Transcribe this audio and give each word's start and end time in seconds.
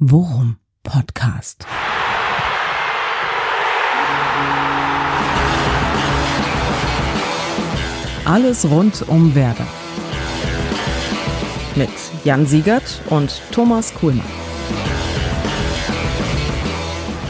Worum 0.00 0.56
Podcast. 0.82 1.64
Alles 8.24 8.68
rund 8.68 9.08
um 9.08 9.36
Werder. 9.36 9.68
Mit 11.76 11.90
Jan 12.24 12.44
Siegert 12.44 13.02
und 13.08 13.40
Thomas 13.52 13.94
Kuhlmann. 13.94 14.26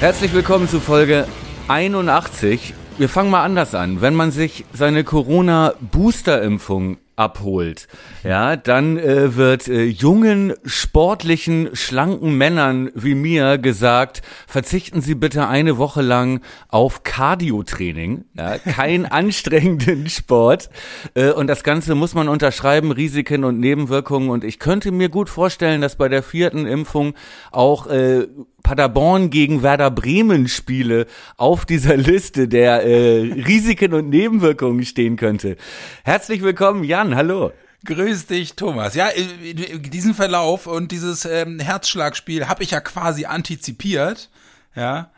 Herzlich 0.00 0.32
willkommen 0.32 0.66
zu 0.66 0.80
Folge 0.80 1.28
81. 1.68 2.72
Wir 2.96 3.10
fangen 3.10 3.30
mal 3.30 3.44
anders 3.44 3.74
an. 3.74 4.00
Wenn 4.00 4.14
man 4.14 4.30
sich 4.30 4.64
seine 4.72 5.04
Corona-Booster-Impfung 5.04 6.96
abholt, 7.16 7.88
ja, 8.22 8.56
dann 8.56 8.98
äh, 8.98 9.36
wird 9.36 9.68
äh, 9.68 9.84
jungen, 9.84 10.54
sportlichen, 10.64 11.70
schlanken 11.74 12.36
Männern 12.36 12.90
wie 12.94 13.14
mir 13.14 13.58
gesagt, 13.58 14.22
verzichten 14.46 15.00
Sie 15.00 15.14
bitte 15.14 15.48
eine 15.48 15.78
Woche 15.78 16.02
lang 16.02 16.40
auf 16.68 17.02
Cardio-Training, 17.02 18.24
ja, 18.34 18.58
kein 18.58 19.06
anstrengenden 19.10 20.08
Sport. 20.08 20.70
Äh, 21.14 21.30
und 21.30 21.46
das 21.46 21.62
Ganze 21.62 21.94
muss 21.94 22.14
man 22.14 22.28
unterschreiben, 22.28 22.90
Risiken 22.90 23.44
und 23.44 23.60
Nebenwirkungen. 23.60 24.30
Und 24.30 24.44
ich 24.44 24.58
könnte 24.58 24.92
mir 24.92 25.08
gut 25.08 25.28
vorstellen, 25.28 25.80
dass 25.80 25.96
bei 25.96 26.08
der 26.08 26.22
vierten 26.22 26.66
Impfung 26.66 27.14
auch 27.50 27.86
äh, 27.86 28.26
Paderborn 28.64 29.30
gegen 29.30 29.62
Werder 29.62 29.92
Bremen 29.92 30.48
Spiele 30.48 31.06
auf 31.36 31.66
dieser 31.66 31.96
Liste 31.96 32.48
der 32.48 32.82
äh, 32.82 33.20
Risiken 33.20 33.92
und 33.92 34.08
Nebenwirkungen 34.08 34.84
stehen 34.84 35.16
könnte. 35.16 35.56
Herzlich 36.02 36.42
willkommen, 36.42 36.82
Jan, 36.82 37.14
hallo. 37.14 37.52
Grüß 37.84 38.26
dich, 38.26 38.56
Thomas. 38.56 38.94
Ja, 38.94 39.10
diesen 39.12 40.14
Verlauf 40.14 40.66
und 40.66 40.90
dieses 40.90 41.26
ähm, 41.26 41.60
Herzschlagspiel 41.60 42.48
habe 42.48 42.62
ich 42.62 42.70
ja 42.70 42.80
quasi 42.80 43.26
antizipiert, 43.26 44.30
ja. 44.74 45.10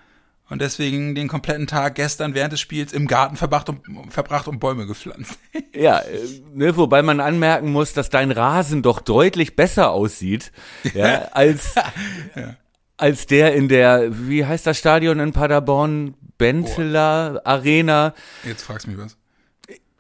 Und 0.48 0.60
deswegen 0.60 1.16
den 1.16 1.27
kompletten 1.27 1.67
Tag 1.67 1.97
gestern 1.97 2.34
während 2.34 2.52
des 2.52 2.61
Spiels 2.61 2.92
im 2.92 3.08
Garten 3.08 3.36
verbracht 3.36 3.69
und, 3.69 3.80
verbracht 4.11 4.47
und 4.47 4.58
Bäume 4.61 4.86
gepflanzt. 4.86 5.39
Ja, 5.74 5.98
äh, 5.98 6.19
ne, 6.55 6.77
wobei 6.77 7.02
man 7.02 7.20
anmerken 7.20 7.70
muss, 7.70 7.92
dass 7.92 8.08
dein 8.08 8.30
Rasen 8.30 8.83
doch 8.83 9.00
deutlich 9.00 9.55
besser 9.55 9.91
aussieht, 9.91 10.52
ja, 10.94 11.28
als, 11.33 11.74
ja 12.34 12.56
als 12.97 13.27
der 13.27 13.55
in 13.55 13.69
der, 13.69 14.08
wie 14.11 14.44
heißt 14.44 14.66
das 14.66 14.78
Stadion 14.78 15.20
in 15.20 15.33
Paderborn? 15.33 16.14
Benteler 16.39 17.36
oh. 17.36 17.41
Arena. 17.44 18.14
Jetzt 18.44 18.62
fragst 18.62 18.86
du 18.86 18.91
mich 18.91 18.98
was. 18.98 19.16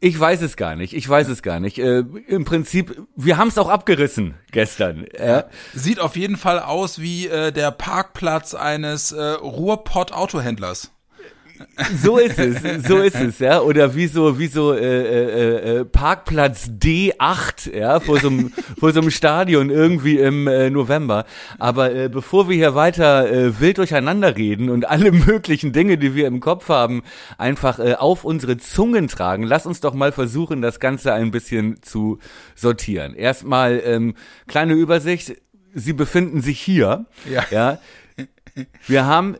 Ich 0.00 0.18
weiß 0.20 0.42
es 0.42 0.56
gar 0.56 0.76
nicht. 0.76 0.92
Ich 0.92 1.08
weiß 1.08 1.28
es 1.28 1.42
gar 1.42 1.58
nicht. 1.58 1.78
Äh, 1.78 2.04
Im 2.28 2.44
Prinzip, 2.44 3.02
wir 3.16 3.38
haben 3.38 3.48
es 3.48 3.56
auch 3.56 3.70
abgerissen 3.70 4.34
gestern. 4.52 5.06
Ja. 5.18 5.46
Sieht 5.74 6.00
auf 6.00 6.16
jeden 6.16 6.36
Fall 6.36 6.60
aus 6.60 7.00
wie 7.00 7.28
äh, 7.28 7.50
der 7.50 7.70
Parkplatz 7.70 8.54
eines 8.54 9.12
äh, 9.12 9.22
Ruhrpott-Autohändlers. 9.22 10.92
So 12.02 12.18
ist 12.18 12.38
es, 12.38 12.86
so 12.86 12.98
ist 12.98 13.16
es, 13.16 13.38
ja. 13.38 13.60
Oder 13.60 13.94
wie 13.94 14.06
so, 14.06 14.38
wie 14.38 14.46
so 14.46 14.72
äh, 14.72 14.78
äh, 14.80 15.78
äh, 15.78 15.84
Parkplatz 15.84 16.70
D8, 16.70 17.76
ja, 17.76 18.00
vor 18.00 18.18
so 18.18 18.28
einem, 18.28 18.52
vor 18.78 18.92
so 18.92 19.00
einem 19.00 19.10
Stadion 19.10 19.70
irgendwie 19.70 20.18
im 20.18 20.46
äh, 20.46 20.70
November. 20.70 21.24
Aber 21.58 21.94
äh, 21.94 22.08
bevor 22.08 22.48
wir 22.48 22.56
hier 22.56 22.74
weiter 22.74 23.30
äh, 23.30 23.60
wild 23.60 23.78
durcheinander 23.78 24.36
reden 24.36 24.70
und 24.70 24.88
alle 24.88 25.12
möglichen 25.26 25.72
Dinge, 25.72 25.98
die 25.98 26.14
wir 26.14 26.26
im 26.26 26.40
Kopf 26.40 26.68
haben, 26.68 27.02
einfach 27.38 27.78
äh, 27.78 27.94
auf 27.94 28.24
unsere 28.24 28.56
Zungen 28.56 29.08
tragen, 29.08 29.42
lass 29.42 29.66
uns 29.66 29.80
doch 29.80 29.94
mal 29.94 30.12
versuchen, 30.12 30.62
das 30.62 30.80
Ganze 30.80 31.12
ein 31.12 31.30
bisschen 31.30 31.82
zu 31.82 32.18
sortieren. 32.54 33.14
Erstmal 33.14 33.82
ähm, 33.84 34.14
kleine 34.46 34.74
Übersicht. 34.74 35.36
Sie 35.74 35.92
befinden 35.92 36.40
sich 36.40 36.60
hier. 36.60 37.06
Ja. 37.30 37.44
ja. 37.50 37.78
Wir 38.86 39.04
haben 39.04 39.36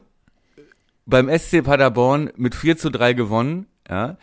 beim 1.07 1.29
SC 1.29 1.63
Paderborn 1.63 2.31
mit 2.37 2.55
4 2.55 2.77
zu 2.77 2.91
3 2.91 3.15
gewonnen. 3.15 3.67
Ja. 3.89 4.19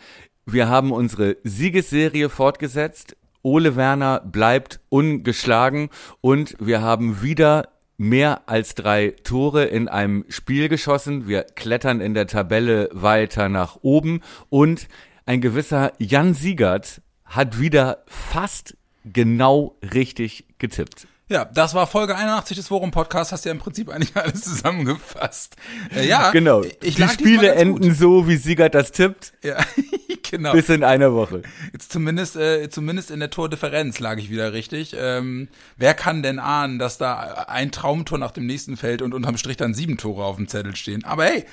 Wir 0.46 0.68
haben 0.68 0.92
unsere 0.92 1.38
Siegesserie 1.42 2.28
fortgesetzt. 2.28 3.16
Ole 3.42 3.76
Werner 3.76 4.20
bleibt 4.20 4.80
ungeschlagen 4.90 5.90
und 6.20 6.56
wir 6.60 6.82
haben 6.82 7.22
wieder 7.22 7.68
mehr 7.96 8.48
als 8.48 8.74
drei 8.74 9.14
Tore 9.22 9.64
in 9.64 9.88
einem 9.88 10.24
Spiel 10.28 10.68
geschossen. 10.68 11.28
Wir 11.28 11.44
klettern 11.44 12.00
in 12.00 12.14
der 12.14 12.26
Tabelle 12.26 12.88
weiter 12.92 13.48
nach 13.48 13.78
oben 13.82 14.20
und 14.48 14.88
ein 15.26 15.40
gewisser 15.40 15.92
Jan 15.98 16.34
Siegert 16.34 17.00
hat 17.24 17.58
wieder 17.58 18.04
fast 18.06 18.76
genau 19.04 19.78
richtig 19.82 20.46
getippt. 20.58 21.06
Ja, 21.26 21.46
das 21.46 21.72
war 21.72 21.86
Folge 21.86 22.16
81 22.16 22.58
des 22.58 22.68
Forum 22.68 22.90
Podcasts, 22.90 23.32
hast 23.32 23.46
ja 23.46 23.52
im 23.52 23.58
Prinzip 23.58 23.88
eigentlich 23.88 24.14
alles 24.16 24.42
zusammengefasst. 24.42 25.56
Äh, 25.94 26.06
ja, 26.06 26.30
genau. 26.32 26.62
Ich 26.82 26.96
Die 26.96 27.08
Spiele 27.08 27.54
enden 27.54 27.88
gut. 27.88 27.96
so, 27.96 28.28
wie 28.28 28.36
Siegert 28.36 28.74
das 28.74 28.92
tippt. 28.92 29.32
Ja, 29.42 29.56
genau. 30.30 30.52
Bis 30.52 30.68
in 30.68 30.84
einer 30.84 31.14
Woche. 31.14 31.42
Jetzt 31.72 31.90
zumindest, 31.92 32.36
äh, 32.36 32.68
zumindest 32.68 33.10
in 33.10 33.20
der 33.20 33.30
Tordifferenz 33.30 34.00
lag 34.00 34.18
ich 34.18 34.28
wieder 34.28 34.52
richtig. 34.52 34.94
Ähm, 34.98 35.48
wer 35.78 35.94
kann 35.94 36.22
denn 36.22 36.38
ahnen, 36.38 36.78
dass 36.78 36.98
da 36.98 37.46
ein 37.48 37.72
Traumtor 37.72 38.18
nach 38.18 38.32
dem 38.32 38.44
nächsten 38.44 38.76
fällt 38.76 39.00
und 39.00 39.14
unterm 39.14 39.38
Strich 39.38 39.56
dann 39.56 39.72
sieben 39.72 39.96
Tore 39.96 40.24
auf 40.24 40.36
dem 40.36 40.46
Zettel 40.46 40.76
stehen? 40.76 41.04
Aber 41.04 41.24
hey, 41.24 41.46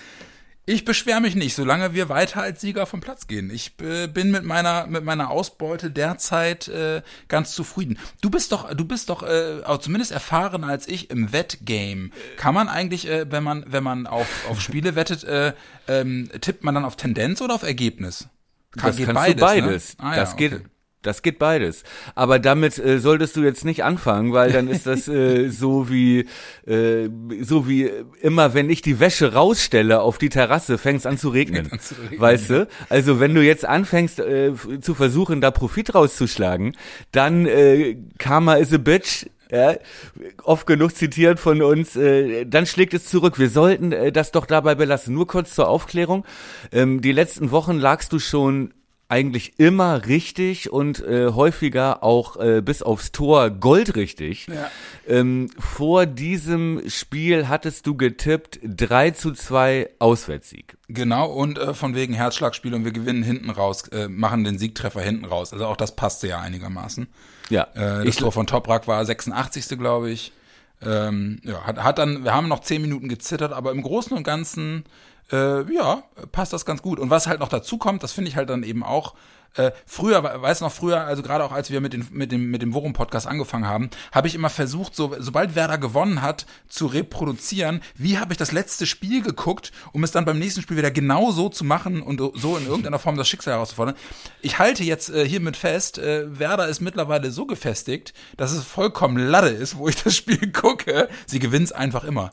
ich 0.72 0.86
beschwere 0.86 1.22
mich 1.22 1.36
nicht, 1.36 1.56
solange 1.56 1.94
wir 1.94 2.10
weiter 2.10 2.42
als 2.42 2.62
Sieger 2.62 2.86
vom 2.86 3.02
Platz 3.02 3.28
gehen. 3.28 3.52
Ich 3.52 3.74
äh, 3.82 4.08
bin 4.08 4.32
mit 4.32 4.44
meiner 4.44 4.88
mit 4.88 5.04
meiner 5.04 5.30
Ausbeute 5.30 5.92
derzeit 5.92 6.68
äh, 6.70 7.02
ganz 7.28 7.54
zufrieden. 7.54 8.00
Du 8.22 8.30
bist 8.30 8.52
doch 8.52 8.74
du 8.74 8.86
bist 8.86 9.10
doch 9.10 9.24
äh, 9.24 9.62
zumindest 9.80 10.12
erfahren 10.12 10.64
als 10.64 10.88
ich 10.88 11.10
im 11.10 11.34
Wettgame. 11.34 12.12
Kann 12.38 12.56
man 12.56 12.70
eigentlich, 12.70 13.08
äh, 13.08 13.30
wenn 13.30 13.44
man 13.44 13.66
wenn 13.68 13.84
man 13.84 14.08
auf 14.08 14.28
auf 14.50 14.62
Spiele 14.62 14.96
wettet, 14.96 15.24
äh, 15.24 15.54
ähm, 15.88 16.30
tippt 16.40 16.64
man 16.64 16.74
dann 16.76 16.86
auf 16.86 16.96
Tendenz 16.96 17.42
oder 17.42 17.56
auf 17.56 17.64
Ergebnis? 17.64 18.30
Kann, 18.72 18.96
das 18.96 18.98
kannst 18.98 19.14
beides, 19.14 19.36
du 19.36 19.42
beides. 19.42 19.98
Ne? 19.98 20.04
Ah, 20.06 20.16
das 20.16 20.32
ja, 20.32 20.36
geht 20.38 20.54
okay. 20.54 20.66
Das 21.02 21.24
geht 21.24 21.40
beides. 21.40 21.84
Aber 22.14 22.38
damit 22.38 22.78
äh, 22.78 23.00
solltest 23.00 23.36
du 23.36 23.42
jetzt 23.42 23.66
nicht 23.66 23.84
anfangen, 23.84 24.34
weil 24.34 24.52
dann 24.52 24.68
ist 24.68 24.86
das 24.86 25.08
äh, 25.08 25.50
so 25.50 25.90
wie 25.90 26.28
äh, 26.68 27.10
so 27.42 27.68
wie 27.68 27.90
immer, 28.22 28.54
wenn 28.54 28.70
ich 28.70 28.82
die 28.82 29.00
Wäsche 29.00 29.34
rausstelle 29.34 30.02
auf 30.02 30.20
die 30.20 30.30
Terrasse, 30.30 30.78
fängst 30.78 31.08
an 31.08 31.18
zu 31.18 31.30
regnen. 31.30 31.72
An 31.72 31.80
zu 31.80 31.96
regnen 31.96 32.20
weißt 32.20 32.50
du? 32.52 32.68
Also 32.90 33.20
wenn 33.20 33.34
du 33.34 33.42
jetzt 33.42 33.66
anfängst 33.66 34.20
äh, 34.20 34.54
zu 34.80 34.94
versuchen, 34.94 35.42
da 35.42 35.50
Profit 35.50 35.96
rauszuschlagen, 35.96 36.76
dann 37.12 37.48
äh, 37.48 37.98
Karma 38.20 38.56
is 38.56 38.72
a 38.72 38.78
bitch, 38.78 39.26
ja, 39.52 39.76
oft 40.44 40.66
genug 40.66 40.96
zitiert 40.96 41.40
von 41.40 41.62
uns, 41.62 41.96
äh, 41.96 42.46
dann 42.46 42.66
schlägt 42.66 42.94
es 42.94 43.06
zurück. 43.06 43.38
Wir 43.38 43.50
sollten 43.50 43.92
äh, 43.92 44.12
das 44.12 44.32
doch 44.32 44.46
dabei 44.46 44.76
belassen. 44.76 45.14
Nur 45.14 45.28
kurz 45.28 45.54
zur 45.56 45.68
Aufklärung. 45.68 46.26
Ähm, 46.72 47.02
die 47.02 47.12
letzten 47.12 47.52
Wochen 47.52 47.78
lagst 47.78 48.14
du 48.14 48.20
schon 48.20 48.74
eigentlich 49.12 49.60
immer 49.60 50.06
richtig 50.08 50.72
und 50.72 51.06
äh, 51.06 51.28
häufiger 51.34 52.02
auch 52.02 52.38
äh, 52.38 52.62
bis 52.62 52.82
aufs 52.82 53.12
Tor 53.12 53.50
goldrichtig. 53.50 54.48
Ja. 54.48 54.72
Ähm, 55.06 55.50
vor 55.60 56.06
diesem 56.06 56.82
Spiel 56.88 57.50
hattest 57.50 57.86
du 57.88 57.96
getippt 57.98 58.60
3 58.64 59.12
zu 59.12 59.34
2 59.34 59.90
Auswärtssieg. 60.00 60.78
Genau, 60.88 61.30
und 61.30 61.58
äh, 61.58 61.74
von 61.74 61.94
wegen 61.94 62.14
Herzschlagspiel 62.14 62.74
und 62.74 62.86
wir 62.86 62.94
gewinnen 62.94 63.22
hinten 63.22 63.50
raus, 63.50 63.88
äh, 63.90 64.08
machen 64.08 64.46
den 64.46 64.58
Siegtreffer 64.58 65.02
hinten 65.02 65.26
raus. 65.26 65.52
Also 65.52 65.66
auch 65.66 65.78
das 65.78 65.96
passte 65.96 66.30
ja 66.30 66.40
einigermaßen. 66.40 67.08
Ja. 67.50 67.64
Äh, 67.74 67.76
das 67.76 68.06
ich 68.06 68.16
Tor 68.16 68.32
von 68.32 68.48
Toprak 68.48 68.88
war 68.88 69.04
86. 69.04 69.78
glaube 69.78 70.10
ich. 70.10 70.32
Ähm, 70.84 71.40
ja, 71.44 71.66
hat, 71.66 71.84
hat 71.84 71.98
dann, 72.00 72.24
wir 72.24 72.34
haben 72.34 72.48
noch 72.48 72.62
10 72.62 72.82
Minuten 72.82 73.10
gezittert, 73.10 73.52
aber 73.52 73.72
im 73.72 73.82
Großen 73.82 74.16
und 74.16 74.24
Ganzen 74.24 74.86
äh, 75.32 75.74
ja, 75.74 76.04
passt 76.32 76.54
das 76.54 76.66
ganz 76.66 76.82
gut. 76.82 77.00
Und 77.00 77.10
was 77.10 77.28
halt 77.28 77.40
noch 77.40 77.50
dazu 77.50 77.78
kommt, 77.78 78.04
das 78.04 78.12
finde 78.12 78.30
ich 78.30 78.36
halt 78.36 78.50
dann 78.50 78.64
eben 78.64 78.84
auch, 78.84 79.16
äh, 79.56 79.72
früher, 79.86 80.24
weiß 80.24 80.62
noch 80.62 80.72
früher, 80.72 81.02
also 81.02 81.22
gerade 81.22 81.44
auch 81.44 81.52
als 81.52 81.70
wir 81.72 81.82
mit, 81.82 81.92
den, 81.92 82.08
mit 82.12 82.32
dem, 82.32 82.50
mit 82.52 82.62
dem 82.62 82.74
Worum-Podcast 82.74 83.28
angefangen 83.28 83.68
haben, 83.68 83.90
habe 84.14 84.28
ich 84.28 84.36
immer 84.36 84.50
versucht, 84.50 84.96
so, 84.96 85.14
sobald 85.20 85.56
Werder 85.56 85.78
gewonnen 85.78 86.22
hat, 86.22 86.46
zu 86.70 86.86
reproduzieren, 86.86 87.82
wie 87.96 88.18
habe 88.18 88.32
ich 88.32 88.38
das 88.38 88.54
letzte 88.54 88.86
Spiel 88.86 89.22
geguckt, 89.22 89.74
um 89.92 90.04
es 90.06 90.12
dann 90.12 90.24
beim 90.24 90.40
nächsten 90.40 90.62
Spiel 90.62 90.78
wieder 90.78 90.92
genau 90.92 91.32
so 91.32 91.50
zu 91.50 91.66
machen 91.66 92.02
und 92.02 92.22
so 92.36 92.56
in 92.56 92.66
irgendeiner 92.66 93.00
Form 93.00 93.18
das 93.18 93.28
Schicksal 93.28 93.56
herauszufordern. 93.56 93.96
Ich 94.42 94.58
halte 94.58 94.86
jetzt 94.86 95.10
äh, 95.10 95.28
hiermit 95.28 95.58
fest, 95.58 95.98
äh, 95.98 96.40
Werder 96.40 96.70
ist 96.70 96.80
mittlerweile 96.80 97.30
so 97.32 97.46
gefestigt, 97.46 98.14
dass 98.38 98.54
es 98.54 98.64
vollkommen 98.64 99.18
Lade 99.18 99.50
ist, 99.50 99.78
wo 99.78 99.90
ich 99.90 100.02
das 100.02 100.16
Spiel 100.16 100.52
gucke. 100.54 101.10
Sie 101.26 101.40
gewinnt 101.40 101.76
einfach 101.76 102.06
immer 102.06 102.32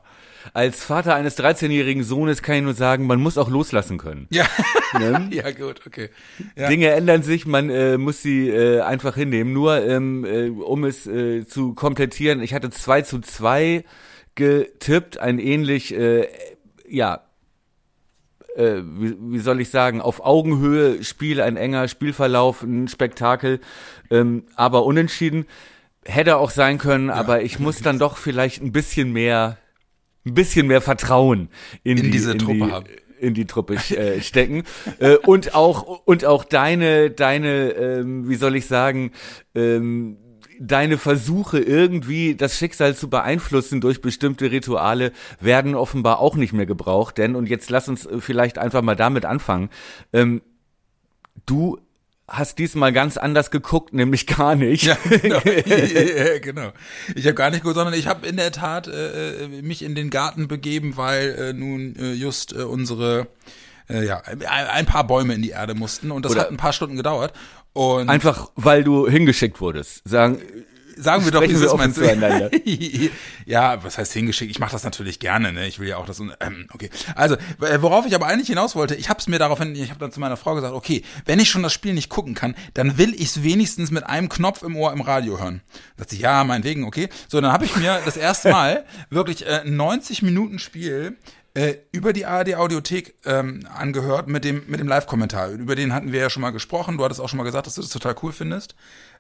als 0.54 0.84
Vater 0.84 1.14
eines 1.14 1.38
13-jährigen 1.38 2.02
Sohnes 2.02 2.42
kann 2.42 2.56
ich 2.56 2.62
nur 2.62 2.74
sagen, 2.74 3.06
man 3.06 3.20
muss 3.20 3.38
auch 3.38 3.48
loslassen 3.48 3.98
können. 3.98 4.26
Ja, 4.30 4.46
ne? 4.98 5.28
ja 5.32 5.50
gut, 5.50 5.86
okay. 5.86 6.10
Ja. 6.56 6.68
Dinge 6.68 6.88
ändern 6.90 7.22
sich, 7.22 7.46
man 7.46 7.70
äh, 7.70 7.98
muss 7.98 8.22
sie 8.22 8.48
äh, 8.48 8.80
einfach 8.80 9.14
hinnehmen. 9.14 9.52
Nur 9.52 9.84
ähm, 9.84 10.24
äh, 10.24 10.48
um 10.48 10.84
es 10.84 11.06
äh, 11.06 11.46
zu 11.46 11.74
komplettieren, 11.74 12.42
ich 12.42 12.54
hatte 12.54 12.70
2 12.70 13.02
zu 13.02 13.20
2 13.20 13.84
getippt, 14.34 15.18
ein 15.18 15.38
ähnlich, 15.38 15.94
äh, 15.94 16.28
ja, 16.88 17.22
äh, 18.56 18.82
wie, 18.82 19.16
wie 19.18 19.38
soll 19.38 19.60
ich 19.60 19.70
sagen, 19.70 20.00
auf 20.00 20.24
Augenhöhe 20.24 21.02
Spiel, 21.04 21.40
ein 21.40 21.56
enger 21.56 21.88
Spielverlauf, 21.88 22.62
ein 22.62 22.88
Spektakel, 22.88 23.60
ähm, 24.10 24.44
aber 24.54 24.84
unentschieden. 24.84 25.46
Hätte 26.04 26.38
auch 26.38 26.50
sein 26.50 26.78
können, 26.78 27.08
ja, 27.08 27.14
aber 27.14 27.42
ich 27.42 27.58
muss 27.58 27.82
dann 27.82 27.98
doch 27.98 28.16
vielleicht 28.16 28.62
ein 28.62 28.72
bisschen 28.72 29.12
mehr 29.12 29.58
ein 30.28 30.34
bisschen 30.34 30.66
mehr 30.66 30.80
Vertrauen 30.80 31.48
in, 31.82 31.98
in 31.98 32.04
die, 32.04 32.10
diese 32.10 32.32
in 32.32 32.38
Truppe 32.38 32.54
die, 32.54 32.72
haben. 32.72 32.86
in 33.20 33.34
die 33.34 33.46
Truppe 33.46 33.74
äh, 33.74 34.20
stecken. 34.20 34.64
Äh, 35.00 35.16
und 35.16 35.54
auch 35.54 36.02
und 36.06 36.24
auch 36.24 36.44
deine 36.44 37.10
deine 37.10 37.70
ähm, 37.72 38.28
wie 38.28 38.34
soll 38.34 38.56
ich 38.56 38.66
sagen 38.66 39.12
ähm, 39.54 40.16
deine 40.58 40.98
Versuche 40.98 41.60
irgendwie 41.60 42.34
das 42.34 42.58
Schicksal 42.58 42.96
zu 42.96 43.08
beeinflussen 43.08 43.80
durch 43.80 44.00
bestimmte 44.00 44.50
Rituale 44.50 45.12
werden 45.40 45.74
offenbar 45.74 46.18
auch 46.18 46.34
nicht 46.34 46.52
mehr 46.52 46.66
gebraucht. 46.66 47.18
Denn 47.18 47.36
und 47.36 47.48
jetzt 47.48 47.70
lass 47.70 47.88
uns 47.88 48.06
äh, 48.06 48.20
vielleicht 48.20 48.58
einfach 48.58 48.82
mal 48.82 48.96
damit 48.96 49.24
anfangen 49.24 49.70
ähm, 50.12 50.42
du 51.46 51.78
hast 52.28 52.58
diesmal 52.58 52.92
ganz 52.92 53.16
anders 53.16 53.50
geguckt, 53.50 53.94
nämlich 53.94 54.26
gar 54.26 54.54
nicht. 54.54 54.84
Ja, 54.84 54.96
genau. 55.04 55.40
ja, 55.44 56.38
genau. 56.38 56.72
Ich 57.14 57.24
habe 57.24 57.34
gar 57.34 57.50
nicht 57.50 57.62
geguckt, 57.62 57.76
sondern 57.76 57.94
ich 57.94 58.06
habe 58.06 58.26
in 58.26 58.36
der 58.36 58.52
Tat 58.52 58.86
äh, 58.86 59.44
äh, 59.44 59.62
mich 59.62 59.82
in 59.82 59.94
den 59.94 60.10
Garten 60.10 60.46
begeben, 60.46 60.96
weil 60.96 61.30
äh, 61.30 61.52
nun 61.54 61.96
äh, 61.96 62.12
just 62.12 62.52
äh, 62.52 62.62
unsere 62.62 63.28
äh, 63.88 64.04
ja 64.04 64.22
ein 64.24 64.86
paar 64.86 65.06
Bäume 65.06 65.34
in 65.34 65.42
die 65.42 65.50
Erde 65.50 65.74
mussten 65.74 66.10
und 66.10 66.24
das 66.24 66.32
Oder 66.32 66.42
hat 66.42 66.50
ein 66.50 66.58
paar 66.58 66.74
Stunden 66.74 66.96
gedauert. 66.96 67.32
Und 67.72 68.08
einfach 68.08 68.50
weil 68.56 68.84
du 68.84 69.08
hingeschickt 69.08 69.60
wurdest. 69.60 70.02
Sagen 70.04 70.40
sagen 70.98 71.24
wir 71.24 71.32
doch, 71.32 71.42
wie 71.42 71.60
wir 71.60 71.72
offen 71.72 71.94
zueinander. 71.94 72.50
ja, 73.46 73.82
was 73.82 73.98
heißt 73.98 74.12
hingeschickt? 74.12 74.50
Ich 74.50 74.58
mache 74.58 74.72
das 74.72 74.84
natürlich 74.84 75.18
gerne, 75.18 75.52
ne? 75.52 75.66
Ich 75.66 75.78
will 75.78 75.88
ja 75.88 75.96
auch 75.96 76.06
das. 76.06 76.20
Ähm, 76.20 76.68
okay. 76.72 76.90
Also, 77.14 77.36
worauf 77.58 78.06
ich 78.06 78.14
aber 78.14 78.26
eigentlich 78.26 78.48
hinaus 78.48 78.74
wollte, 78.74 78.94
ich 78.94 79.08
habe 79.08 79.20
es 79.20 79.28
mir 79.28 79.38
daraufhin, 79.38 79.74
ich 79.74 79.90
habe 79.90 80.00
dann 80.00 80.12
zu 80.12 80.20
meiner 80.20 80.36
Frau 80.36 80.54
gesagt, 80.54 80.74
okay, 80.74 81.02
wenn 81.24 81.38
ich 81.40 81.48
schon 81.48 81.62
das 81.62 81.72
Spiel 81.72 81.94
nicht 81.94 82.08
gucken 82.08 82.34
kann, 82.34 82.54
dann 82.74 82.98
will 82.98 83.14
ich 83.14 83.22
es 83.22 83.42
wenigstens 83.42 83.90
mit 83.90 84.04
einem 84.04 84.28
Knopf 84.28 84.62
im 84.62 84.76
Ohr 84.76 84.92
im 84.92 85.00
Radio 85.00 85.38
hören. 85.38 85.62
Da 85.96 86.04
dachte 86.04 86.14
ich, 86.14 86.22
ja, 86.22 86.44
meinetwegen, 86.44 86.84
okay. 86.84 87.08
So, 87.28 87.40
dann 87.40 87.52
habe 87.52 87.64
ich 87.64 87.76
mir 87.76 88.00
das 88.04 88.16
erste 88.16 88.50
Mal 88.52 88.84
wirklich 89.10 89.46
äh, 89.46 89.62
90 89.64 90.22
Minuten 90.22 90.58
Spiel 90.58 91.16
äh, 91.58 91.78
über 91.90 92.12
die 92.12 92.24
ARD 92.24 92.54
Audiothek 92.54 93.16
ähm, 93.24 93.66
angehört 93.74 94.28
mit 94.28 94.44
dem 94.44 94.62
mit 94.68 94.78
dem 94.78 94.86
Live-Kommentar. 94.86 95.50
Über 95.50 95.74
den 95.74 95.92
hatten 95.92 96.12
wir 96.12 96.20
ja 96.20 96.30
schon 96.30 96.40
mal 96.40 96.50
gesprochen. 96.50 96.98
Du 96.98 97.04
hattest 97.04 97.20
auch 97.20 97.28
schon 97.28 97.38
mal 97.38 97.42
gesagt, 97.42 97.66
dass 97.66 97.74
du 97.74 97.80
das 97.80 97.90
total 97.90 98.14
cool 98.22 98.32
findest. 98.32 98.76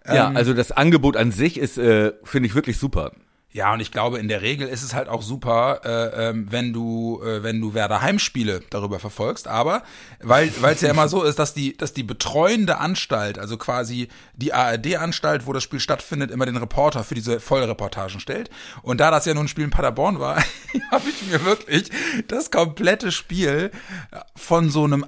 Ja, 0.06 0.28
ähm, 0.28 0.36
also 0.36 0.54
das 0.54 0.70
Angebot 0.70 1.16
an 1.16 1.32
sich 1.32 1.58
ist, 1.58 1.78
äh, 1.78 2.12
finde 2.22 2.46
ich 2.46 2.54
wirklich 2.54 2.78
super. 2.78 3.12
Ja, 3.50 3.72
und 3.72 3.80
ich 3.80 3.90
glaube, 3.90 4.18
in 4.18 4.28
der 4.28 4.42
Regel 4.42 4.68
ist 4.68 4.82
es 4.82 4.92
halt 4.92 5.08
auch 5.08 5.22
super, 5.22 5.80
äh, 5.82 6.28
ähm, 6.28 6.48
wenn 6.50 6.74
du, 6.74 7.22
äh, 7.24 7.42
wenn 7.42 7.62
du 7.62 7.72
Werder 7.72 8.02
Heimspiele 8.02 8.60
darüber 8.68 8.98
verfolgst. 8.98 9.48
Aber 9.48 9.82
weil 10.20 10.52
es 10.62 10.82
ja 10.82 10.90
immer 10.90 11.08
so 11.08 11.22
ist, 11.22 11.38
dass 11.38 11.54
die, 11.54 11.74
dass 11.74 11.94
die 11.94 12.02
betreuende 12.02 12.76
Anstalt, 12.76 13.38
also 13.38 13.56
quasi 13.56 14.08
die 14.34 14.52
ARD-Anstalt, 14.52 15.46
wo 15.46 15.54
das 15.54 15.62
Spiel 15.62 15.80
stattfindet, 15.80 16.30
immer 16.30 16.44
den 16.44 16.58
Reporter 16.58 17.04
für 17.04 17.14
diese 17.14 17.40
Vollreportagen 17.40 18.20
stellt. 18.20 18.50
Und 18.82 19.00
da 19.00 19.10
das 19.10 19.24
ja 19.24 19.32
nun 19.32 19.46
ein 19.46 19.48
Spiel 19.48 19.64
in 19.64 19.70
Paderborn 19.70 20.20
war, 20.20 20.36
habe 20.90 21.08
ich 21.08 21.26
mir 21.30 21.42
wirklich 21.46 21.90
das 22.28 22.50
komplette 22.50 23.12
Spiel 23.12 23.70
von 24.36 24.68
so 24.68 24.84
einem 24.84 25.06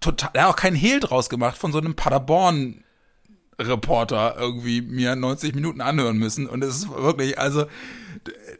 total, 0.00 0.30
ja 0.34 0.48
auch 0.50 0.56
kein 0.56 0.74
Hehl 0.74 1.00
draus 1.00 1.30
gemacht, 1.30 1.56
von 1.56 1.72
so 1.72 1.78
einem 1.78 1.96
Paderborn 1.96 2.84
Reporter 3.60 4.36
irgendwie 4.38 4.80
mir 4.80 5.14
90 5.16 5.54
Minuten 5.54 5.80
anhören 5.80 6.16
müssen. 6.16 6.46
Und 6.46 6.64
es 6.64 6.76
ist 6.76 6.90
wirklich, 6.90 7.38
also 7.38 7.66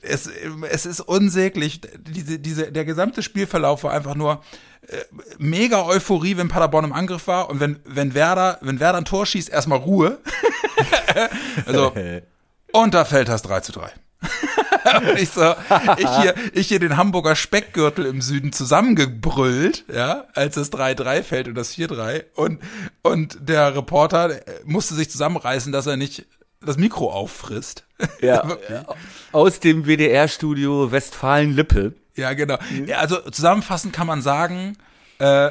es, 0.02 0.28
es 0.70 0.86
ist 0.86 1.00
unsäglich. 1.00 1.80
Diese, 1.98 2.38
diese, 2.38 2.72
der 2.72 2.84
gesamte 2.84 3.22
Spielverlauf 3.22 3.84
war 3.84 3.92
einfach 3.92 4.14
nur 4.14 4.42
äh, 4.86 4.96
mega 5.38 5.84
Euphorie, 5.84 6.36
wenn 6.36 6.48
Paderborn 6.48 6.84
im 6.84 6.92
Angriff 6.92 7.26
war. 7.26 7.50
Und 7.50 7.60
wenn, 7.60 7.80
wenn 7.84 8.14
Werder, 8.14 8.58
wenn 8.62 8.80
Werder 8.80 8.98
ein 8.98 9.04
Tor 9.04 9.26
schießt, 9.26 9.50
erstmal 9.50 9.78
Ruhe. 9.78 10.18
also, 11.66 11.92
und 12.72 12.94
da 12.94 13.04
fällt 13.04 13.28
das 13.28 13.42
3 13.42 13.60
zu 13.60 13.72
3. 13.72 13.90
und 14.22 15.18
ich 15.18 15.30
so, 15.30 15.54
ich 15.96 16.08
hier, 16.20 16.34
ich 16.52 16.68
hier 16.68 16.78
den 16.78 16.96
Hamburger 16.96 17.36
Speckgürtel 17.36 18.06
im 18.06 18.20
Süden 18.20 18.52
zusammengebrüllt, 18.52 19.84
ja, 19.92 20.24
als 20.34 20.56
das 20.56 20.72
3-3 20.72 21.22
fällt 21.22 21.48
und 21.48 21.54
das 21.54 21.76
4-3. 21.76 22.24
Und, 22.34 22.60
und 23.02 23.38
der 23.40 23.74
Reporter 23.74 24.40
musste 24.64 24.94
sich 24.94 25.10
zusammenreißen, 25.10 25.72
dass 25.72 25.86
er 25.86 25.96
nicht 25.96 26.26
das 26.60 26.76
Mikro 26.76 27.10
auffrisst. 27.10 27.86
Ja, 28.20 28.56
aus 29.32 29.60
dem 29.60 29.86
WDR-Studio 29.86 30.92
Westfalen-Lippe. 30.92 31.94
Ja, 32.14 32.34
genau. 32.34 32.58
Ja, 32.86 32.98
also 32.98 33.18
zusammenfassend 33.30 33.94
kann 33.94 34.06
man 34.06 34.20
sagen, 34.20 34.76
äh, 35.18 35.50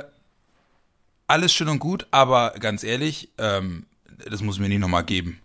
alles 1.28 1.54
schön 1.54 1.70
und 1.70 1.80
gut, 1.80 2.08
aber 2.12 2.54
ganz 2.60 2.84
ehrlich, 2.84 3.30
ähm, 3.38 3.86
das 4.30 4.42
muss 4.42 4.60
mir 4.60 4.70
nicht 4.70 4.80
nochmal 4.80 5.04
geben 5.04 5.40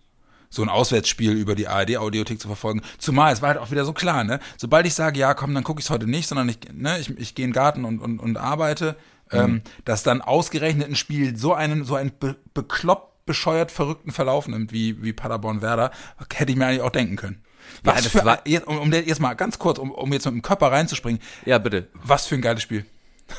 so 0.54 0.62
ein 0.62 0.68
Auswärtsspiel 0.68 1.32
über 1.32 1.54
die 1.54 1.68
ARD-Audiothek 1.68 2.40
zu 2.40 2.48
verfolgen. 2.48 2.82
Zumal, 2.98 3.32
es 3.32 3.42
war 3.42 3.50
halt 3.50 3.58
auch 3.58 3.70
wieder 3.70 3.84
so 3.84 3.92
klar, 3.92 4.24
ne? 4.24 4.40
Sobald 4.56 4.86
ich 4.86 4.94
sage, 4.94 5.18
ja, 5.18 5.34
komm, 5.34 5.54
dann 5.54 5.64
gucke 5.64 5.80
ich 5.80 5.86
es 5.86 5.90
heute 5.90 6.06
nicht, 6.06 6.28
sondern 6.28 6.48
ich, 6.48 6.58
ne, 6.72 6.98
ich, 6.98 7.10
ich 7.18 7.34
gehe 7.34 7.44
in 7.44 7.50
den 7.50 7.54
Garten 7.54 7.84
und, 7.84 7.98
und, 8.00 8.18
und 8.18 8.36
arbeite, 8.36 8.96
mhm. 9.32 9.38
ähm, 9.38 9.62
dass 9.84 10.02
dann 10.02 10.22
ausgerechnet 10.22 10.88
ein 10.88 10.96
Spiel 10.96 11.36
so 11.36 11.54
einen, 11.54 11.84
so 11.84 11.96
einen 11.96 12.12
be 12.18 12.36
bekloppt, 12.54 13.26
bescheuert, 13.26 13.70
verrückten 13.70 14.10
Verlauf 14.10 14.48
nimmt, 14.48 14.72
wie, 14.72 15.02
wie 15.02 15.12
Paderborn 15.12 15.62
Werder, 15.62 15.90
hätte 16.32 16.52
ich 16.52 16.58
mir 16.58 16.66
eigentlich 16.66 16.82
auch 16.82 16.90
denken 16.90 17.16
können. 17.16 17.42
Was 17.82 18.04
ja, 18.04 18.10
für, 18.10 18.24
war, 18.24 18.40
jetzt, 18.46 18.66
um, 18.66 18.78
um 18.78 18.92
jetzt 18.92 19.20
mal 19.20 19.34
ganz 19.34 19.58
kurz, 19.58 19.78
um, 19.78 19.90
um 19.90 20.12
jetzt 20.12 20.26
mit 20.26 20.34
dem 20.34 20.42
Körper 20.42 20.70
reinzuspringen. 20.70 21.20
Ja, 21.46 21.58
bitte. 21.58 21.88
Was 21.94 22.26
für 22.26 22.34
ein 22.34 22.42
geiles 22.42 22.62
Spiel. 22.62 22.84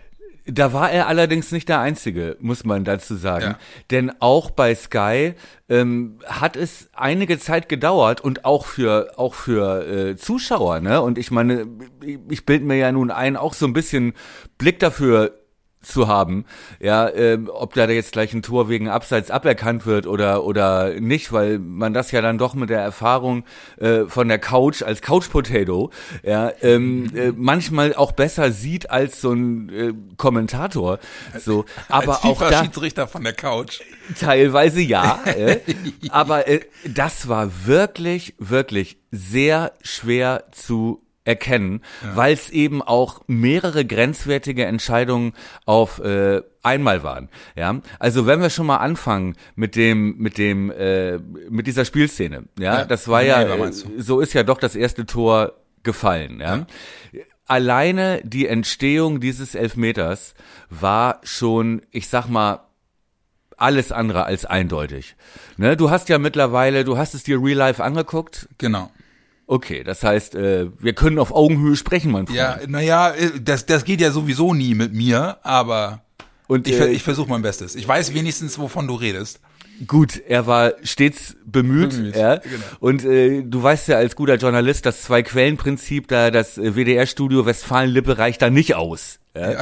Da 0.49 0.71
war 0.71 0.89
er 0.89 1.07
allerdings 1.07 1.51
nicht 1.51 1.67
der 1.67 1.81
Einzige, 1.81 2.37
muss 2.39 2.63
man 2.63 2.85
dazu 2.85 3.15
sagen. 3.15 3.43
Ja. 3.43 3.59
Denn 3.91 4.13
auch 4.21 4.49
bei 4.49 4.73
Sky 4.73 5.33
ähm, 5.67 6.19
hat 6.25 6.55
es 6.55 6.89
einige 6.93 7.37
Zeit 7.37 7.67
gedauert 7.67 8.21
und 8.21 8.45
auch 8.45 8.65
für 8.65 9.11
auch 9.17 9.33
für 9.33 9.85
äh, 9.85 10.15
Zuschauer. 10.15 10.79
Ne? 10.79 11.01
Und 11.01 11.17
ich 11.17 11.31
meine, 11.31 11.67
ich 12.29 12.45
bilde 12.45 12.65
mir 12.65 12.77
ja 12.77 12.91
nun 12.93 13.11
ein, 13.11 13.35
auch 13.35 13.53
so 13.53 13.65
ein 13.65 13.73
bisschen 13.73 14.13
Blick 14.57 14.79
dafür 14.79 15.37
zu 15.81 16.07
haben, 16.07 16.45
ja, 16.79 17.09
ähm, 17.09 17.49
ob 17.53 17.73
da 17.73 17.87
jetzt 17.87 18.11
gleich 18.11 18.33
ein 18.33 18.41
Tor 18.41 18.67
wegen 18.67 18.89
Abseits 18.89 19.31
aberkannt 19.31 19.85
wird 19.85 20.07
oder 20.07 20.43
oder 20.43 20.99
nicht, 20.99 21.31
weil 21.31 21.59
man 21.59 21.93
das 21.93 22.11
ja 22.11 22.21
dann 22.21 22.37
doch 22.37 22.55
mit 22.55 22.69
der 22.69 22.81
Erfahrung 22.81 23.45
äh, 23.77 24.05
von 24.05 24.27
der 24.27 24.39
Couch 24.39 24.81
als 24.81 25.01
Couch 25.01 25.29
Potato, 25.29 25.91
ja, 26.23 26.51
ähm, 26.61 27.11
äh, 27.15 27.31
manchmal 27.35 27.93
auch 27.93 28.11
besser 28.11 28.51
sieht 28.51 28.89
als 28.89 29.21
so 29.21 29.31
ein 29.31 29.69
äh, 29.69 29.93
Kommentator, 30.17 30.99
so, 31.39 31.65
aber 31.89 32.15
als 32.15 32.23
auch 32.23 32.39
da 32.39 32.63
Schiedsrichter 32.63 33.07
von 33.07 33.23
der 33.23 33.33
Couch. 33.33 33.79
Teilweise 34.19 34.81
ja, 34.81 35.21
äh, 35.25 35.59
aber 36.09 36.47
äh, 36.47 36.61
das 36.85 37.27
war 37.27 37.51
wirklich 37.65 38.35
wirklich 38.39 38.97
sehr 39.11 39.73
schwer 39.81 40.45
zu 40.51 41.06
erkennen, 41.27 41.81
ja. 42.03 42.15
weil 42.15 42.33
es 42.33 42.49
eben 42.49 42.81
auch 42.81 43.21
mehrere 43.27 43.85
grenzwertige 43.85 44.65
Entscheidungen 44.65 45.33
auf 45.65 45.99
äh, 45.99 46.41
einmal 46.63 47.03
waren. 47.03 47.29
Ja, 47.55 47.81
also 47.99 48.25
wenn 48.25 48.41
wir 48.41 48.49
schon 48.49 48.65
mal 48.65 48.77
anfangen 48.77 49.35
mit 49.55 49.75
dem 49.75 50.17
mit 50.17 50.37
dem 50.37 50.71
äh, 50.71 51.17
mit 51.49 51.67
dieser 51.67 51.85
Spielszene, 51.85 52.45
ja, 52.57 52.79
ja 52.79 52.85
das 52.85 53.07
war 53.07 53.21
ja, 53.21 53.41
ja 53.41 53.71
so 53.71 54.21
ist 54.21 54.33
ja 54.33 54.43
doch 54.43 54.57
das 54.57 54.75
erste 54.75 55.05
Tor 55.05 55.53
gefallen. 55.83 56.39
Ja. 56.39 56.65
ja. 57.11 57.21
Alleine 57.45 58.21
die 58.23 58.47
Entstehung 58.47 59.19
dieses 59.19 59.55
Elfmeters 59.55 60.33
war 60.69 61.19
schon, 61.23 61.81
ich 61.91 62.09
sag 62.09 62.27
mal, 62.27 62.59
alles 63.55 63.91
andere 63.91 64.25
als 64.25 64.45
eindeutig. 64.45 65.15
Ne, 65.57 65.75
du 65.75 65.89
hast 65.89 66.09
ja 66.09 66.19
mittlerweile, 66.19 66.83
du 66.83 66.97
hast 66.97 67.13
es 67.15 67.23
dir 67.23 67.41
real 67.41 67.57
life 67.57 67.83
angeguckt. 67.83 68.49
Genau. 68.57 68.91
Okay, 69.49 69.83
das 69.83 70.03
heißt, 70.03 70.35
äh, 70.35 70.67
wir 70.77 70.93
können 70.93 71.17
auf 71.17 71.31
Augenhöhe 71.31 71.77
sprechen, 71.77 72.11
mein 72.11 72.27
Freund. 72.27 72.37
Ja, 72.37 72.59
naja, 72.67 73.11
äh, 73.11 73.31
das, 73.41 73.65
das 73.65 73.85
geht 73.85 74.01
ja 74.01 74.11
sowieso 74.11 74.53
nie 74.53 74.75
mit 74.75 74.93
mir, 74.93 75.37
aber 75.41 76.01
und, 76.47 76.67
ich, 76.67 76.77
äh, 76.77 76.89
ich 76.89 77.01
versuche 77.01 77.29
mein 77.29 77.41
Bestes. 77.41 77.75
Ich 77.75 77.87
weiß 77.87 78.13
wenigstens, 78.13 78.59
wovon 78.59 78.87
du 78.87 78.95
redest. 78.95 79.39
Gut, 79.85 80.21
er 80.27 80.47
war 80.47 80.73
stets 80.83 81.35
bemüht, 81.45 81.91
bemüht 81.91 82.15
ja. 82.15 82.37
Genau. 82.37 82.63
Und 82.79 83.05
äh, 83.05 83.43
du 83.43 83.61
weißt 83.61 83.89
ja 83.89 83.97
als 83.97 84.15
guter 84.15 84.35
Journalist, 84.35 84.85
das 84.85 85.03
Zwei-Quellen-Prinzip, 85.03 86.07
da 86.07 86.31
das 86.31 86.57
WDR-Studio 86.57 87.45
Westfalen-Lippe 87.45 88.17
reicht 88.17 88.41
da 88.41 88.49
nicht 88.49 88.75
aus. 88.75 89.19
Ja. 89.35 89.51
ja. 89.51 89.59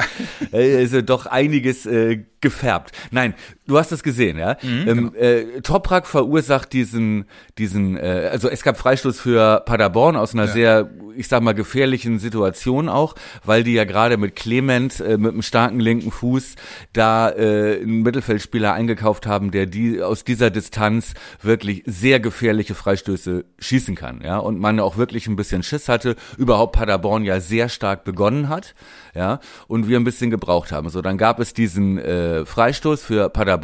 Also 0.52 1.02
doch 1.02 1.26
einiges 1.26 1.84
äh, 1.86 2.24
gefärbt. 2.40 2.92
Nein, 3.10 3.34
du 3.66 3.78
hast 3.78 3.92
es 3.92 4.02
gesehen, 4.02 4.38
ja. 4.38 4.56
Mhm, 4.62 4.88
ähm, 4.88 5.12
genau. 5.12 5.14
äh, 5.14 5.60
Toprak 5.60 6.06
verursacht 6.06 6.72
diesen, 6.72 7.26
diesen, 7.58 7.96
äh, 7.96 8.28
also 8.30 8.48
es 8.48 8.62
gab 8.62 8.76
Freistoß 8.76 9.20
für 9.20 9.60
Paderborn 9.66 10.16
aus 10.16 10.34
einer 10.34 10.46
ja. 10.46 10.52
sehr, 10.52 10.90
ich 11.16 11.28
sag 11.28 11.42
mal, 11.42 11.54
gefährlichen 11.54 12.18
Situation 12.18 12.88
auch, 12.88 13.14
weil 13.44 13.64
die 13.64 13.74
ja 13.74 13.84
gerade 13.84 14.16
mit 14.16 14.36
Clement 14.36 15.00
äh, 15.00 15.18
mit 15.18 15.32
einem 15.32 15.42
starken 15.42 15.80
linken 15.80 16.10
Fuß 16.10 16.54
da 16.92 17.30
äh, 17.30 17.80
einen 17.82 18.02
Mittelfeldspieler 18.02 18.72
eingekauft 18.72 19.26
haben, 19.26 19.50
der 19.50 19.66
die 19.66 20.02
aus 20.02 20.24
dieser 20.24 20.50
Distanz 20.50 21.14
wirklich 21.42 21.82
sehr 21.86 22.20
gefährliche 22.20 22.74
Freistöße 22.74 23.44
schießen 23.58 23.94
kann, 23.94 24.20
ja. 24.22 24.38
Und 24.38 24.58
man 24.60 24.80
auch 24.80 24.96
wirklich 24.96 25.26
ein 25.26 25.36
bisschen 25.36 25.62
Schiss 25.62 25.88
hatte, 25.88 26.16
überhaupt 26.38 26.76
Paderborn 26.76 27.24
ja 27.24 27.40
sehr 27.40 27.68
stark 27.68 28.04
begonnen 28.04 28.48
hat, 28.48 28.74
ja, 29.14 29.40
und 29.66 29.88
wir 29.88 29.98
ein 29.98 30.04
bisschen 30.04 30.30
gebraucht 30.30 30.72
haben. 30.72 30.88
So, 30.88 31.02
dann 31.02 31.18
gab 31.18 31.40
es 31.40 31.54
diesen 31.54 31.98
äh, 31.98 32.44
Freistoß 32.44 33.02
für 33.02 33.28
Paderborn, 33.28 33.55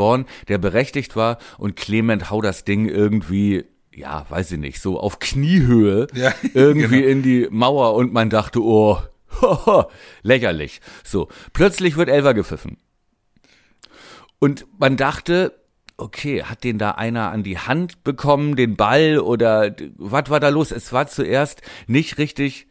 der 0.49 0.59
berechtigt 0.59 1.17
war 1.17 1.39
und 1.59 1.77
Clement 1.77 2.31
hau 2.31 2.41
das 2.41 2.65
Ding 2.65 2.89
irgendwie 2.89 3.65
ja, 3.95 4.25
weiß 4.29 4.53
ich 4.53 4.59
nicht, 4.59 4.81
so 4.81 4.99
auf 4.99 5.19
Kniehöhe 5.19 6.07
ja, 6.15 6.33
irgendwie 6.55 7.03
genau. 7.03 7.11
in 7.11 7.23
die 7.23 7.49
Mauer 7.51 7.95
und 7.95 8.13
man 8.13 8.31
dachte, 8.31 8.63
oh, 8.63 8.99
hoho, 9.41 9.91
lächerlich. 10.23 10.81
So, 11.05 11.29
plötzlich 11.53 11.97
wird 11.97 12.09
Elver 12.09 12.35
gepfiffen. 12.35 12.79
Und 14.39 14.67
man 14.79 14.97
dachte, 14.97 15.55
okay, 15.97 16.43
hat 16.43 16.65
den 16.65 16.79
da 16.79 16.93
einer 16.93 17.31
an 17.31 17.43
die 17.43 17.59
Hand 17.59 18.03
bekommen, 18.03 18.57
den 18.57 18.77
Ball 18.77 19.19
oder 19.19 19.75
was 19.97 20.31
war 20.31 20.41
da 20.41 20.49
los? 20.49 20.73
Es 20.73 20.93
war 20.93 21.07
zuerst 21.07 21.63
nicht 21.87 22.19
richtig 22.19 22.67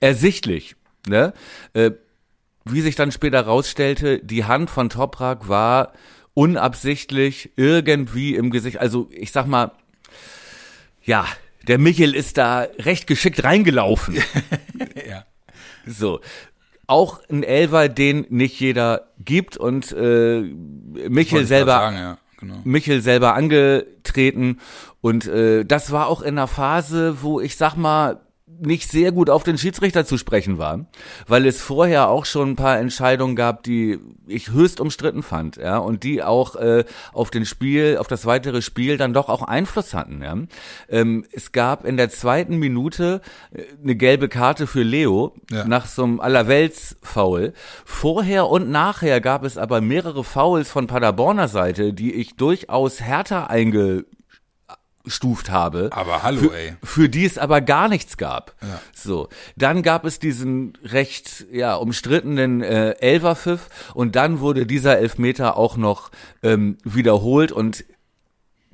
ersichtlich. 0.00 0.76
Ne? 1.06 1.34
Äh, 1.74 1.92
wie 2.64 2.80
sich 2.80 2.94
dann 2.94 3.12
später 3.12 3.42
rausstellte, 3.42 4.20
die 4.20 4.44
Hand 4.44 4.70
von 4.70 4.88
Toprak 4.88 5.48
war 5.48 5.92
unabsichtlich 6.34 7.50
irgendwie 7.56 8.34
im 8.34 8.50
Gesicht. 8.50 8.78
Also 8.78 9.08
ich 9.12 9.32
sag 9.32 9.46
mal, 9.46 9.72
ja, 11.04 11.26
der 11.68 11.78
Michel 11.78 12.14
ist 12.14 12.38
da 12.38 12.66
recht 12.78 13.06
geschickt 13.06 13.44
reingelaufen. 13.44 14.14
ja. 15.08 15.24
So. 15.86 16.20
Auch 16.86 17.20
ein 17.30 17.42
Elver, 17.42 17.88
den 17.88 18.26
nicht 18.28 18.58
jeder 18.60 19.08
gibt 19.18 19.56
und 19.56 19.92
äh, 19.92 20.40
Michel 20.40 21.46
selber, 21.46 21.72
sagen, 21.72 21.96
ja. 21.96 22.18
genau. 22.38 22.60
Michel 22.64 23.00
selber 23.00 23.34
angetreten 23.34 24.58
und 25.00 25.26
äh, 25.26 25.64
das 25.64 25.90
war 25.90 26.08
auch 26.08 26.22
in 26.22 26.36
einer 26.36 26.48
Phase, 26.48 27.22
wo 27.22 27.40
ich 27.40 27.56
sag 27.56 27.76
mal 27.76 28.20
nicht 28.66 28.90
sehr 28.90 29.12
gut 29.12 29.30
auf 29.30 29.42
den 29.42 29.58
Schiedsrichter 29.58 30.04
zu 30.04 30.18
sprechen 30.18 30.58
war, 30.58 30.86
weil 31.26 31.46
es 31.46 31.60
vorher 31.60 32.08
auch 32.08 32.24
schon 32.24 32.50
ein 32.50 32.56
paar 32.56 32.78
Entscheidungen 32.78 33.36
gab, 33.36 33.62
die 33.62 33.98
ich 34.26 34.50
höchst 34.50 34.80
umstritten 34.80 35.22
fand, 35.22 35.56
ja, 35.56 35.78
und 35.78 36.02
die 36.02 36.22
auch 36.22 36.56
äh, 36.56 36.84
auf 37.12 37.30
den 37.30 37.44
Spiel, 37.44 37.96
auf 37.98 38.08
das 38.08 38.26
weitere 38.26 38.62
Spiel 38.62 38.96
dann 38.96 39.12
doch 39.12 39.28
auch 39.28 39.42
Einfluss 39.42 39.94
hatten, 39.94 40.22
ja. 40.22 40.36
Ähm, 40.88 41.24
es 41.32 41.52
gab 41.52 41.84
in 41.84 41.96
der 41.96 42.10
zweiten 42.10 42.56
Minute 42.56 43.20
äh, 43.52 43.62
eine 43.82 43.96
gelbe 43.96 44.28
Karte 44.28 44.66
für 44.66 44.82
Leo 44.82 45.34
ja. 45.50 45.64
nach 45.64 45.86
so 45.86 46.04
einem 46.04 46.20
Allerwelts-Foul. 46.20 47.52
Vorher 47.84 48.48
und 48.48 48.70
nachher 48.70 49.20
gab 49.20 49.44
es 49.44 49.58
aber 49.58 49.80
mehrere 49.80 50.24
Fouls 50.24 50.70
von 50.70 50.86
Paderborner 50.86 51.48
Seite, 51.48 51.92
die 51.92 52.12
ich 52.12 52.36
durchaus 52.36 53.00
härter 53.00 53.50
einge 53.50 54.04
eingestuft 55.02 55.50
habe. 55.50 55.90
Aber 55.92 56.22
hallo, 56.22 56.40
für, 56.40 56.56
ey. 56.56 56.76
Für 56.82 57.08
die 57.08 57.24
es 57.24 57.38
aber 57.38 57.60
gar 57.60 57.88
nichts 57.88 58.16
gab. 58.16 58.54
Ja. 58.62 58.80
So. 58.94 59.28
Dann 59.56 59.82
gab 59.82 60.04
es 60.04 60.18
diesen 60.18 60.74
recht, 60.84 61.46
ja, 61.52 61.74
umstrittenen 61.74 62.62
äh, 62.62 62.92
Elferpfiff 62.92 63.68
und 63.94 64.16
dann 64.16 64.40
wurde 64.40 64.66
dieser 64.66 64.98
Elfmeter 64.98 65.56
auch 65.56 65.76
noch 65.76 66.10
ähm, 66.42 66.78
wiederholt 66.84 67.52
und 67.52 67.84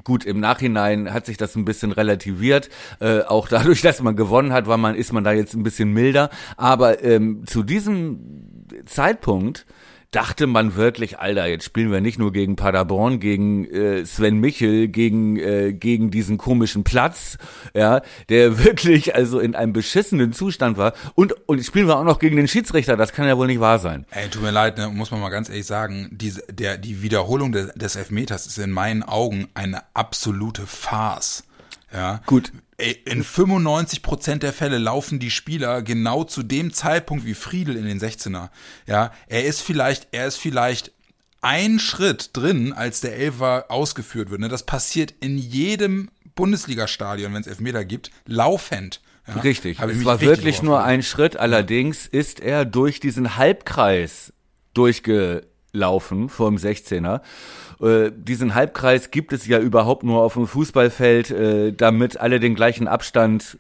Gut, 0.05 0.25
im 0.25 0.41
Nachhinein 0.41 1.13
hat 1.13 1.27
sich 1.27 1.37
das 1.37 1.55
ein 1.55 1.67
bisschen 1.67 1.93
relativiert, 1.93 2.71
äh, 2.99 3.21
auch 3.23 3.47
dadurch, 3.47 3.83
dass 3.83 4.01
man 4.01 4.17
gewonnen 4.17 4.55
hat, 4.55 4.67
war 4.67 4.79
man 4.79 4.95
ist 4.95 5.13
man 5.13 5.23
da 5.23 5.33
jetzt 5.33 5.53
ein 5.53 5.65
bisschen 5.65 5.93
milder. 5.93 6.31
Aber 6.57 7.05
ähm, 7.05 7.45
zu 7.47 7.63
diesem 7.63 8.65
Zeitpunkt 8.87 9.67
dachte 10.11 10.47
man 10.47 10.75
wirklich, 10.75 11.19
Alter, 11.19 11.47
jetzt 11.47 11.65
spielen 11.65 11.93
wir 11.93 12.01
nicht 12.01 12.19
nur 12.19 12.33
gegen 12.33 12.57
Paderborn, 12.57 13.21
gegen 13.21 13.67
äh, 13.67 14.07
Sven 14.07 14.39
Michel, 14.39 14.89
gegen, 14.89 15.37
äh, 15.37 15.75
gegen 15.75 16.11
diesen 16.11 16.39
komischen 16.39 16.83
Platz, 16.83 17.37
ja, 17.75 18.01
der 18.29 18.59
wirklich 18.65 19.15
also 19.15 19.39
in 19.39 19.55
einem 19.55 19.73
beschissenen 19.73 20.33
Zustand 20.33 20.79
war. 20.79 20.95
Und, 21.15 21.35
und 21.47 21.63
spielen 21.63 21.87
wir 21.87 21.99
auch 21.99 22.05
noch 22.05 22.19
gegen 22.19 22.37
den 22.37 22.49
Schiedsrichter, 22.49 22.97
das 22.97 23.13
kann 23.13 23.27
ja 23.27 23.37
wohl 23.37 23.49
nicht 23.49 23.61
wahr 23.61 23.79
sein. 23.79 24.07
Ey, 24.11 24.29
tut 24.29 24.43
mir 24.43 24.51
leid, 24.51 24.79
ne, 24.79 24.89
muss 24.89 25.11
man 25.11 25.21
mal 25.21 25.29
ganz 25.29 25.49
ehrlich 25.51 25.67
sagen, 25.67 26.09
diese, 26.11 26.43
der, 26.51 26.79
die 26.79 27.03
Wiederholung 27.03 27.53
des, 27.53 27.73
des 27.75 27.97
Elfmeters 27.97 28.47
ist 28.47 28.59
in 28.59 28.71
meinen 28.71 29.03
Augen 29.03 29.49
eine 29.55 29.83
absolute 29.95 30.67
Farce. 30.67 31.45
Ja. 31.93 32.21
Gut. 32.27 32.53
In 32.79 33.25
95 33.25 34.03
Prozent 34.03 34.45
der 34.45 34.53
Fälle 34.53 34.79
laufen 34.79 35.19
die 35.19 35.33
Spieler 35.33 35.83
genau 35.83 36.23
zu 36.23 36.45
dem 36.45 36.73
Zeitpunkt 36.73 37.25
wie 37.27 37.35
Friedel 37.35 37.77
in 37.77 37.87
den 37.87 37.99
16er. 37.99 38.51
Ja, 38.87 39.13
er 39.27 39.45
ist 39.47 39.63
vielleicht, 39.63 40.09
er 40.13 40.29
ist 40.29 40.37
vielleicht 40.37 40.93
ein 41.41 41.81
Schritt 41.81 42.31
drin, 42.37 42.73
als 42.73 43.01
der 43.01 43.17
Elfer 43.17 43.67
ausgeführt 43.69 44.31
wird. 44.31 44.41
Ne? 44.41 44.49
Das 44.49 44.65
passiert 44.65 45.13
in 45.21 45.39
jedem 45.39 46.09
Bundesliga-Stadion, 46.37 47.35
wenn 47.35 47.41
es 47.41 47.49
Elfmeter 47.49 47.85
gibt, 47.85 48.13
laufend. 48.27 49.01
Ja? 49.27 49.35
Richtig. 49.41 49.81
Es 49.81 50.05
war 50.05 50.21
wirklich 50.21 50.63
nur 50.63 50.85
ein 50.85 51.03
Schritt. 51.03 51.37
Allerdings 51.37 52.07
ist 52.07 52.39
er 52.39 52.65
durch 52.65 53.01
diesen 53.01 53.37
Halbkreis 53.37 54.33
durchgelaufen 55.73 56.29
vom 56.29 56.57
16er 56.57 57.21
äh, 57.81 58.11
diesen 58.13 58.55
Halbkreis 58.55 59.11
gibt 59.11 59.33
es 59.33 59.47
ja 59.47 59.59
überhaupt 59.59 60.03
nur 60.03 60.23
auf 60.23 60.35
dem 60.35 60.47
Fußballfeld, 60.47 61.31
äh, 61.31 61.73
damit 61.73 62.17
alle 62.19 62.41
den 62.41 62.55
gleichen 62.55 62.89
Abstand 62.89 63.59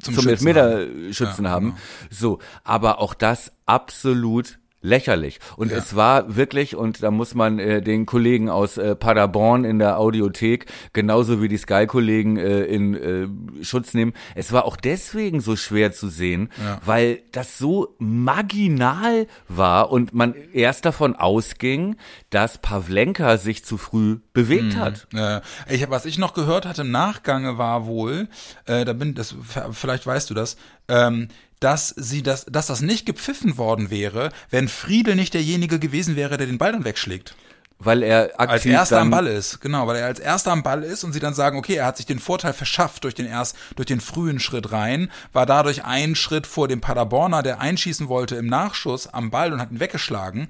zum, 0.00 0.14
zum 0.14 0.28
Elfmeterschützen 0.28 1.48
haben. 1.48 1.66
Ja, 1.66 1.72
genau. 1.72 1.82
So, 2.10 2.38
aber 2.64 2.98
auch 2.98 3.14
das 3.14 3.52
absolut 3.64 4.58
lächerlich. 4.80 5.40
Und 5.56 5.72
ja. 5.72 5.78
es 5.78 5.96
war 5.96 6.36
wirklich, 6.36 6.76
und 6.76 7.02
da 7.02 7.10
muss 7.10 7.34
man 7.34 7.58
äh, 7.58 7.82
den 7.82 8.06
Kollegen 8.06 8.48
aus 8.48 8.78
äh, 8.78 8.94
Paderborn 8.94 9.64
in 9.64 9.78
der 9.78 9.98
Audiothek, 9.98 10.66
genauso 10.92 11.42
wie 11.42 11.48
die 11.48 11.56
Sky-Kollegen 11.56 12.36
äh, 12.36 12.62
in 12.62 12.94
äh, 12.94 13.64
Schutz 13.64 13.94
nehmen, 13.94 14.12
es 14.34 14.52
war 14.52 14.64
auch 14.64 14.76
deswegen 14.76 15.40
so 15.40 15.56
schwer 15.56 15.92
zu 15.92 16.08
sehen, 16.08 16.50
ja. 16.62 16.80
weil 16.84 17.22
das 17.32 17.58
so 17.58 17.96
marginal 17.98 19.26
war 19.48 19.90
und 19.90 20.14
man 20.14 20.34
erst 20.52 20.84
davon 20.84 21.16
ausging, 21.16 21.96
dass 22.30 22.58
Pavlenka 22.58 23.36
sich 23.36 23.64
zu 23.64 23.78
früh 23.78 24.18
bewegt 24.32 24.74
mhm. 24.74 24.80
hat. 24.80 25.08
Ja. 25.12 25.42
Ich, 25.68 25.88
was 25.90 26.06
ich 26.06 26.18
noch 26.18 26.34
gehört 26.34 26.66
hatte 26.66 26.82
im 26.82 26.92
Nachgange 26.92 27.58
war 27.58 27.86
wohl, 27.86 28.28
äh, 28.66 28.84
da 28.84 28.92
bin 28.92 29.14
das, 29.14 29.34
vielleicht 29.72 30.06
weißt 30.06 30.30
du 30.30 30.34
das, 30.34 30.56
ähm, 30.88 31.28
dass 31.60 31.88
sie 31.96 32.22
das, 32.22 32.46
dass 32.46 32.66
das 32.66 32.80
nicht 32.80 33.06
gepfiffen 33.06 33.56
worden 33.58 33.90
wäre, 33.90 34.30
wenn 34.50 34.68
Friedel 34.68 35.14
nicht 35.14 35.34
derjenige 35.34 35.78
gewesen 35.78 36.16
wäre, 36.16 36.36
der 36.36 36.46
den 36.46 36.58
Ball 36.58 36.72
dann 36.72 36.84
wegschlägt. 36.84 37.34
Weil 37.80 38.02
er 38.02 38.32
aktiv 38.40 38.50
als 38.50 38.66
erster 38.66 39.00
am 39.00 39.10
Ball 39.10 39.28
ist, 39.28 39.60
genau, 39.60 39.86
weil 39.86 39.96
er 39.96 40.06
als 40.06 40.18
erster 40.18 40.50
am 40.50 40.64
Ball 40.64 40.82
ist 40.82 41.04
und 41.04 41.12
sie 41.12 41.20
dann 41.20 41.34
sagen, 41.34 41.56
okay, 41.56 41.74
er 41.74 41.86
hat 41.86 41.96
sich 41.96 42.06
den 42.06 42.18
Vorteil 42.18 42.52
verschafft 42.52 43.04
durch 43.04 43.14
den 43.14 43.26
erst, 43.26 43.56
durch 43.76 43.86
den 43.86 44.00
frühen 44.00 44.40
Schritt 44.40 44.72
rein, 44.72 45.12
war 45.32 45.46
dadurch 45.46 45.84
einen 45.84 46.16
Schritt 46.16 46.48
vor 46.48 46.66
dem 46.66 46.80
Paderborner, 46.80 47.44
der 47.44 47.60
einschießen 47.60 48.08
wollte 48.08 48.34
im 48.34 48.46
Nachschuss 48.46 49.06
am 49.06 49.30
Ball 49.30 49.52
und 49.52 49.60
hat 49.60 49.70
ihn 49.70 49.78
weggeschlagen. 49.78 50.48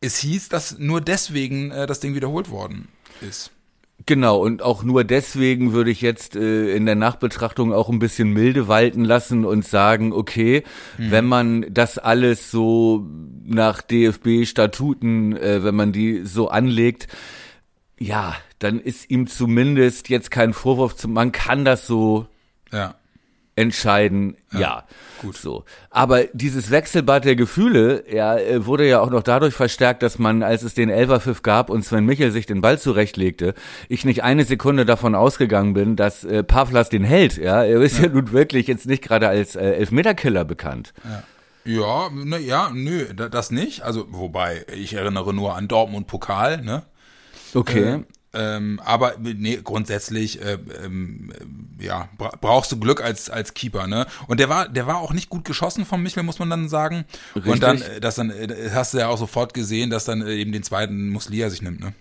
Es 0.00 0.18
hieß, 0.18 0.48
dass 0.48 0.78
nur 0.78 1.00
deswegen 1.00 1.70
äh, 1.70 1.86
das 1.86 2.00
Ding 2.00 2.16
wiederholt 2.16 2.50
worden 2.50 2.88
ist. 3.20 3.52
Genau, 4.08 4.38
und 4.38 4.62
auch 4.62 4.84
nur 4.84 5.04
deswegen 5.04 5.74
würde 5.74 5.90
ich 5.90 6.00
jetzt 6.00 6.34
äh, 6.34 6.74
in 6.74 6.86
der 6.86 6.94
Nachbetrachtung 6.94 7.74
auch 7.74 7.90
ein 7.90 7.98
bisschen 7.98 8.32
milde 8.32 8.66
walten 8.66 9.04
lassen 9.04 9.44
und 9.44 9.66
sagen, 9.66 10.14
okay, 10.14 10.62
mhm. 10.96 11.10
wenn 11.10 11.26
man 11.26 11.66
das 11.68 11.98
alles 11.98 12.50
so 12.50 13.06
nach 13.44 13.82
DFB-Statuten, 13.82 15.36
äh, 15.36 15.62
wenn 15.62 15.74
man 15.74 15.92
die 15.92 16.24
so 16.24 16.48
anlegt, 16.48 17.08
ja, 17.98 18.34
dann 18.58 18.80
ist 18.80 19.10
ihm 19.10 19.26
zumindest 19.26 20.08
jetzt 20.08 20.30
kein 20.30 20.54
Vorwurf 20.54 20.96
zu, 20.96 21.06
man 21.06 21.30
kann 21.30 21.66
das 21.66 21.86
so 21.86 22.28
ja 22.72 22.94
entscheiden, 23.58 24.36
ja, 24.52 24.60
ja. 24.60 24.84
Gut. 25.20 25.36
So. 25.36 25.64
Aber 25.90 26.24
dieses 26.32 26.70
Wechselbad 26.70 27.24
der 27.24 27.34
Gefühle, 27.34 28.04
ja, 28.10 28.38
äh, 28.38 28.64
wurde 28.64 28.88
ja 28.88 29.00
auch 29.00 29.10
noch 29.10 29.22
dadurch 29.22 29.54
verstärkt, 29.54 30.02
dass 30.02 30.18
man, 30.18 30.42
als 30.42 30.62
es 30.62 30.74
den 30.74 30.90
Elferpfiff 30.90 31.42
gab 31.42 31.70
und 31.70 31.84
Sven 31.84 32.06
Michel 32.06 32.30
sich 32.30 32.46
den 32.46 32.60
Ball 32.60 32.78
zurechtlegte, 32.78 33.54
ich 33.88 34.04
nicht 34.04 34.22
eine 34.22 34.44
Sekunde 34.44 34.86
davon 34.86 35.14
ausgegangen 35.14 35.74
bin, 35.74 35.96
dass 35.96 36.24
äh, 36.24 36.44
Pavlas 36.44 36.88
den 36.88 37.04
hält, 37.04 37.36
ja. 37.36 37.64
Er 37.64 37.80
ist 37.80 37.98
ja, 37.98 38.04
ja 38.04 38.10
nun 38.10 38.32
wirklich 38.32 38.68
jetzt 38.68 38.86
nicht 38.86 39.02
gerade 39.02 39.28
als 39.28 39.56
äh, 39.56 39.72
Elfmeterkiller 39.72 40.44
bekannt. 40.44 40.94
Ja. 41.04 41.22
Ja, 41.64 42.08
ne, 42.10 42.38
ja, 42.38 42.70
nö, 42.72 43.12
das 43.12 43.50
nicht. 43.50 43.82
Also, 43.82 44.06
wobei, 44.08 44.64
ich 44.74 44.94
erinnere 44.94 45.34
nur 45.34 45.54
an 45.54 45.68
Dortmund 45.68 46.06
Pokal, 46.06 46.62
ne? 46.62 46.82
Okay. 47.52 48.04
Äh, 48.32 48.56
ähm, 48.56 48.80
aber 48.84 49.14
nee, 49.20 49.58
grundsätzlich 49.62 50.42
äh, 50.42 50.58
ähm, 50.84 51.32
ja, 51.80 52.08
brauchst 52.16 52.72
du 52.72 52.78
Glück 52.78 53.02
als 53.02 53.30
als 53.30 53.54
Keeper, 53.54 53.86
ne? 53.86 54.06
Und 54.26 54.40
der 54.40 54.48
war 54.48 54.68
der 54.68 54.86
war 54.86 54.98
auch 54.98 55.12
nicht 55.12 55.28
gut 55.28 55.44
geschossen 55.44 55.86
von 55.86 56.02
Michel, 56.02 56.22
muss 56.22 56.38
man 56.38 56.50
dann 56.50 56.68
sagen. 56.68 57.04
Richtig. 57.34 57.52
Und 57.52 57.62
dann 57.62 57.82
äh, 57.82 58.00
das 58.00 58.16
dann 58.16 58.30
äh, 58.30 58.70
hast 58.72 58.94
du 58.94 58.98
ja 58.98 59.08
auch 59.08 59.18
sofort 59.18 59.54
gesehen, 59.54 59.90
dass 59.90 60.04
dann 60.04 60.22
äh, 60.22 60.34
eben 60.34 60.52
den 60.52 60.62
zweiten 60.62 61.08
Muslia 61.08 61.50
sich 61.50 61.62
nimmt, 61.62 61.80
ne? 61.80 61.94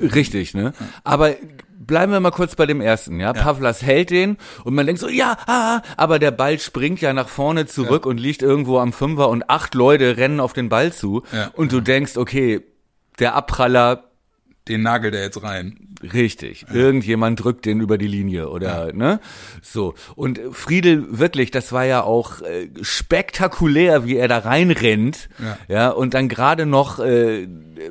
Richtig, 0.00 0.54
ne? 0.54 0.72
Aber 1.04 1.36
bleiben 1.78 2.10
wir 2.10 2.18
mal 2.18 2.32
kurz 2.32 2.56
bei 2.56 2.66
dem 2.66 2.80
ersten, 2.80 3.20
ja? 3.20 3.32
ja. 3.32 3.32
Pavlas 3.32 3.82
hält 3.82 4.10
den 4.10 4.36
und 4.64 4.74
man 4.74 4.86
denkt 4.86 5.00
so, 5.00 5.08
ja, 5.08 5.36
ah, 5.46 5.82
aber 5.96 6.18
der 6.18 6.32
Ball 6.32 6.58
springt 6.58 7.00
ja 7.00 7.12
nach 7.12 7.28
vorne 7.28 7.66
zurück 7.66 8.04
ja. 8.04 8.10
und 8.10 8.18
liegt 8.18 8.42
irgendwo 8.42 8.78
am 8.78 8.92
Fünfer 8.92 9.28
und 9.28 9.48
acht 9.48 9.74
Leute 9.74 10.16
rennen 10.16 10.40
auf 10.40 10.52
den 10.52 10.68
Ball 10.68 10.92
zu 10.92 11.22
ja. 11.32 11.50
und 11.54 11.70
du 11.70 11.80
denkst, 11.80 12.16
okay, 12.16 12.62
der 13.20 13.36
Abpraller 13.36 14.11
den 14.72 14.82
nagelt 14.82 15.14
er 15.14 15.22
jetzt 15.22 15.42
rein. 15.42 15.88
Richtig. 16.02 16.66
Irgendjemand 16.72 17.42
drückt 17.42 17.64
den 17.64 17.80
über 17.80 17.96
die 17.96 18.08
Linie 18.08 18.48
oder 18.48 18.88
ja. 18.88 18.92
ne? 18.92 19.20
So. 19.62 19.94
Und 20.16 20.40
Friedel 20.50 21.18
wirklich, 21.18 21.50
das 21.50 21.70
war 21.70 21.84
ja 21.84 22.02
auch 22.02 22.40
äh, 22.40 22.68
spektakulär, 22.80 24.04
wie 24.04 24.16
er 24.16 24.26
da 24.26 24.38
reinrennt. 24.38 25.28
Ja. 25.38 25.58
ja 25.68 25.88
und 25.90 26.14
dann 26.14 26.28
gerade 26.28 26.66
noch 26.66 26.98
äh, 26.98 27.46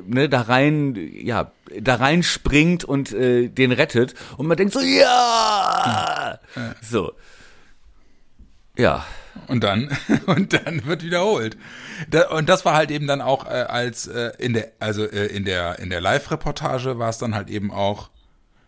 ne, 0.06 0.28
da 0.28 0.42
rein, 0.42 0.94
ja, 1.14 1.52
da 1.80 1.94
rein 1.94 2.22
springt 2.22 2.84
und 2.84 3.12
äh, 3.12 3.48
den 3.48 3.72
rettet. 3.72 4.14
Und 4.36 4.46
man 4.46 4.56
denkt 4.56 4.74
so, 4.74 4.80
ja! 4.80 6.38
ja. 6.54 6.74
So. 6.82 7.12
Ja. 8.76 9.06
Und 9.46 9.64
dann, 9.64 9.96
und 10.26 10.52
dann 10.52 10.84
wird 10.84 11.02
wiederholt. 11.02 11.56
Da, 12.10 12.28
und 12.30 12.48
das 12.48 12.64
war 12.64 12.74
halt 12.74 12.90
eben 12.90 13.06
dann 13.06 13.20
auch 13.20 13.46
äh, 13.46 13.64
als 13.68 14.06
äh, 14.06 14.32
in 14.38 14.54
der, 14.54 14.72
also 14.78 15.04
äh, 15.04 15.26
in 15.26 15.44
der, 15.44 15.78
in 15.78 15.90
der 15.90 16.00
Live-Reportage 16.00 16.98
war 16.98 17.10
es 17.10 17.18
dann 17.18 17.34
halt 17.34 17.50
eben 17.50 17.70
auch, 17.70 18.10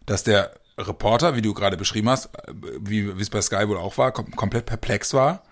dass 0.07 0.25
der 0.25 0.55
Reporter, 0.79 1.37
wie 1.37 1.43
du 1.43 1.55
gerade 1.55 1.77
beschrieben 1.77 2.09
hast, 2.09 2.27
äh, 2.27 2.53
wie 2.81 3.09
es 3.21 3.31
bei 3.31 3.41
Sky 3.41 3.69
wohl 3.69 3.79
auch 3.79 3.99
war, 3.99 4.13
kom 4.13 4.31
komplett 4.33 4.67
perplex 4.67 5.15
war. 5.15 5.43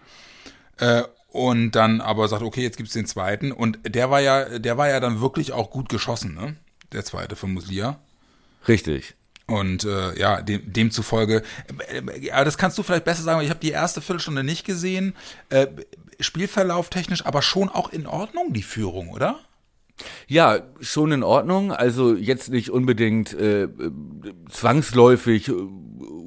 Äh, 0.78 1.02
und 1.28 1.72
dann 1.72 2.02
aber 2.02 2.28
sagt, 2.28 2.42
okay, 2.42 2.62
jetzt 2.62 2.76
gibt's 2.76 2.92
den 2.92 3.06
zweiten. 3.06 3.52
Und 3.52 3.78
der 3.86 4.10
war 4.10 4.20
ja, 4.20 4.58
der 4.58 4.76
war 4.76 4.88
ja 4.88 5.00
dann 5.00 5.20
wirklich 5.20 5.52
auch 5.52 5.70
gut 5.70 5.88
geschossen, 5.88 6.34
ne? 6.34 6.56
Der 6.92 7.04
zweite 7.04 7.36
von 7.36 7.54
Muslia. 7.54 7.98
Richtig. 8.68 9.14
Und 9.52 9.84
äh, 9.84 10.18
ja, 10.18 10.40
dem, 10.40 10.72
demzufolge, 10.72 11.42
äh, 11.88 12.30
aber 12.30 12.46
das 12.46 12.56
kannst 12.56 12.78
du 12.78 12.82
vielleicht 12.82 13.04
besser 13.04 13.22
sagen, 13.22 13.36
weil 13.36 13.44
ich 13.44 13.50
habe 13.50 13.60
die 13.60 13.70
erste 13.70 14.00
Viertelstunde 14.00 14.42
nicht 14.42 14.64
gesehen. 14.64 15.14
Äh, 15.50 15.66
Spielverlauf 16.20 16.88
technisch, 16.88 17.26
aber 17.26 17.42
schon 17.42 17.68
auch 17.68 17.92
in 17.92 18.06
Ordnung, 18.06 18.54
die 18.54 18.62
Führung, 18.62 19.10
oder? 19.10 19.40
Ja, 20.26 20.60
schon 20.80 21.12
in 21.12 21.22
Ordnung. 21.22 21.70
Also 21.70 22.14
jetzt 22.14 22.48
nicht 22.48 22.70
unbedingt 22.70 23.34
äh, 23.34 23.68
zwangsläufig 24.48 25.48
äh, 25.48 25.52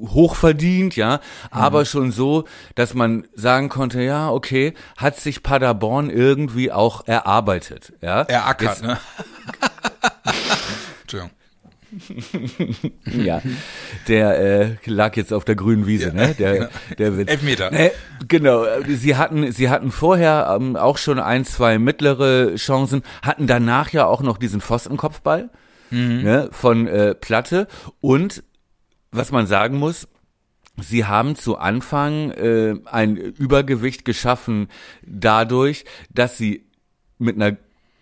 hochverdient, 0.08 0.96
ja, 0.96 1.16
mhm. 1.16 1.22
aber 1.50 1.86
schon 1.86 2.12
so, 2.12 2.46
dass 2.76 2.94
man 2.94 3.28
sagen 3.34 3.70
konnte, 3.70 4.04
ja, 4.04 4.30
okay, 4.30 4.76
hat 4.98 5.20
sich 5.20 5.42
Paderborn 5.42 6.12
irgendwie 6.12 6.72
auch 6.72 7.08
erarbeitet, 7.08 7.94
ja. 8.02 8.22
Erackert, 8.22 8.70
jetzt, 8.70 8.84
ne? 8.84 9.00
Entschuldigung. 11.02 11.32
Ja, 13.06 13.42
der 14.08 14.40
äh, 14.40 14.76
lag 14.86 15.16
jetzt 15.16 15.34
auf 15.34 15.46
der 15.46 15.56
grünen 15.56 15.88
Wiese, 15.88 16.08
ja, 16.08 16.14
ne? 16.14 16.36
Der, 16.38 16.54
genau. 16.54 16.68
der 16.98 17.18
Witz. 17.18 17.32
Elfmeter. 17.32 17.72
Ne, 17.72 17.92
genau. 18.28 18.66
Sie 18.88 19.16
hatten, 19.16 19.52
sie 19.52 19.70
hatten 19.70 19.92
vorher 19.92 20.56
ähm, 20.60 20.76
auch 20.76 20.98
schon 20.98 21.20
ein, 21.20 21.46
zwei 21.46 21.80
mittlere 21.80 22.56
Chancen, 22.56 23.04
hatten 23.22 23.48
danach 23.48 23.90
ja 23.92 24.06
auch 24.06 24.22
noch 24.22 24.38
diesen 24.38 24.62
Pfostenkopfball 24.62 25.50
mhm. 25.92 26.24
ne, 26.24 26.50
von 26.52 26.88
äh, 26.88 27.16
Platte 27.16 27.68
und 28.02 28.44
was 29.12 29.32
man 29.32 29.48
sagen 29.48 29.78
muss, 29.78 30.08
Sie 30.82 31.06
haben 31.06 31.36
zu 31.36 31.58
Anfang 31.58 32.32
äh, 32.32 32.76
ein 32.86 33.16
Übergewicht 33.16 34.04
geschaffen 34.04 34.68
dadurch, 35.06 35.86
dass 36.10 36.38
sie 36.38 36.66
mit 37.18 37.36
einer 37.36 37.56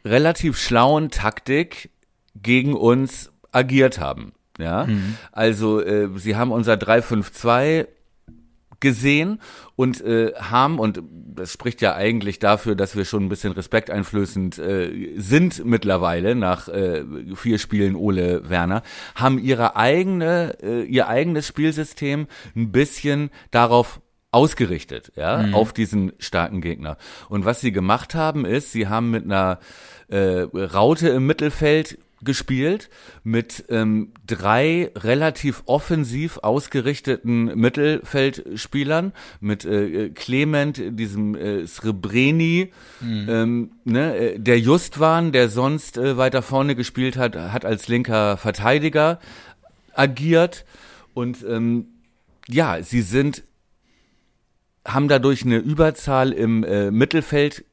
relativ 0.04 0.58
schlauen 0.58 1.10
Taktik 1.12 1.92
gegen 2.36 2.74
uns 2.74 3.32
agiert 3.54 4.00
haben. 4.00 4.34
Ja, 4.60 4.86
mhm. 4.86 5.18
also 5.32 5.82
äh, 5.82 6.10
sie 6.16 6.36
haben 6.36 6.52
unser 6.52 6.78
352 6.78 7.88
gesehen 8.84 9.40
und 9.76 10.02
äh, 10.02 10.34
haben, 10.36 10.78
und 10.78 11.02
das 11.12 11.54
spricht 11.54 11.82
ja 11.82 11.96
eigentlich 11.96 12.38
dafür, 12.38 12.76
dass 12.76 12.96
wir 12.96 13.06
schon 13.06 13.24
ein 13.26 13.30
bisschen 13.30 13.54
respekteinflößend 13.54 14.60
äh, 14.60 15.14
sind 15.16 15.66
mittlerweile 15.66 16.36
nach 16.36 16.68
äh, 16.68 17.04
vier 17.34 17.58
Spielen 17.58 17.96
Ole 17.96 18.48
Werner, 18.50 18.84
haben 19.16 19.40
ihre 19.40 19.78
eigene, 19.78 20.58
äh, 20.62 20.84
ihr 20.84 21.08
eigenes 21.08 21.48
Spielsystem 21.48 22.28
ein 22.56 22.72
bisschen 22.72 23.32
darauf 23.52 24.02
ausgerichtet, 24.32 25.14
ja, 25.16 25.38
mhm. 25.38 25.56
auf 25.56 25.72
diesen 25.74 26.12
starken 26.20 26.60
Gegner. 26.60 26.98
Und 27.30 27.46
was 27.46 27.62
sie 27.62 27.72
gemacht 27.72 28.16
haben, 28.16 28.46
ist, 28.46 28.72
sie 28.74 28.88
haben 28.88 29.12
mit 29.12 29.24
einer 29.24 29.60
äh, 30.10 30.42
Raute 30.54 31.08
im 31.10 31.26
Mittelfeld 31.26 32.00
gespielt 32.24 32.90
mit 33.24 33.66
ähm, 33.70 34.14
drei 34.26 34.92
relativ 34.96 35.64
offensiv 35.66 36.40
ausgerichteten 36.42 37.46
Mittelfeldspielern, 37.58 39.14
mit 39.40 39.66
äh, 39.66 40.10
Clement, 40.10 40.82
diesem 41.00 41.36
äh, 41.36 41.68
Srebreni, 41.68 42.72
mhm. 43.02 43.28
ähm, 43.30 43.72
ne, 43.84 44.16
äh, 44.16 44.40
der 44.40 44.60
Justwan, 44.60 45.32
der 45.32 45.50
sonst 45.50 45.98
äh, 45.98 46.18
weiter 46.18 46.42
vorne 46.42 46.76
gespielt 46.76 47.18
hat, 47.18 47.36
hat 47.36 47.66
als 47.66 47.88
linker 47.88 48.38
Verteidiger 48.38 49.20
agiert 49.94 50.66
und 51.14 51.44
ähm, 51.48 51.88
ja, 52.48 52.82
sie 52.82 53.02
sind 53.02 53.44
haben 54.86 55.08
dadurch 55.08 55.46
eine 55.46 55.58
Überzahl 55.58 56.32
im 56.32 56.64
äh, 56.64 56.92
Mittelfeld 56.92 57.64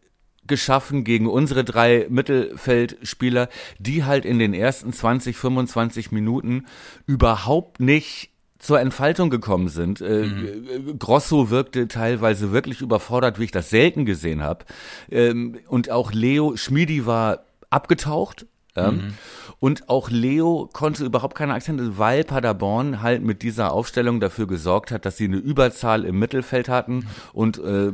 geschaffen 0.51 1.05
gegen 1.05 1.27
unsere 1.27 1.65
drei 1.65 2.07
Mittelfeldspieler, 2.11 3.49
die 3.79 4.05
halt 4.05 4.27
in 4.27 4.39
den 4.39 4.53
ersten 4.53 4.93
20, 4.93 5.39
25 5.39 6.13
Minuten 6.13 6.67
überhaupt 7.07 7.81
nicht 7.81 8.31
zur 8.59 8.79
Entfaltung 8.79 9.31
gekommen 9.31 9.69
sind. 9.69 10.03
Äh, 10.03 10.27
mhm. 10.27 10.99
Grosso 10.99 11.49
wirkte 11.49 11.89
teilweise 11.89 12.53
wirklich 12.53 12.83
überfordert, 12.83 13.39
wie 13.39 13.45
ich 13.45 13.51
das 13.51 13.71
selten 13.71 14.05
gesehen 14.05 14.43
habe. 14.43 14.67
Ähm, 15.11 15.59
und 15.69 15.91
auch 15.91 16.13
Leo 16.13 16.57
Schmidi 16.57 17.07
war 17.07 17.45
abgetaucht. 17.71 18.47
Mhm. 18.77 19.15
Und 19.59 19.91
auch 19.91 20.11
Leo 20.11 20.71
konnte 20.73 21.05
überhaupt 21.05 21.37
keine 21.37 21.55
Akzente, 21.55 21.99
weil 21.99 22.25
Paderborn 22.25 23.03
halt 23.03 23.23
mit 23.23 23.43
dieser 23.43 23.73
Aufstellung 23.73 24.21
dafür 24.21 24.47
gesorgt 24.47 24.91
hat, 24.91 25.05
dass 25.05 25.17
sie 25.17 25.25
eine 25.25 25.37
Überzahl 25.37 26.05
im 26.05 26.19
Mittelfeld 26.19 26.69
hatten 26.69 26.97
mhm. 26.97 27.07
und 27.33 27.59
äh, 27.59 27.93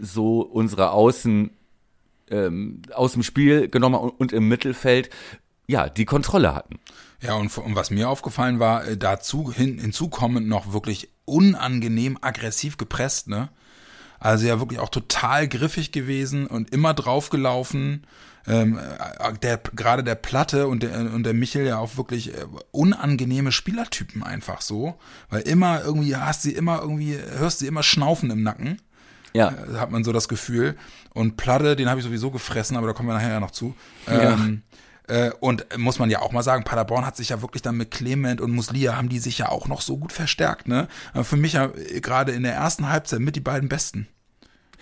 so 0.00 0.40
unsere 0.40 0.90
Außen 0.92 1.50
ähm, 2.32 2.82
aus 2.94 3.12
dem 3.12 3.22
Spiel 3.22 3.68
genommen 3.68 3.96
und, 3.96 4.10
und 4.10 4.32
im 4.32 4.48
Mittelfeld 4.48 5.10
ja 5.66 5.88
die 5.88 6.04
Kontrolle 6.04 6.54
hatten. 6.54 6.80
Ja, 7.20 7.34
und, 7.34 7.56
und 7.56 7.76
was 7.76 7.90
mir 7.90 8.08
aufgefallen 8.08 8.58
war, 8.58 8.86
äh, 8.86 8.96
dazu 8.96 9.52
hin, 9.52 9.78
hinzukommend 9.78 10.48
noch 10.48 10.72
wirklich 10.72 11.08
unangenehm 11.24 12.18
aggressiv 12.20 12.76
gepresst, 12.76 13.28
ne? 13.28 13.48
Also 14.18 14.46
ja 14.46 14.60
wirklich 14.60 14.78
auch 14.78 14.88
total 14.88 15.48
griffig 15.48 15.90
gewesen 15.90 16.46
und 16.46 16.70
immer 16.70 16.94
draufgelaufen. 16.94 18.06
Ähm, 18.46 18.78
äh, 18.78 19.32
der, 19.38 19.58
gerade 19.58 20.04
der 20.04 20.14
Platte 20.14 20.68
und 20.68 20.84
der, 20.84 21.12
und 21.12 21.24
der 21.24 21.34
Michel 21.34 21.66
ja 21.66 21.78
auch 21.78 21.96
wirklich 21.96 22.32
äh, 22.32 22.44
unangenehme 22.70 23.50
Spielertypen 23.50 24.22
einfach 24.22 24.60
so. 24.60 24.94
Weil 25.28 25.42
immer 25.42 25.82
irgendwie 25.82 26.14
hast 26.14 26.42
sie 26.42 26.52
immer 26.52 26.80
irgendwie, 26.80 27.18
hörst 27.36 27.60
sie 27.60 27.66
immer 27.66 27.82
schnaufen 27.82 28.30
im 28.30 28.44
Nacken. 28.44 28.80
Ja. 29.32 29.50
Äh, 29.50 29.78
hat 29.78 29.90
man 29.90 30.04
so 30.04 30.12
das 30.12 30.28
Gefühl. 30.28 30.76
Und 31.14 31.36
Platte, 31.36 31.76
den 31.76 31.88
habe 31.88 32.00
ich 32.00 32.06
sowieso 32.06 32.30
gefressen, 32.30 32.76
aber 32.76 32.86
da 32.86 32.92
kommen 32.92 33.08
wir 33.08 33.14
nachher 33.14 33.30
ja 33.30 33.40
noch 33.40 33.50
zu. 33.50 33.74
Ja. 34.06 34.32
Ähm, 34.32 34.62
äh, 35.08 35.30
und 35.40 35.66
muss 35.76 35.98
man 35.98 36.10
ja 36.10 36.20
auch 36.20 36.32
mal 36.32 36.42
sagen, 36.42 36.64
Paderborn 36.64 37.04
hat 37.04 37.16
sich 37.16 37.30
ja 37.30 37.42
wirklich 37.42 37.62
dann 37.62 37.76
mit 37.76 37.90
Clement 37.90 38.40
und 38.40 38.52
Muslia 38.52 38.96
haben 38.96 39.08
die 39.08 39.18
sich 39.18 39.38
ja 39.38 39.48
auch 39.48 39.66
noch 39.68 39.80
so 39.80 39.96
gut 39.98 40.12
verstärkt, 40.12 40.68
ne? 40.68 40.88
Für 41.22 41.36
mich 41.36 41.54
ja 41.54 41.66
äh, 41.66 42.00
gerade 42.00 42.32
in 42.32 42.44
der 42.44 42.54
ersten 42.54 42.88
Halbzeit 42.88 43.20
mit 43.20 43.36
die 43.36 43.40
beiden 43.40 43.68
besten. 43.68 44.06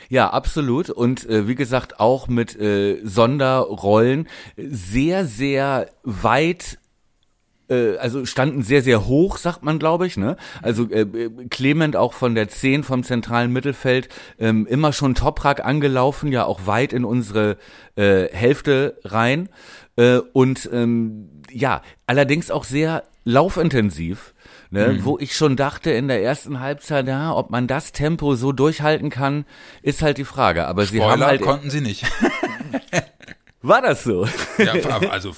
Ja, 0.08 0.30
absolut. 0.30 0.90
Und 0.90 1.28
äh, 1.28 1.46
wie 1.46 1.54
gesagt, 1.54 2.00
auch 2.00 2.28
mit 2.28 2.58
äh, 2.58 3.00
Sonderrollen 3.04 4.28
sehr, 4.56 5.26
sehr 5.26 5.88
weit 6.02 6.78
äh, 7.70 7.96
also 7.96 8.26
standen 8.26 8.62
sehr, 8.62 8.82
sehr 8.82 9.06
hoch, 9.06 9.38
sagt 9.38 9.62
man, 9.62 9.78
glaube 9.78 10.06
ich. 10.06 10.16
Ne? 10.16 10.36
Also 10.62 10.90
äh, 10.90 11.06
Clement 11.48 11.96
auch 11.96 12.12
von 12.12 12.34
der 12.34 12.48
10 12.48 12.84
vom 12.84 13.02
zentralen 13.02 13.52
Mittelfeld 13.52 14.08
ähm, 14.38 14.66
immer 14.66 14.92
schon 14.92 15.14
Toprak 15.14 15.64
angelaufen, 15.64 16.32
ja 16.32 16.44
auch 16.44 16.66
weit 16.66 16.92
in 16.92 17.04
unsere 17.04 17.56
äh, 17.96 18.26
Hälfte 18.32 18.98
rein. 19.04 19.48
Äh, 19.96 20.18
und 20.32 20.68
ähm, 20.72 21.42
ja, 21.50 21.82
allerdings 22.06 22.50
auch 22.50 22.64
sehr 22.64 23.04
laufintensiv. 23.24 24.34
Ne, 24.72 24.86
mhm. 24.86 25.04
wo 25.04 25.18
ich 25.18 25.34
schon 25.34 25.56
dachte 25.56 25.90
in 25.90 26.06
der 26.06 26.22
ersten 26.22 26.60
Halbzeit, 26.60 27.08
ja, 27.08 27.34
ob 27.34 27.50
man 27.50 27.66
das 27.66 27.90
Tempo 27.90 28.36
so 28.36 28.52
durchhalten 28.52 29.10
kann, 29.10 29.44
ist 29.82 30.00
halt 30.00 30.16
die 30.16 30.24
Frage. 30.24 30.68
Aber 30.68 30.86
Spoiler 30.86 31.02
sie 31.02 31.10
haben 31.10 31.24
halt 31.24 31.40
konnten 31.40 31.70
sie 31.70 31.80
nicht. 31.80 32.06
War 33.62 33.82
das 33.82 34.04
so? 34.04 34.26
Ja, 34.56 34.72
also 35.10 35.34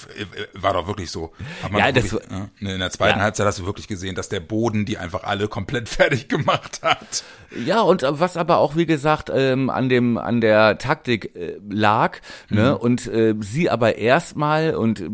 war 0.53 0.73
doch 0.73 0.87
wirklich 0.87 1.11
so. 1.11 1.33
ja, 1.63 1.93
wirklich, 1.93 2.11
das, 2.11 2.29
ne, 2.59 2.73
in 2.73 2.79
der 2.79 2.89
zweiten 2.89 3.19
ja. 3.19 3.23
Halbzeit 3.23 3.45
hast 3.45 3.59
du 3.59 3.65
wirklich 3.65 3.87
gesehen, 3.87 4.15
dass 4.15 4.29
der 4.29 4.39
Boden 4.39 4.85
die 4.85 4.97
einfach 4.97 5.23
alle 5.23 5.49
komplett 5.49 5.89
fertig 5.89 6.29
gemacht 6.29 6.79
hat. 6.83 7.23
Ja, 7.65 7.81
und 7.81 8.03
was 8.07 8.37
aber 8.37 8.57
auch, 8.57 8.75
wie 8.77 8.85
gesagt, 8.85 9.29
ähm, 9.33 9.69
an 9.69 9.89
dem 9.89 10.17
an 10.17 10.39
der 10.39 10.77
Taktik 10.77 11.35
äh, 11.35 11.57
lag, 11.69 12.19
ne, 12.49 12.71
mhm. 12.71 12.77
und 12.77 13.07
äh, 13.07 13.35
sie 13.41 13.69
aber 13.69 13.97
erstmal 13.97 14.75
und 14.75 15.01
äh, 15.01 15.09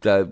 da 0.00 0.28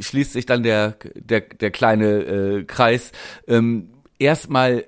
schließt 0.00 0.32
sich 0.32 0.46
dann 0.46 0.62
der 0.62 0.96
der 1.14 1.40
der 1.42 1.70
kleine 1.70 2.06
äh, 2.06 2.64
Kreis 2.64 3.12
ähm, 3.46 3.92
erstmal 4.18 4.84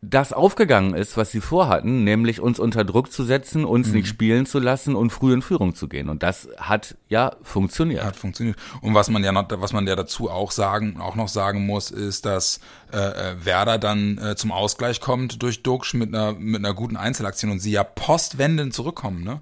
das 0.00 0.32
aufgegangen 0.32 0.94
ist, 0.94 1.16
was 1.16 1.32
sie 1.32 1.40
vorhatten, 1.40 2.04
nämlich 2.04 2.40
uns 2.40 2.60
unter 2.60 2.84
Druck 2.84 3.10
zu 3.10 3.24
setzen, 3.24 3.64
uns 3.64 3.88
mhm. 3.88 3.94
nicht 3.94 4.06
spielen 4.06 4.46
zu 4.46 4.60
lassen 4.60 4.94
und 4.94 5.10
früh 5.10 5.32
in 5.32 5.42
Führung 5.42 5.74
zu 5.74 5.88
gehen. 5.88 6.08
Und 6.08 6.22
das 6.22 6.48
hat 6.56 6.96
ja 7.08 7.34
funktioniert. 7.42 8.04
Hat 8.04 8.14
funktioniert. 8.14 8.56
Und 8.80 8.94
was 8.94 9.10
man 9.10 9.24
ja 9.24 9.32
noch, 9.32 9.46
was 9.50 9.72
man 9.72 9.86
ja 9.88 9.96
dazu 9.96 10.30
auch 10.30 10.52
sagen, 10.52 11.00
auch 11.00 11.16
noch 11.16 11.28
sagen 11.28 11.66
muss, 11.66 11.90
ist, 11.90 12.26
dass 12.26 12.60
äh, 12.92 12.96
äh 12.98 13.44
Werder 13.44 13.78
dann 13.78 14.18
äh, 14.18 14.36
zum 14.36 14.52
Ausgleich 14.52 15.00
kommt 15.00 15.42
durch 15.42 15.64
Duxch 15.64 15.94
mit 15.94 16.14
einer 16.14 16.32
mit 16.32 16.64
einer 16.64 16.74
guten 16.74 16.96
Einzelaktion 16.96 17.50
und 17.50 17.58
sie 17.58 17.72
ja 17.72 17.82
postwendend 17.82 18.74
zurückkommen, 18.74 19.24
ne? 19.24 19.40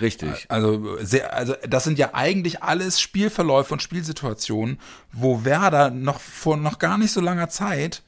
Richtig. 0.00 0.46
Also, 0.48 0.98
sehr, 1.00 1.34
also 1.34 1.54
das 1.68 1.84
sind 1.84 1.98
ja 1.98 2.10
eigentlich 2.14 2.62
alles 2.62 3.00
Spielverläufe 3.00 3.74
und 3.74 3.80
Spielsituationen, 3.80 4.80
wo 5.12 5.44
Werder 5.44 5.90
noch 5.90 6.18
vor 6.18 6.56
noch 6.56 6.78
gar 6.78 6.98
nicht 6.98 7.12
so 7.12 7.20
langer 7.20 7.48
Zeit 7.48 8.02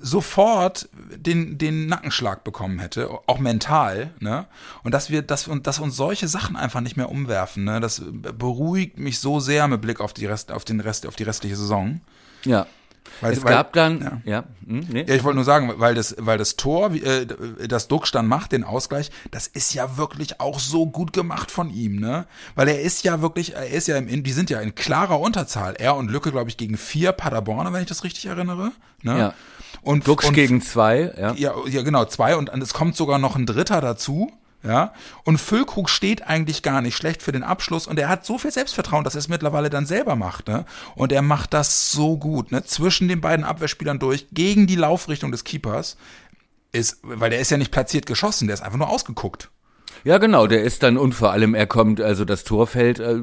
sofort 0.00 0.88
den, 0.92 1.58
den 1.58 1.86
Nackenschlag 1.86 2.44
bekommen 2.44 2.78
hätte, 2.78 3.08
auch 3.26 3.38
mental, 3.38 4.10
ne? 4.20 4.46
Und 4.82 4.92
dass 4.92 5.10
wir, 5.10 5.22
dass, 5.22 5.48
wir, 5.48 5.58
dass 5.60 5.78
uns 5.78 5.96
solche 5.96 6.28
Sachen 6.28 6.56
einfach 6.56 6.80
nicht 6.80 6.96
mehr 6.96 7.10
umwerfen, 7.10 7.64
ne? 7.64 7.80
Das 7.80 8.02
beruhigt 8.04 8.98
mich 8.98 9.18
so 9.18 9.40
sehr 9.40 9.68
mit 9.68 9.80
Blick 9.80 10.00
auf 10.00 10.12
die 10.12 10.26
Rest, 10.26 10.52
auf 10.52 10.64
den 10.64 10.80
Rest, 10.80 11.06
auf 11.06 11.16
die 11.16 11.22
restliche 11.22 11.56
Saison. 11.56 12.00
Ja. 12.44 12.66
Weil, 13.20 13.32
es 13.32 13.44
weil, 13.44 13.52
gab 13.52 13.72
dann, 13.74 14.22
ja, 14.24 14.32
ja, 14.32 14.44
hm, 14.66 14.86
nee. 14.90 15.04
ja 15.06 15.14
ich 15.14 15.22
wollte 15.24 15.36
nur 15.36 15.44
sagen, 15.44 15.72
weil 15.76 15.94
das, 15.94 16.16
weil 16.18 16.38
das 16.38 16.56
Tor, 16.56 16.92
äh, 16.92 17.26
das 17.68 17.88
dann 18.12 18.26
macht, 18.26 18.52
den 18.52 18.64
Ausgleich, 18.64 19.10
das 19.30 19.46
ist 19.46 19.74
ja 19.74 19.96
wirklich 19.96 20.40
auch 20.40 20.58
so 20.58 20.86
gut 20.86 21.12
gemacht 21.12 21.50
von 21.50 21.70
ihm, 21.70 21.96
ne? 21.96 22.26
Weil 22.54 22.68
er 22.68 22.80
ist 22.80 23.04
ja 23.04 23.20
wirklich, 23.20 23.54
er 23.54 23.68
ist 23.68 23.88
ja 23.88 23.96
im, 23.96 24.22
die 24.24 24.32
sind 24.32 24.50
ja 24.50 24.60
in 24.60 24.74
klarer 24.74 25.20
Unterzahl. 25.20 25.74
Er 25.78 25.96
und 25.96 26.10
Lücke, 26.10 26.32
glaube 26.32 26.50
ich, 26.50 26.56
gegen 26.56 26.76
vier 26.76 27.12
Paderborner, 27.12 27.72
wenn 27.72 27.82
ich 27.82 27.88
das 27.88 28.04
richtig 28.04 28.26
erinnere, 28.26 28.72
ne? 29.02 29.18
Ja. 29.18 29.34
Und 29.82 30.06
Duxch 30.06 30.28
und, 30.28 30.34
gegen 30.34 30.62
zwei, 30.62 31.12
ja. 31.18 31.32
ja. 31.34 31.54
Ja, 31.66 31.82
genau, 31.82 32.04
zwei 32.04 32.36
und 32.36 32.50
es 32.62 32.74
kommt 32.74 32.96
sogar 32.96 33.18
noch 33.18 33.36
ein 33.36 33.46
Dritter 33.46 33.80
dazu. 33.80 34.32
Ja, 34.66 34.94
und 35.24 35.36
Füllkrug 35.36 35.90
steht 35.90 36.26
eigentlich 36.26 36.62
gar 36.62 36.80
nicht 36.80 36.96
schlecht 36.96 37.22
für 37.22 37.32
den 37.32 37.42
Abschluss 37.42 37.86
und 37.86 37.98
er 37.98 38.08
hat 38.08 38.24
so 38.24 38.38
viel 38.38 38.50
Selbstvertrauen, 38.50 39.04
dass 39.04 39.14
er 39.14 39.18
es 39.18 39.28
mittlerweile 39.28 39.68
dann 39.68 39.84
selber 39.84 40.16
macht, 40.16 40.48
ne? 40.48 40.64
Und 40.94 41.12
er 41.12 41.20
macht 41.20 41.52
das 41.52 41.92
so 41.92 42.16
gut, 42.16 42.50
ne? 42.50 42.64
Zwischen 42.64 43.06
den 43.06 43.20
beiden 43.20 43.44
Abwehrspielern 43.44 43.98
durch, 43.98 44.28
gegen 44.32 44.66
die 44.66 44.76
Laufrichtung 44.76 45.30
des 45.32 45.44
Keepers, 45.44 45.98
ist, 46.72 46.98
weil 47.02 47.28
der 47.28 47.40
ist 47.40 47.50
ja 47.50 47.58
nicht 47.58 47.72
platziert 47.72 48.06
geschossen, 48.06 48.48
der 48.48 48.54
ist 48.54 48.62
einfach 48.62 48.78
nur 48.78 48.88
ausgeguckt. 48.88 49.50
Ja, 50.02 50.18
genau, 50.18 50.46
der 50.46 50.62
ist 50.62 50.82
dann 50.82 50.96
und 50.96 51.14
vor 51.14 51.30
allem 51.32 51.54
er 51.54 51.66
kommt, 51.66 52.00
also 52.00 52.24
das 52.24 52.44
Tor 52.44 52.66
fällt 52.66 52.98
äh, 52.98 53.14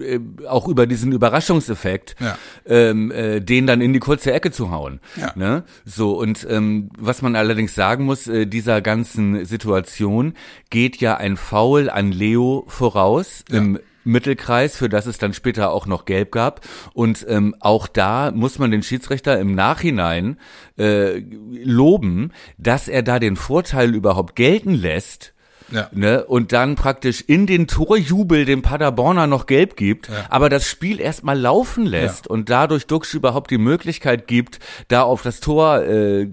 äh, 0.00 0.20
auch 0.48 0.68
über 0.68 0.86
diesen 0.86 1.12
Überraschungseffekt, 1.12 2.16
ja. 2.20 2.36
ähm, 2.66 3.10
äh, 3.10 3.40
den 3.40 3.66
dann 3.66 3.80
in 3.80 3.92
die 3.92 4.00
kurze 4.00 4.32
Ecke 4.32 4.50
zu 4.50 4.70
hauen. 4.70 5.00
Ja. 5.16 5.32
Ne? 5.36 5.64
So, 5.84 6.18
und 6.18 6.46
ähm, 6.50 6.90
was 6.98 7.22
man 7.22 7.36
allerdings 7.36 7.74
sagen 7.74 8.04
muss, 8.04 8.26
äh, 8.26 8.46
dieser 8.46 8.80
ganzen 8.80 9.44
Situation 9.44 10.34
geht 10.70 10.96
ja 10.98 11.16
ein 11.16 11.36
Foul 11.36 11.88
an 11.88 12.12
Leo 12.12 12.64
voraus 12.66 13.44
ja. 13.50 13.58
im 13.58 13.78
Mittelkreis, 14.06 14.76
für 14.76 14.88
das 14.88 15.06
es 15.06 15.18
dann 15.18 15.34
später 15.34 15.70
auch 15.72 15.86
noch 15.86 16.04
gelb 16.04 16.32
gab. 16.32 16.60
Und 16.94 17.26
ähm, 17.28 17.54
auch 17.60 17.88
da 17.88 18.30
muss 18.30 18.58
man 18.58 18.70
den 18.70 18.82
Schiedsrichter 18.82 19.38
im 19.38 19.54
Nachhinein 19.54 20.38
äh, 20.78 21.18
loben, 21.18 22.32
dass 22.56 22.88
er 22.88 23.02
da 23.02 23.18
den 23.18 23.36
Vorteil 23.36 23.94
überhaupt 23.94 24.36
gelten 24.36 24.72
lässt, 24.72 25.34
ja. 25.70 25.88
Ne? 25.92 26.24
Und 26.24 26.52
dann 26.52 26.76
praktisch 26.76 27.22
in 27.26 27.46
den 27.46 27.66
Torjubel 27.66 28.44
dem 28.44 28.62
Paderborner 28.62 29.26
noch 29.26 29.46
gelb 29.46 29.76
gibt, 29.76 30.08
ja. 30.08 30.26
aber 30.28 30.48
das 30.48 30.68
Spiel 30.68 31.00
erstmal 31.00 31.38
laufen 31.38 31.86
lässt 31.86 32.26
ja. 32.26 32.30
und 32.30 32.50
dadurch 32.50 32.86
Dux 32.86 33.14
überhaupt 33.14 33.50
die 33.50 33.58
Möglichkeit 33.58 34.26
gibt, 34.28 34.60
da 34.88 35.02
auf 35.02 35.22
das 35.22 35.40
Tor 35.40 35.82
äh, 35.82 36.28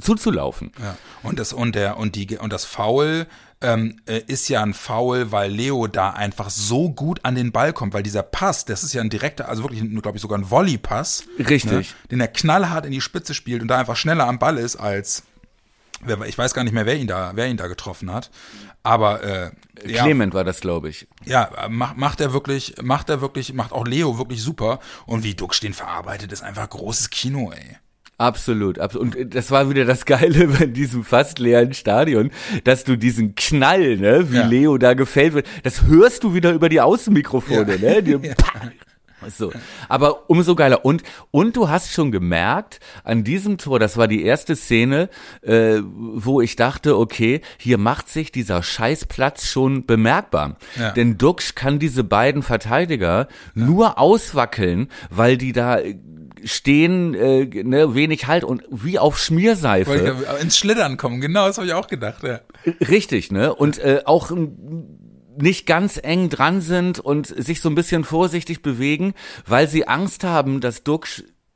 zuzulaufen. 0.00 0.72
Ja. 0.80 0.96
Und 1.22 1.38
das 1.38 1.52
und 1.52 1.74
der 1.74 1.98
und 1.98 2.14
die 2.14 2.38
und 2.38 2.52
das 2.52 2.64
Foul 2.64 3.26
ähm, 3.60 3.96
äh, 4.06 4.20
ist 4.26 4.48
ja 4.48 4.62
ein 4.62 4.74
Foul, 4.74 5.32
weil 5.32 5.50
Leo 5.50 5.86
da 5.88 6.10
einfach 6.10 6.48
so 6.50 6.90
gut 6.90 7.20
an 7.24 7.34
den 7.34 7.50
Ball 7.52 7.72
kommt, 7.72 7.92
weil 7.92 8.02
dieser 8.02 8.22
Pass, 8.22 8.64
das 8.64 8.84
ist 8.84 8.92
ja 8.92 9.00
ein 9.00 9.10
direkter, 9.10 9.48
also 9.48 9.64
wirklich, 9.64 9.82
glaube 10.00 10.16
ich, 10.16 10.22
sogar 10.22 10.38
ein 10.38 10.50
Volley-Pass. 10.50 11.24
Richtig. 11.38 11.64
Ne, 11.64 11.84
den 12.10 12.20
er 12.20 12.28
knallhart 12.28 12.86
in 12.86 12.92
die 12.92 13.00
Spitze 13.00 13.34
spielt 13.34 13.62
und 13.62 13.68
da 13.68 13.78
einfach 13.78 13.96
schneller 13.96 14.26
am 14.26 14.38
Ball 14.38 14.58
ist 14.58 14.76
als 14.76 15.24
ich 16.26 16.38
weiß 16.38 16.54
gar 16.54 16.62
nicht 16.62 16.72
mehr, 16.72 16.86
wer 16.86 16.96
ihn 16.96 17.08
da, 17.08 17.32
wer 17.34 17.48
ihn 17.48 17.56
da 17.56 17.66
getroffen 17.66 18.12
hat. 18.12 18.30
Aber 18.82 19.22
äh, 19.22 19.50
Clement 19.86 20.32
ja, 20.32 20.38
war 20.38 20.44
das, 20.44 20.60
glaube 20.60 20.88
ich. 20.88 21.06
Ja, 21.24 21.50
macht, 21.68 21.96
macht 21.96 22.20
er 22.20 22.32
wirklich, 22.32 22.74
macht 22.82 23.10
er 23.10 23.20
wirklich, 23.20 23.52
macht 23.52 23.72
auch 23.72 23.86
Leo 23.86 24.18
wirklich 24.18 24.42
super. 24.42 24.78
Und 25.06 25.24
wie 25.24 25.34
Duck 25.34 25.58
den 25.60 25.74
verarbeitet, 25.74 26.32
ist 26.32 26.42
einfach 26.42 26.68
großes 26.68 27.10
Kino, 27.10 27.52
ey. 27.52 27.76
Absolut, 28.18 28.80
absolut. 28.80 29.14
Und 29.14 29.34
das 29.34 29.52
war 29.52 29.70
wieder 29.70 29.84
das 29.84 30.04
Geile 30.04 30.48
bei 30.58 30.66
diesem 30.66 31.04
fast 31.04 31.38
leeren 31.38 31.72
Stadion, 31.72 32.32
dass 32.64 32.82
du 32.82 32.96
diesen 32.96 33.36
Knall, 33.36 33.96
ne, 33.96 34.30
wie 34.32 34.36
ja. 34.36 34.46
Leo 34.46 34.76
da 34.76 34.94
gefällt 34.94 35.34
wird, 35.34 35.46
das 35.62 35.82
hörst 35.82 36.24
du 36.24 36.34
wieder 36.34 36.52
über 36.52 36.68
die 36.68 36.80
Außenmikrofone, 36.80 37.76
ja. 37.76 37.94
ne? 37.94 38.02
Die, 38.08 38.12
ja. 38.12 38.34
So, 39.28 39.52
aber 39.88 40.30
umso 40.30 40.54
geiler. 40.54 40.84
Und, 40.84 41.02
und 41.30 41.56
du 41.56 41.68
hast 41.68 41.92
schon 41.92 42.12
gemerkt, 42.12 42.80
an 43.04 43.24
diesem 43.24 43.58
Tor, 43.58 43.78
das 43.78 43.96
war 43.96 44.08
die 44.08 44.22
erste 44.22 44.56
Szene, 44.56 45.08
äh, 45.42 45.78
wo 45.82 46.40
ich 46.40 46.56
dachte, 46.56 46.96
okay, 46.98 47.40
hier 47.58 47.78
macht 47.78 48.08
sich 48.08 48.32
dieser 48.32 48.62
Scheißplatz 48.62 49.46
schon 49.46 49.86
bemerkbar. 49.86 50.56
Ja. 50.78 50.92
Denn 50.92 51.18
Duxch 51.18 51.54
kann 51.54 51.78
diese 51.78 52.04
beiden 52.04 52.42
Verteidiger 52.42 53.28
ja. 53.54 53.64
nur 53.64 53.98
auswackeln, 53.98 54.88
weil 55.10 55.36
die 55.36 55.52
da 55.52 55.78
stehen, 56.44 57.14
äh, 57.14 57.46
ne, 57.64 57.94
wenig 57.94 58.26
Halt 58.26 58.44
und 58.44 58.62
wie 58.70 58.98
auf 58.98 59.18
Schmierseife. 59.18 60.16
Ins 60.40 60.56
Schlittern 60.56 60.96
kommen, 60.96 61.20
genau, 61.20 61.46
das 61.46 61.58
habe 61.58 61.66
ich 61.66 61.72
auch 61.72 61.88
gedacht, 61.88 62.22
ja. 62.22 62.40
Richtig, 62.88 63.32
ne? 63.32 63.54
Und 63.54 63.78
äh, 63.78 64.02
auch 64.04 64.30
nicht 65.42 65.66
ganz 65.66 65.98
eng 66.02 66.28
dran 66.28 66.60
sind 66.60 67.00
und 67.00 67.26
sich 67.26 67.60
so 67.60 67.68
ein 67.68 67.74
bisschen 67.74 68.04
vorsichtig 68.04 68.62
bewegen, 68.62 69.14
weil 69.46 69.68
sie 69.68 69.88
Angst 69.88 70.24
haben, 70.24 70.60
dass 70.60 70.84
Duck 70.84 71.06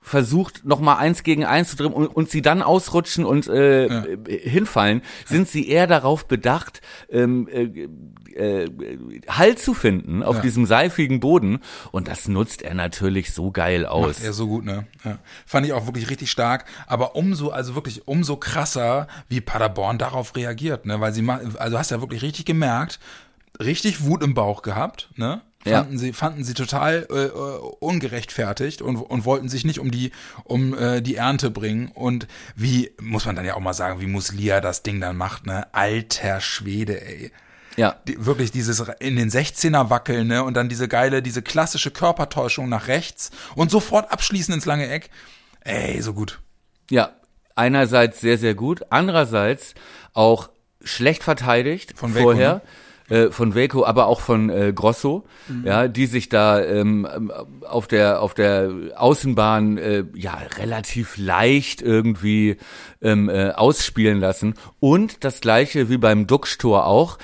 versucht, 0.03 0.65
noch 0.65 0.81
mal 0.81 0.97
eins 0.97 1.23
gegen 1.23 1.45
eins 1.45 1.71
zu 1.71 1.77
drehen 1.77 1.93
und, 1.93 2.09
und 2.09 2.29
sie 2.29 2.43
dann 2.43 2.61
ausrutschen 2.61 3.25
und 3.25 3.47
äh, 3.47 3.87
ja. 3.87 4.05
hinfallen, 4.27 5.01
sind 5.25 5.49
sie 5.49 5.69
eher 5.69 5.87
darauf 5.87 6.27
bedacht, 6.27 6.83
ähm, 7.09 7.49
äh, 7.49 7.89
äh, 8.35 8.71
Halt 9.29 9.59
zu 9.59 9.75
finden 9.75 10.23
auf 10.23 10.37
ja. 10.37 10.43
diesem 10.43 10.67
seifigen 10.67 11.21
Boden. 11.21 11.61
Und 11.93 12.09
das 12.09 12.29
nutzt 12.29 12.63
er 12.63 12.75
natürlich 12.75 13.33
so 13.33 13.51
geil 13.51 13.87
aus. 13.87 14.19
Macht 14.19 14.25
er 14.25 14.33
so 14.33 14.49
gut, 14.49 14.65
ne? 14.65 14.87
Ja. 15.05 15.19
Fand 15.47 15.67
ich 15.67 15.73
auch 15.73 15.87
wirklich 15.87 16.11
richtig 16.11 16.31
stark. 16.31 16.65
Aber 16.87 17.15
umso, 17.15 17.51
also 17.51 17.75
wirklich 17.75 18.09
umso 18.09 18.37
krasser, 18.37 19.07
wie 19.29 19.41
Paderborn 19.41 19.99
darauf 19.99 20.35
reagiert, 20.35 20.87
ne? 20.87 21.01
Weil 21.01 21.13
sie, 21.13 21.27
also 21.29 21.79
hast 21.79 21.91
ja 21.91 22.01
wirklich 22.01 22.23
richtig 22.23 22.47
gemerkt, 22.47 22.99
richtig 23.65 24.05
Wut 24.05 24.23
im 24.23 24.35
Bauch 24.35 24.63
gehabt, 24.63 25.11
ne? 25.17 25.43
fanden 25.65 25.93
ja. 25.93 25.99
sie 25.99 26.13
fanden 26.13 26.45
sie 26.45 26.55
total 26.55 27.07
äh, 27.11 27.27
äh, 27.27 27.31
ungerechtfertigt 27.81 28.83
und, 28.83 28.97
und 28.97 29.25
wollten 29.25 29.49
sich 29.49 29.65
nicht 29.65 29.79
um 29.79 29.91
die 29.91 30.11
um 30.45 30.77
äh, 30.77 31.01
die 31.01 31.17
Ernte 31.17 31.51
bringen 31.51 31.89
und 31.95 32.27
wie 32.57 32.91
muss 33.01 33.27
man 33.27 33.37
dann 33.37 33.45
ja 33.45 33.55
auch 33.55 33.61
mal 33.61 33.73
sagen 33.73 34.01
wie 34.01 34.07
Muslia 34.07 34.61
das 34.61 34.83
Ding 34.83 35.01
dann 35.01 35.17
macht 35.17 35.47
ne 35.47 35.73
alter 35.73 36.41
Schwede 36.41 37.01
ey 37.01 37.31
ja. 37.77 37.97
Die, 38.07 38.27
wirklich 38.27 38.51
dieses 38.51 38.81
in 38.99 39.17
den 39.17 39.31
16er 39.31 39.89
wackeln, 39.89 40.27
ne? 40.27 40.45
Und 40.45 40.55
dann 40.55 40.69
diese 40.69 40.89
geile, 40.89 41.23
diese 41.23 41.41
klassische 41.41 41.91
Körpertäuschung 41.91 42.69
nach 42.69 42.87
rechts 42.87 43.31
und 43.55 43.71
sofort 43.71 44.13
abschließen 44.13 44.53
ins 44.53 44.67
lange 44.67 44.89
Eck. 44.89 45.09
Ey, 45.61 46.01
so 46.03 46.13
gut. 46.13 46.41
Ja, 46.91 47.13
einerseits 47.55 48.21
sehr, 48.21 48.37
sehr 48.37 48.55
gut. 48.55 48.83
Andererseits 48.91 49.75
auch 50.13 50.51
schlecht 50.83 51.23
verteidigt 51.23 51.97
Von 51.97 52.13
vorher. 52.13 52.55
ne? 52.57 52.63
Äh, 53.13 53.31
von 53.31 53.55
Waco, 53.55 53.85
aber 53.85 54.07
auch 54.07 54.21
von 54.21 54.49
äh, 54.49 54.73
Grosso, 54.75 55.25
mhm. 55.47 55.67
ja, 55.67 55.87
die 55.87 56.07
sich 56.07 56.31
da 56.31 56.63
ähm, 56.65 57.31
auf 57.69 57.87
der 57.87 58.23
auf 58.23 58.33
der 58.33 58.71
Außenbahn 58.97 59.77
äh, 59.77 60.05
ja 60.15 60.39
relativ 60.59 61.19
leicht 61.19 61.83
irgendwie 61.83 62.57
ähm, 63.03 63.29
äh, 63.29 63.51
ausspielen 63.51 64.19
lassen 64.19 64.55
und 64.81 65.25
das 65.25 65.43
gleiche 65.43 65.91
wie 65.91 65.99
beim 65.99 66.27
Duxtor 66.27 66.87
auch 66.87 67.19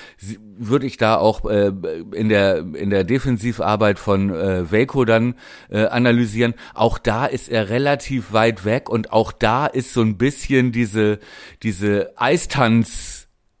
würde 0.59 0.85
ich 0.85 0.97
da 0.97 1.17
auch 1.17 1.49
äh, 1.49 1.71
in 2.13 2.29
der 2.29 2.57
in 2.57 2.91
der 2.91 3.03
Defensivarbeit 3.03 3.97
von 3.97 4.29
äh, 4.29 4.71
Waco 4.71 5.05
dann 5.05 5.35
äh, 5.69 5.85
analysieren. 5.85 6.53
Auch 6.75 6.97
da 6.99 7.25
ist 7.25 7.49
er 7.49 7.69
relativ 7.69 8.33
weit 8.33 8.65
weg 8.65 8.89
und 8.89 9.11
auch 9.11 9.31
da 9.31 9.65
ist 9.65 9.93
so 9.93 10.01
ein 10.01 10.17
bisschen 10.17 10.71
diese 10.71 11.19
diese 11.63 12.11
Eistanz 12.17 13.18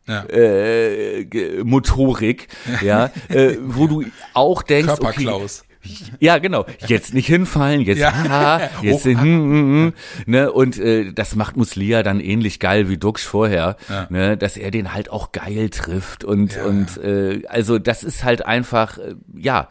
ja. 0.09 0.25
äh, 0.25 1.63
Motorik, 1.63 2.47
ja, 2.81 3.11
äh, 3.29 3.55
wo 3.61 3.87
du 3.87 4.03
auch 4.33 4.63
denkst, 4.63 4.87
Körperklaus. 4.87 5.61
okay, 5.61 5.69
ja, 6.19 6.37
genau. 6.39 6.65
Jetzt 6.87 7.13
nicht 7.13 7.27
hinfallen, 7.27 7.81
jetzt, 7.81 7.99
ja. 7.99 8.09
ah, 8.09 8.69
jetzt, 8.81 9.05
oh, 9.05 9.09
hm, 9.09 9.19
hm, 9.19 9.51
hm, 9.51 9.93
ne, 10.25 10.51
und 10.51 10.77
äh, 10.77 11.13
das 11.13 11.35
macht 11.35 11.55
Muslia 11.55 12.03
dann 12.03 12.19
ähnlich 12.19 12.59
geil 12.59 12.89
wie 12.89 12.97
Dux 12.97 13.23
vorher, 13.23 13.77
ja. 13.87 14.07
ne, 14.09 14.37
dass 14.37 14.57
er 14.57 14.71
den 14.71 14.93
halt 14.93 15.09
auch 15.09 15.31
geil 15.31 15.69
trifft 15.69 16.23
und 16.23 16.55
ja, 16.55 16.65
und 16.65 16.97
äh, 16.97 17.43
also 17.47 17.79
das 17.79 18.03
ist 18.03 18.23
halt 18.23 18.45
einfach, 18.45 18.97
äh, 18.97 19.15
ja, 19.35 19.69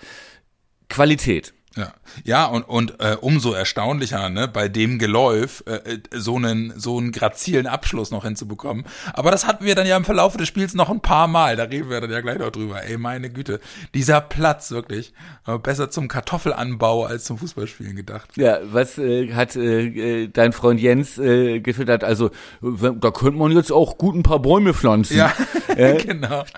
Qualität. 0.88 1.53
Ja, 1.76 1.92
ja 2.24 2.46
und, 2.46 2.62
und 2.62 3.00
äh, 3.00 3.16
umso 3.20 3.52
erstaunlicher, 3.52 4.28
ne, 4.31 4.48
bei 4.48 4.68
dem 4.68 4.98
Geläuf 4.98 5.62
äh, 5.66 5.74
äh, 5.74 6.00
so 6.12 6.37
einen 6.37 6.78
so 6.78 6.98
einen 6.98 7.12
grazilen 7.12 7.66
Abschluss 7.66 8.11
noch 8.11 8.24
hinzubekommen. 8.24 8.85
Aber 9.12 9.31
das 9.31 9.46
hatten 9.46 9.64
wir 9.64 9.74
dann 9.74 9.87
ja 9.87 9.96
im 9.96 10.04
Verlauf 10.04 10.37
des 10.37 10.48
Spiels 10.48 10.74
noch 10.74 10.90
ein 10.90 11.00
paar 11.00 11.28
Mal. 11.28 11.57
Da 11.57 11.64
reden 11.64 11.90
wir 11.90 12.00
dann 12.00 12.11
ja 12.11 12.20
gleich 12.20 12.38
noch 12.38 12.50
drüber. 12.50 12.83
Ey, 12.83 12.96
meine 12.96 13.31
Güte, 13.31 13.61
dieser 13.94 14.20
Platz 14.20 14.70
wirklich 14.70 15.12
äh, 15.46 15.59
besser 15.59 15.90
zum 15.90 16.09
Kartoffelanbau 16.09 17.04
als 17.04 17.24
zum 17.24 17.38
Fußballspielen 17.38 17.96
gedacht. 17.96 18.31
Ja, 18.37 18.59
was 18.64 18.98
äh, 18.98 19.33
hat 19.35 19.54
äh, 19.57 20.24
äh 20.24 20.28
dein 20.28 20.52
Freund 20.52 20.81
Jens 20.81 21.18
äh, 21.18 21.61
gefüttert? 21.61 22.02
Also 22.02 22.31
da 22.61 23.11
könnte 23.11 23.38
man 23.38 23.52
jetzt 23.52 23.72
auch 23.72 23.98
gut 23.98 24.16
ein 24.16 24.22
paar 24.22 24.40
Bäume 24.40 24.74
pflanzen. 24.74 25.16
Ja, 25.16 25.33
äh, 25.68 25.96
genau. 26.04 26.44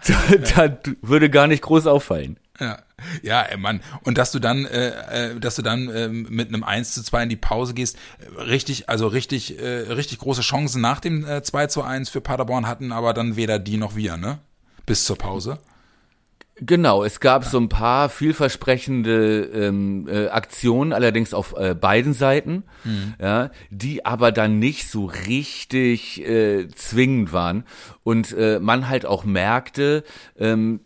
Da, 0.57 0.69
da 0.69 0.79
würde 1.03 1.31
gar 1.31 1.47
nicht 1.47 1.63
groß 1.63 1.87
auffallen. 1.87 2.39
Ja. 2.59 2.79
Ja, 3.23 3.47
Mann. 3.59 3.81
Und 4.03 4.19
dass 4.19 4.33
du 4.33 4.39
dann, 4.39 4.65
äh, 4.65 5.33
äh, 5.33 5.41
dass 5.41 5.57
du 5.57 5.63
dann 5.63 5.89
äh, 5.89 6.09
mit 6.09 6.49
einem 6.49 6.65
1 6.65 6.95
zu 6.95 7.03
2 7.03 7.25
in 7.25 7.29
die 7.29 7.37
Pause 7.37 7.75
gehst, 7.75 7.97
richtig, 8.37 8.89
also 8.89 9.07
richtig, 9.07 9.59
äh, 9.59 9.93
richtig 9.93 10.19
große 10.19 10.43
Chancen 10.43 10.81
nach 10.81 11.01
dem 11.01 11.27
äh, 11.27 11.43
2 11.43 11.67
zu 11.67 11.83
1 11.83 12.11
für 12.11 12.21
Paderborn 12.21 12.67
hatten, 12.67 12.93
aber 12.93 13.15
dann 13.15 13.37
weder 13.37 13.59
die 13.59 13.77
noch 13.77 13.97
wir, 13.97 14.17
ne? 14.17 14.39
Bis 14.87 15.05
zur 15.05 15.17
Pause. 15.17 15.59
Genau, 16.63 17.05
es 17.05 17.21
gab 17.21 17.45
so 17.45 17.59
ein 17.59 17.71
paar 17.71 18.11
vielversprechende 18.11 19.45
ähm, 19.45 20.07
äh, 20.07 20.29
Aktionen, 20.29 20.93
allerdings 20.93 21.33
auf 21.33 21.55
äh, 21.57 21.75
beiden 21.75 22.13
Seiten, 22.13 22.65
mhm. 22.85 23.15
ja, 23.19 23.51
die 23.71 24.05
aber 24.05 24.31
dann 24.31 24.59
nicht 24.59 24.91
so 24.91 25.07
richtig 25.07 26.21
äh, 26.21 26.69
zwingend 26.69 27.33
waren 27.33 27.65
und 28.03 28.33
äh, 28.33 28.59
man 28.61 28.91
halt 28.91 29.07
auch 29.07 29.25
merkte, 29.25 30.05
ähm, 30.39 30.81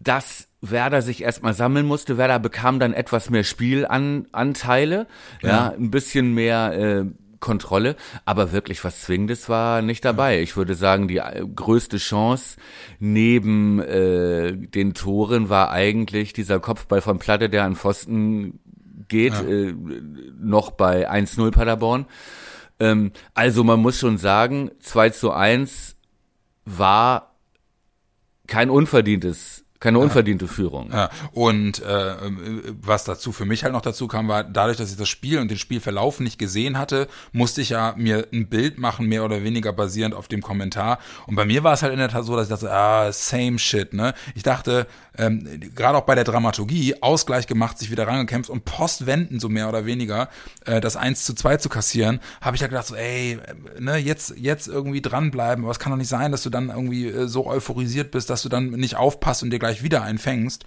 dass 0.00 0.48
Werder 0.70 1.02
sich 1.02 1.22
erstmal 1.22 1.54
sammeln 1.54 1.86
musste. 1.86 2.16
Werder 2.18 2.38
bekam 2.38 2.78
dann 2.78 2.92
etwas 2.92 3.30
mehr 3.30 3.44
Spielanteile, 3.44 5.06
ja, 5.42 5.48
ja 5.48 5.68
ein 5.70 5.90
bisschen 5.90 6.34
mehr 6.34 6.72
äh, 6.78 7.04
Kontrolle, 7.44 7.96
aber 8.24 8.52
wirklich 8.52 8.82
was 8.84 9.02
Zwingendes 9.02 9.50
war 9.50 9.82
nicht 9.82 10.02
dabei. 10.04 10.40
Ich 10.40 10.56
würde 10.56 10.74
sagen, 10.74 11.08
die 11.08 11.18
äh, 11.18 11.44
größte 11.46 11.98
Chance 11.98 12.56
neben 13.00 13.80
äh, 13.80 14.56
den 14.56 14.94
Toren 14.94 15.50
war 15.50 15.70
eigentlich 15.70 16.32
dieser 16.32 16.58
Kopfball 16.58 17.02
von 17.02 17.18
Platte, 17.18 17.50
der 17.50 17.64
an 17.64 17.76
Pfosten 17.76 18.60
geht, 19.08 19.34
ja. 19.34 19.42
äh, 19.42 19.74
noch 20.40 20.70
bei 20.70 21.10
1-0 21.10 21.50
Paderborn. 21.50 22.06
Ähm, 22.80 23.12
also 23.34 23.62
man 23.62 23.80
muss 23.80 23.98
schon 23.98 24.16
sagen, 24.16 24.70
2 24.80 25.10
zu 25.10 25.30
1 25.30 25.96
war 26.64 27.34
kein 28.46 28.70
unverdientes 28.70 29.63
keine 29.84 29.98
unverdiente 29.98 30.48
Führung. 30.48 30.90
Ja. 30.90 31.10
Und 31.32 31.82
äh, 31.82 32.14
was 32.80 33.04
dazu 33.04 33.32
für 33.32 33.44
mich 33.44 33.64
halt 33.64 33.74
noch 33.74 33.82
dazu 33.82 34.08
kam, 34.08 34.28
war 34.28 34.42
dadurch, 34.42 34.78
dass 34.78 34.90
ich 34.90 34.96
das 34.96 35.10
Spiel 35.10 35.38
und 35.38 35.50
den 35.50 35.58
Spielverlauf 35.58 36.20
nicht 36.20 36.38
gesehen 36.38 36.78
hatte, 36.78 37.06
musste 37.32 37.60
ich 37.60 37.68
ja 37.68 37.92
mir 37.98 38.26
ein 38.32 38.48
Bild 38.48 38.78
machen, 38.78 39.06
mehr 39.06 39.26
oder 39.26 39.44
weniger 39.44 39.74
basierend 39.74 40.14
auf 40.14 40.26
dem 40.26 40.40
Kommentar. 40.40 41.00
Und 41.26 41.34
bei 41.34 41.44
mir 41.44 41.64
war 41.64 41.74
es 41.74 41.82
halt 41.82 41.92
in 41.92 41.98
der 41.98 42.08
Tat 42.08 42.24
so, 42.24 42.34
dass 42.34 42.44
ich 42.44 42.48
dachte, 42.48 42.72
ah, 42.72 43.12
same 43.12 43.58
shit, 43.58 43.92
ne? 43.92 44.14
Ich 44.34 44.42
dachte, 44.42 44.86
ähm, 45.16 45.48
gerade 45.74 45.98
auch 45.98 46.04
bei 46.04 46.14
der 46.14 46.24
Dramaturgie, 46.24 47.02
Ausgleich 47.02 47.46
gemacht, 47.46 47.78
sich 47.78 47.90
wieder 47.90 48.06
rangekämpft 48.06 48.50
und 48.50 48.64
postwenden 48.64 49.40
so 49.40 49.48
mehr 49.48 49.68
oder 49.68 49.86
weniger, 49.86 50.28
äh, 50.64 50.80
das 50.80 50.96
1 50.96 51.24
zu 51.24 51.34
2 51.34 51.58
zu 51.58 51.68
kassieren, 51.68 52.20
habe 52.40 52.56
ich 52.56 52.60
ja 52.60 52.64
halt 52.64 52.72
gedacht, 52.72 52.86
so, 52.86 52.96
ey, 52.96 53.38
ne, 53.78 53.96
jetzt, 53.96 54.34
jetzt 54.36 54.66
irgendwie 54.66 55.02
dranbleiben, 55.02 55.64
aber 55.64 55.72
es 55.72 55.78
kann 55.78 55.90
doch 55.90 55.96
nicht 55.96 56.08
sein, 56.08 56.32
dass 56.32 56.42
du 56.42 56.50
dann 56.50 56.68
irgendwie 56.68 57.06
äh, 57.06 57.28
so 57.28 57.46
euphorisiert 57.46 58.10
bist, 58.10 58.30
dass 58.30 58.42
du 58.42 58.48
dann 58.48 58.70
nicht 58.70 58.96
aufpasst 58.96 59.42
und 59.42 59.50
dir 59.50 59.58
gleich 59.58 59.82
wieder 59.82 60.02
einfängst. 60.02 60.64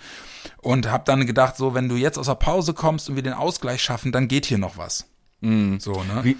Und 0.62 0.89
habe 0.89 1.03
dann 1.05 1.27
gedacht, 1.27 1.57
so, 1.57 1.73
wenn 1.73 1.89
du 1.89 1.95
jetzt 1.95 2.17
aus 2.17 2.27
der 2.27 2.36
Pause 2.36 2.73
kommst 2.73 3.10
und 3.10 3.15
wir 3.15 3.23
den 3.23 3.33
Ausgleich 3.33 3.81
schaffen, 3.81 4.12
dann 4.12 4.27
geht 4.27 4.45
hier 4.45 4.57
noch 4.57 4.77
was. 4.77 5.10
Mm. 5.41 5.77
So, 5.77 5.91
ne? 5.91 6.23
Wie, 6.23 6.38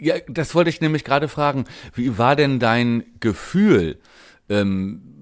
ja, 0.00 0.16
das 0.28 0.54
wollte 0.54 0.70
ich 0.70 0.80
nämlich 0.80 1.04
gerade 1.04 1.28
fragen. 1.28 1.64
Wie 1.94 2.18
war 2.18 2.36
denn 2.36 2.58
dein 2.58 3.04
Gefühl, 3.20 3.98
ähm, 4.48 5.13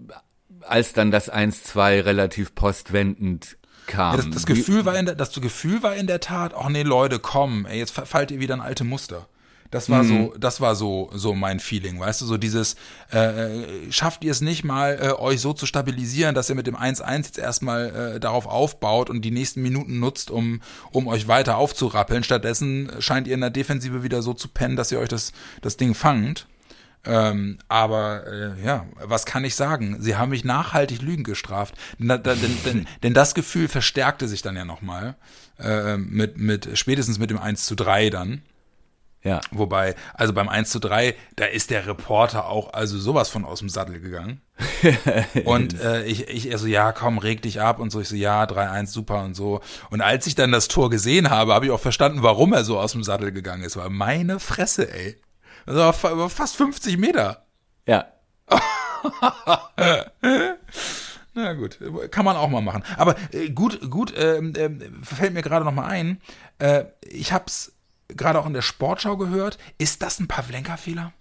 als 0.66 0.92
dann 0.92 1.10
das 1.10 1.32
1-2 1.32 2.04
relativ 2.04 2.54
postwendend 2.54 3.56
kam? 3.86 4.16
Ja, 4.16 4.22
das, 4.22 4.30
das 4.30 4.46
Gefühl 4.46 4.84
war 4.84 4.96
in 4.98 5.06
der, 5.06 5.14
das 5.14 5.32
Gefühl 5.32 5.82
war 5.82 5.94
in 5.94 6.06
der 6.06 6.20
Tat, 6.20 6.54
ach 6.54 6.68
nee, 6.68 6.82
Leute, 6.82 7.18
komm, 7.18 7.66
ey, 7.66 7.78
jetzt 7.78 7.92
fallt 7.92 8.30
ihr 8.30 8.40
wieder 8.40 8.54
in 8.54 8.60
alte 8.60 8.84
Muster. 8.84 9.26
Das 9.72 9.88
war 9.88 10.02
mhm. 10.02 10.08
so, 10.08 10.34
das 10.38 10.60
war 10.60 10.76
so, 10.76 11.08
so 11.14 11.34
mein 11.34 11.58
Feeling, 11.58 11.98
weißt 11.98 12.20
du, 12.20 12.26
so 12.26 12.36
dieses, 12.36 12.76
äh, 13.10 13.90
schafft 13.90 14.22
ihr 14.22 14.30
es 14.30 14.42
nicht 14.42 14.64
mal, 14.64 14.98
äh, 15.00 15.12
euch 15.18 15.40
so 15.40 15.54
zu 15.54 15.64
stabilisieren, 15.64 16.34
dass 16.34 16.50
ihr 16.50 16.54
mit 16.54 16.66
dem 16.66 16.76
1-1 16.76 17.16
jetzt 17.16 17.38
erstmal 17.38 18.16
äh, 18.16 18.20
darauf 18.20 18.46
aufbaut 18.46 19.08
und 19.08 19.22
die 19.22 19.30
nächsten 19.30 19.62
Minuten 19.62 19.98
nutzt, 19.98 20.30
um, 20.30 20.60
um 20.90 21.08
euch 21.08 21.26
weiter 21.26 21.56
aufzurappeln. 21.56 22.22
Stattdessen 22.22 22.92
scheint 22.98 23.26
ihr 23.26 23.32
in 23.32 23.40
der 23.40 23.48
Defensive 23.48 24.02
wieder 24.02 24.20
so 24.20 24.34
zu 24.34 24.48
pennen, 24.48 24.76
dass 24.76 24.92
ihr 24.92 24.98
euch 24.98 25.08
das, 25.08 25.32
das 25.62 25.78
Ding 25.78 25.94
fangt. 25.94 26.46
Ähm, 27.04 27.58
aber 27.68 28.26
äh, 28.26 28.64
ja, 28.64 28.86
was 29.02 29.26
kann 29.26 29.44
ich 29.44 29.56
sagen? 29.56 29.96
Sie 30.00 30.16
haben 30.16 30.30
mich 30.30 30.44
nachhaltig 30.44 31.02
Lügen 31.02 31.24
gestraft. 31.24 31.74
Denn, 31.98 32.22
denn, 32.22 32.58
denn, 32.64 32.86
denn 33.02 33.14
das 33.14 33.34
Gefühl 33.34 33.68
verstärkte 33.68 34.28
sich 34.28 34.42
dann 34.42 34.56
ja 34.56 34.64
nochmal 34.64 35.16
äh, 35.58 35.96
mit, 35.96 36.38
mit 36.38 36.78
spätestens 36.78 37.18
mit 37.18 37.30
dem 37.30 37.38
1 37.38 37.66
zu 37.66 37.74
3 37.74 38.10
dann. 38.10 38.42
Ja. 39.24 39.40
Wobei, 39.52 39.94
also 40.14 40.32
beim 40.32 40.48
1 40.48 40.70
zu 40.70 40.80
3, 40.80 41.14
da 41.36 41.44
ist 41.44 41.70
der 41.70 41.86
Reporter 41.86 42.46
auch 42.46 42.72
also 42.72 42.98
sowas 42.98 43.28
von 43.28 43.44
aus 43.44 43.60
dem 43.60 43.68
Sattel 43.68 44.00
gegangen. 44.00 44.40
und 45.44 45.80
äh, 45.80 46.04
ich, 46.04 46.28
ich, 46.28 46.52
also 46.52 46.66
ja, 46.66 46.90
komm, 46.90 47.18
reg 47.18 47.40
dich 47.42 47.60
ab 47.60 47.78
und 47.78 47.90
so. 47.90 48.00
Ich 48.00 48.08
so, 48.08 48.16
ja, 48.16 48.44
3-1, 48.44 48.86
super 48.86 49.22
und 49.22 49.34
so. 49.34 49.60
Und 49.90 50.00
als 50.00 50.26
ich 50.26 50.34
dann 50.34 50.50
das 50.50 50.66
Tor 50.66 50.90
gesehen 50.90 51.30
habe, 51.30 51.54
habe 51.54 51.66
ich 51.66 51.70
auch 51.70 51.80
verstanden, 51.80 52.22
warum 52.22 52.52
er 52.52 52.64
so 52.64 52.80
aus 52.80 52.92
dem 52.92 53.04
Sattel 53.04 53.30
gegangen 53.30 53.62
ist. 53.62 53.76
War 53.76 53.90
meine 53.90 54.40
Fresse, 54.40 54.92
ey. 54.92 55.16
Das 55.66 56.02
war 56.02 56.28
fast 56.30 56.56
50 56.56 56.96
Meter. 56.98 57.46
Ja. 57.86 58.06
Na 61.34 61.54
gut, 61.54 61.78
kann 62.10 62.24
man 62.24 62.36
auch 62.36 62.48
mal 62.50 62.60
machen. 62.60 62.82
Aber 62.96 63.16
äh, 63.32 63.48
gut, 63.50 63.90
gut, 63.90 64.14
äh, 64.14 64.36
äh, 64.38 64.70
fällt 65.02 65.32
mir 65.32 65.42
gerade 65.42 65.64
noch 65.64 65.72
mal 65.72 65.86
ein. 65.86 66.20
Äh, 66.58 66.84
ich 67.00 67.32
hab's 67.32 67.72
gerade 68.08 68.38
auch 68.38 68.46
in 68.46 68.52
der 68.52 68.62
Sportschau 68.62 69.16
gehört. 69.16 69.56
Ist 69.78 70.02
das 70.02 70.20
ein 70.20 70.28
Pavlenka-Fehler? 70.28 71.12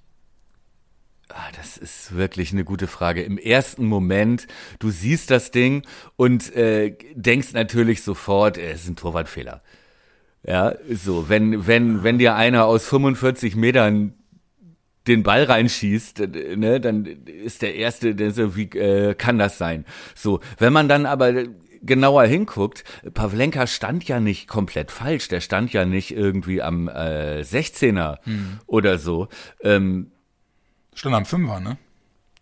Ah, 1.30 1.50
das 1.56 1.78
ist 1.78 2.14
wirklich 2.16 2.52
eine 2.52 2.66
gute 2.66 2.88
Frage. 2.88 3.24
Im 3.24 3.38
ersten 3.38 3.86
Moment, 3.86 4.48
du 4.80 4.90
siehst 4.90 5.32
das 5.32 5.52
Ding 5.52 5.84
und 6.18 6.54
äh, 6.56 6.98
denkst 7.14 7.54
natürlich 7.54 8.04
sofort, 8.04 8.58
es 8.58 8.84
ist 8.84 8.90
ein 8.90 8.96
Torwartfehler. 8.98 9.62
Ja, 10.44 10.74
so, 10.90 11.30
wenn, 11.30 11.68
wenn, 11.68 12.04
wenn 12.04 12.18
dir 12.18 12.36
einer 12.36 12.66
aus 12.66 12.86
45 12.86 13.56
Metern 13.56 14.16
den 15.08 15.24
Ball 15.24 15.44
reinschießt, 15.44 16.20
äh, 16.22 16.56
ne, 16.56 16.80
dann 16.80 17.06
ist 17.06 17.62
der 17.62 17.76
erste, 17.76 18.16
der 18.16 18.32
so, 18.32 18.56
wie 18.56 18.70
äh, 18.78 19.16
kann 19.16 19.38
das 19.38 19.58
sein? 19.58 19.86
So, 20.16 20.40
wenn 20.58 20.74
man 20.74 20.88
dann 20.88 21.06
aber 21.06 21.46
genauer 21.82 22.26
hinguckt, 22.26 22.84
Pavlenka 23.14 23.68
stand 23.68 24.08
ja 24.08 24.20
nicht 24.20 24.48
komplett 24.48 24.92
falsch, 24.92 25.28
der 25.28 25.42
stand 25.42 25.74
ja 25.74 25.86
nicht 25.86 26.12
irgendwie 26.12 26.62
am 26.62 26.88
äh, 26.88 27.42
16er 27.42 28.24
hm. 28.24 28.60
oder 28.68 28.98
so. 28.98 29.28
Ähm, 29.62 30.12
stand 30.94 31.16
am 31.16 31.26
Fünfer, 31.26 31.60
ne? 31.60 31.78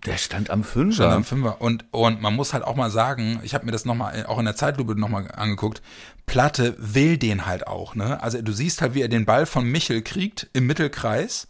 Der 0.05 0.17
stand 0.17 0.49
am 0.49 0.63
Fünfer. 0.63 0.95
Stand 0.95 1.13
am 1.13 1.23
Fünfer. 1.23 1.61
Und, 1.61 1.85
und 1.91 2.21
man 2.21 2.33
muss 2.33 2.53
halt 2.53 2.63
auch 2.63 2.75
mal 2.75 2.89
sagen, 2.89 3.39
ich 3.43 3.53
habe 3.53 3.65
mir 3.65 3.73
das 3.73 3.83
nochmal, 3.83 4.25
auch 4.27 4.39
in 4.39 4.45
der 4.45 4.55
Zeitlupe 4.55 4.97
nochmal 4.97 5.29
angeguckt, 5.31 5.81
Platte 6.25 6.75
will 6.77 7.17
den 7.17 7.45
halt 7.45 7.67
auch, 7.67 7.95
ne? 7.95 8.21
Also 8.21 8.41
du 8.41 8.51
siehst 8.51 8.81
halt, 8.81 8.93
wie 8.93 9.01
er 9.01 9.09
den 9.09 9.25
Ball 9.25 9.45
von 9.45 9.65
Michel 9.65 10.01
kriegt 10.01 10.49
im 10.53 10.67
Mittelkreis 10.67 11.47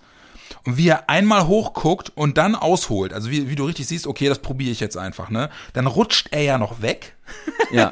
und 0.65 0.77
wie 0.77 0.88
er 0.88 1.09
einmal 1.09 1.47
hochguckt 1.47 2.12
und 2.15 2.38
dann 2.38 2.55
ausholt, 2.55 3.13
also 3.13 3.29
wie, 3.31 3.49
wie 3.49 3.55
du 3.55 3.65
richtig 3.65 3.88
siehst, 3.88 4.07
okay, 4.07 4.27
das 4.27 4.39
probiere 4.39 4.71
ich 4.71 4.79
jetzt 4.79 4.97
einfach, 4.97 5.29
ne? 5.29 5.49
Dann 5.73 5.88
rutscht 5.88 6.29
er 6.31 6.41
ja 6.41 6.57
noch 6.57 6.81
weg. 6.81 7.15
Ja. 7.71 7.91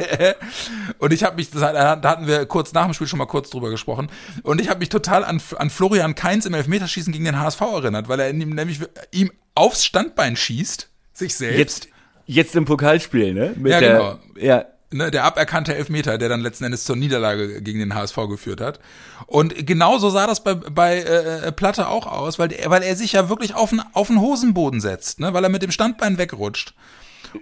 und 0.99 1.13
ich 1.13 1.23
habe 1.23 1.35
mich, 1.35 1.51
das, 1.51 1.61
da 1.61 2.01
hatten 2.03 2.27
wir 2.27 2.45
kurz 2.45 2.73
nach 2.73 2.85
dem 2.85 2.93
Spiel 2.93 3.07
schon 3.07 3.19
mal 3.19 3.25
kurz 3.25 3.49
drüber 3.49 3.69
gesprochen. 3.69 4.09
Und 4.43 4.59
ich 4.59 4.69
habe 4.69 4.79
mich 4.79 4.89
total 4.89 5.23
an, 5.23 5.41
an 5.57 5.69
Florian 5.69 6.15
Kainz 6.15 6.45
im 6.45 6.53
Elfmeterschießen 6.53 7.13
gegen 7.13 7.25
den 7.25 7.39
HSV 7.39 7.61
erinnert, 7.61 8.09
weil 8.09 8.19
er 8.19 8.29
ihm, 8.29 8.49
nämlich 8.49 8.79
ihm 9.11 9.31
aufs 9.55 9.85
Standbein 9.85 10.35
schießt, 10.35 10.89
sich 11.13 11.35
selbst. 11.35 11.57
Jetzt, 11.57 11.87
jetzt 12.25 12.55
im 12.55 12.65
Pokalspiel, 12.65 13.33
ne? 13.33 13.53
Mit 13.55 13.71
ja, 13.71 13.79
der, 13.79 13.97
genau. 13.97 14.19
Ja 14.39 14.65
ne, 14.91 15.11
der 15.11 15.23
aberkannte 15.23 15.75
Elfmeter, 15.75 16.17
der 16.17 16.29
dann 16.29 16.41
letzten 16.41 16.65
Endes 16.65 16.85
zur 16.85 16.95
Niederlage 16.95 17.61
gegen 17.61 17.79
den 17.79 17.95
HSV 17.95 18.15
geführt 18.29 18.61
hat. 18.61 18.79
Und 19.25 19.65
genauso 19.65 20.09
sah 20.09 20.27
das 20.27 20.43
bei, 20.43 20.55
bei 20.55 20.99
äh, 20.99 21.51
Platte 21.51 21.87
auch 21.87 22.07
aus, 22.07 22.39
weil, 22.39 22.55
weil 22.65 22.83
er 22.83 22.95
sich 22.95 23.13
ja 23.13 23.29
wirklich 23.29 23.55
auf 23.55 23.71
den, 23.71 23.81
auf 23.93 24.07
den 24.07 24.21
Hosenboden 24.21 24.81
setzt, 24.81 25.19
ne, 25.19 25.33
weil 25.33 25.43
er 25.43 25.49
mit 25.49 25.63
dem 25.63 25.71
Standbein 25.71 26.17
wegrutscht. 26.17 26.73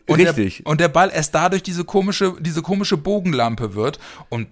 Und 0.07 0.19
Richtig. 0.19 0.57
Der, 0.57 0.67
und 0.67 0.81
der 0.81 0.87
Ball 0.87 1.11
erst 1.13 1.35
dadurch 1.35 1.63
diese 1.63 1.85
komische, 1.85 2.33
diese 2.39 2.61
komische 2.61 2.97
Bogenlampe 2.97 3.75
wird. 3.75 3.99
Und 4.29 4.47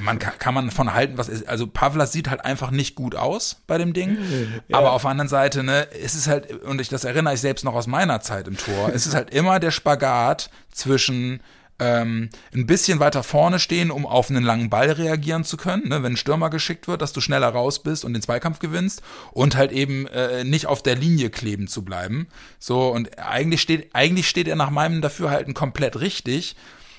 man 0.00 0.18
kann, 0.18 0.38
kann 0.38 0.54
man 0.54 0.70
von 0.70 0.92
halten, 0.92 1.16
was 1.16 1.28
ist. 1.28 1.48
Also 1.48 1.66
Pavlas 1.66 2.12
sieht 2.12 2.28
halt 2.28 2.44
einfach 2.44 2.70
nicht 2.70 2.94
gut 2.94 3.14
aus 3.14 3.62
bei 3.66 3.78
dem 3.78 3.92
Ding. 3.92 4.18
Ja. 4.68 4.78
Aber 4.78 4.92
auf 4.92 5.02
der 5.02 5.10
anderen 5.10 5.28
Seite, 5.28 5.62
ne, 5.62 5.88
es 6.02 6.14
ist 6.14 6.26
halt, 6.26 6.62
und 6.64 6.80
ich 6.80 6.88
das 6.88 7.04
erinnere 7.04 7.34
ich 7.34 7.40
selbst 7.40 7.64
noch 7.64 7.74
aus 7.74 7.86
meiner 7.86 8.20
Zeit 8.20 8.46
im 8.46 8.56
Tor, 8.56 8.90
es 8.94 9.06
ist 9.06 9.14
halt 9.14 9.32
immer 9.32 9.60
der 9.60 9.70
Spagat 9.70 10.50
zwischen 10.70 11.40
ähm, 11.78 12.30
ein 12.54 12.66
bisschen 12.66 13.00
weiter 13.00 13.22
vorne 13.22 13.58
stehen, 13.58 13.90
um 13.90 14.06
auf 14.06 14.30
einen 14.30 14.44
langen 14.44 14.70
Ball 14.70 14.90
reagieren 14.90 15.44
zu 15.44 15.56
können, 15.56 15.88
ne? 15.88 16.02
wenn 16.02 16.12
ein 16.12 16.16
Stürmer 16.16 16.50
geschickt 16.50 16.88
wird, 16.88 17.02
dass 17.02 17.12
du 17.12 17.20
schneller 17.20 17.48
raus 17.48 17.82
bist 17.82 18.04
und 18.04 18.12
den 18.12 18.22
Zweikampf 18.22 18.58
gewinnst 18.58 19.02
und 19.32 19.56
halt 19.56 19.72
eben 19.72 20.06
äh, 20.06 20.44
nicht 20.44 20.66
auf 20.66 20.82
der 20.82 20.96
Linie 20.96 21.30
kleben 21.30 21.66
zu 21.66 21.84
bleiben. 21.84 22.28
So, 22.58 22.88
und 22.88 23.18
eigentlich 23.18 23.60
steht, 23.60 23.94
eigentlich 23.94 24.28
steht 24.28 24.48
er 24.48 24.56
nach 24.56 24.70
meinem 24.70 25.00
Dafürhalten 25.02 25.54
komplett 25.54 26.00
richtig 26.00 26.56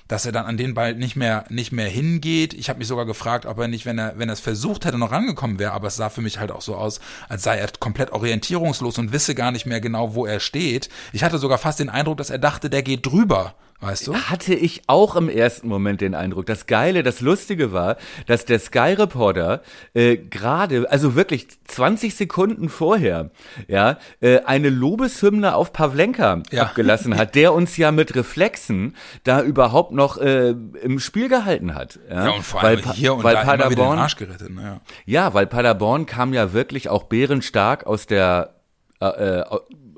dass 0.08 0.26
er 0.26 0.32
dann 0.32 0.46
an 0.46 0.58
den 0.58 0.76
Ball 0.76 0.94
nicht 0.94 1.16
mehr 1.16 1.46
nicht 1.50 1.72
mehr 1.72 1.88
hingeht. 1.88 2.54
Ich 2.54 2.70
habe 2.70 2.80
mich 2.80 2.88
sogar 2.88 3.06
gefragt, 3.06 3.46
ob 3.46 3.58
er 3.58 3.68
nicht, 3.68 3.88
wenn 3.88 3.98
er 3.98 4.20
wenn 4.20 4.30
er 4.30 4.34
es 4.34 4.40
versucht 4.40 4.86
hätte, 4.86 5.00
noch 5.00 5.12
rangekommen 5.12 5.58
wäre. 5.58 5.72
Aber 5.72 5.88
es 5.88 5.96
sah 5.96 6.10
für 6.10 6.22
mich 6.22 6.38
halt 6.38 6.52
auch 6.52 6.62
so 6.62 6.76
aus, 6.76 7.00
als 7.28 7.42
sei 7.42 7.58
er 7.58 7.70
komplett 7.80 8.12
orientierungslos 8.12 9.00
und 9.00 9.14
wisse 9.14 9.34
gar 9.34 9.52
nicht 9.52 9.66
mehr 9.66 9.82
genau, 9.82 10.14
wo 10.14 10.26
er 10.26 10.40
steht. 10.40 10.90
Ich 11.12 11.24
hatte 11.24 11.40
sogar 11.40 11.58
fast 11.58 11.80
den 11.80 11.90
Eindruck, 11.90 12.18
dass 12.18 12.30
er 12.30 12.38
dachte, 12.38 12.70
der 12.70 12.84
geht 12.84 13.06
drüber 13.06 13.56
Weißt 13.82 14.08
du? 14.08 14.16
Hatte 14.16 14.54
ich 14.54 14.84
auch 14.88 15.18
im 15.18 15.28
ersten 15.28 15.68
Moment 15.68 16.00
den 16.00 16.16
Eindruck. 16.16 16.46
Das 16.46 16.66
Geile, 16.66 17.04
das 17.04 17.20
Lustige 17.20 17.74
war, 17.74 17.98
dass 18.26 18.46
der 18.46 18.60
Sky 18.60 18.94
Reporter 18.94 19.62
äh, 19.94 20.16
gerade, 20.16 20.90
also 20.90 21.16
wirklich 21.16 21.48
20 21.66 22.16
Sekunden 22.16 22.70
vorher, 22.70 23.32
ja, 23.68 23.98
äh, 24.22 24.40
eine 24.40 24.70
Lobeshymne 24.70 25.56
auf 25.56 25.74
Pavlenka 25.74 26.42
ja. 26.52 26.64
abgelassen 26.64 27.18
hat, 27.18 27.36
der 27.36 27.54
uns 27.54 27.76
ja 27.76 27.92
mit 27.92 28.16
Reflexen 28.16 28.96
da 29.26 29.42
überhaupt 29.42 29.92
noch 29.92 30.18
äh, 30.18 30.52
im 30.82 31.00
Spiel 31.00 31.28
gehalten 31.28 31.76
hat. 31.76 32.00
Ja, 32.10 32.28
ja 32.28 32.32
und 32.32 32.44
vor 32.44 32.64
allem 32.64 32.86
weil, 32.86 32.94
hier 32.94 33.14
und 33.14 33.24
weil 33.26 33.36
da 33.36 33.44
Paderborn, 33.44 33.98
den 33.98 34.00
Arsch 34.00 34.16
gerettet. 34.16 34.52
Ne? 34.52 34.62
Ja. 34.64 34.82
ja, 35.06 35.34
weil 35.34 35.48
Paderborn 35.48 36.06
kam 36.06 36.34
ja 36.34 36.54
wirklich 36.54 36.88
auch 36.88 37.04
bärenstark 37.04 37.86
aus 37.86 38.08
der 38.08 38.56
äh, 39.02 39.08
äh 39.08 39.44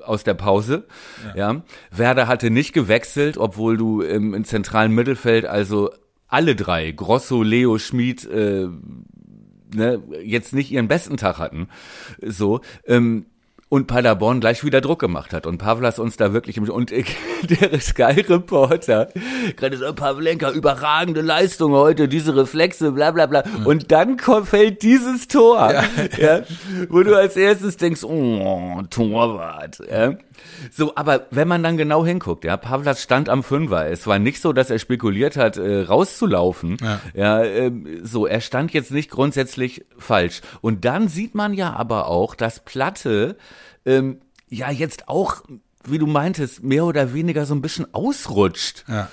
aus 0.08 0.24
der 0.24 0.34
Pause. 0.34 0.86
Ja. 1.34 1.52
ja. 1.52 1.62
Werder 1.90 2.26
hatte 2.26 2.50
nicht 2.50 2.72
gewechselt, 2.72 3.38
obwohl 3.38 3.76
du 3.76 4.00
im, 4.00 4.34
im 4.34 4.44
zentralen 4.44 4.92
Mittelfeld 4.92 5.44
also 5.44 5.90
alle 6.26 6.54
drei, 6.54 6.90
Grosso, 6.90 7.42
Leo, 7.42 7.78
Schmid, 7.78 8.24
äh, 8.26 8.68
ne, 9.74 10.02
jetzt 10.22 10.52
nicht 10.52 10.70
ihren 10.70 10.88
besten 10.88 11.16
Tag 11.16 11.38
hatten. 11.38 11.68
So, 12.20 12.60
ähm, 12.86 13.26
und 13.68 13.86
Paderborn 13.86 14.40
gleich 14.40 14.64
wieder 14.64 14.80
Druck 14.80 15.00
gemacht 15.00 15.32
hat 15.32 15.46
und 15.46 15.58
Pavlas 15.58 15.98
uns 15.98 16.16
da 16.16 16.32
wirklich 16.32 16.56
im 16.56 16.68
und 16.68 16.90
der 17.42 17.80
Sky 17.80 18.20
Reporter 18.20 19.08
gerade 19.56 19.76
so 19.76 19.92
Pavlenka 19.92 20.50
überragende 20.50 21.20
Leistung 21.20 21.72
heute 21.72 22.08
diese 22.08 22.34
Reflexe 22.36 22.92
bla 22.92 23.10
bla 23.10 23.26
bla 23.26 23.44
mhm. 23.46 23.66
und 23.66 23.92
dann 23.92 24.16
kommt, 24.16 24.48
fällt 24.48 24.82
dieses 24.82 25.28
Tor 25.28 25.72
ja. 25.72 25.84
ja. 26.18 26.42
wo 26.88 27.02
du 27.02 27.16
als 27.16 27.36
erstes 27.36 27.76
denkst 27.76 28.04
oh 28.04 28.82
Torwart 28.90 29.80
ja. 29.90 30.14
So 30.70 30.94
aber 30.96 31.26
wenn 31.30 31.48
man 31.48 31.62
dann 31.62 31.76
genau 31.76 32.04
hinguckt 32.04 32.44
ja 32.44 32.56
Pavlas 32.56 33.02
stand 33.02 33.28
am 33.28 33.42
Fünfer 33.42 33.86
es 33.86 34.06
war 34.06 34.18
nicht 34.18 34.40
so 34.40 34.52
dass 34.52 34.70
er 34.70 34.78
spekuliert 34.78 35.36
hat 35.36 35.56
äh, 35.56 35.82
rauszulaufen 35.82 36.76
ja, 36.80 37.00
ja 37.14 37.42
äh, 37.42 37.72
so 38.02 38.26
er 38.26 38.40
stand 38.40 38.72
jetzt 38.72 38.90
nicht 38.90 39.10
grundsätzlich 39.10 39.84
falsch 39.98 40.40
und 40.60 40.84
dann 40.84 41.08
sieht 41.08 41.34
man 41.34 41.52
ja 41.52 41.72
aber 41.72 42.06
auch 42.08 42.34
dass 42.34 42.60
Platte 42.60 43.36
ähm, 43.84 44.20
ja 44.50 44.70
jetzt 44.70 45.08
auch, 45.08 45.42
wie 45.84 45.98
du 45.98 46.06
meintest, 46.06 46.62
mehr 46.62 46.84
oder 46.84 47.14
weniger 47.14 47.46
so 47.46 47.54
ein 47.54 47.62
bisschen 47.62 47.92
ausrutscht. 47.94 48.84
Ja. 48.88 49.10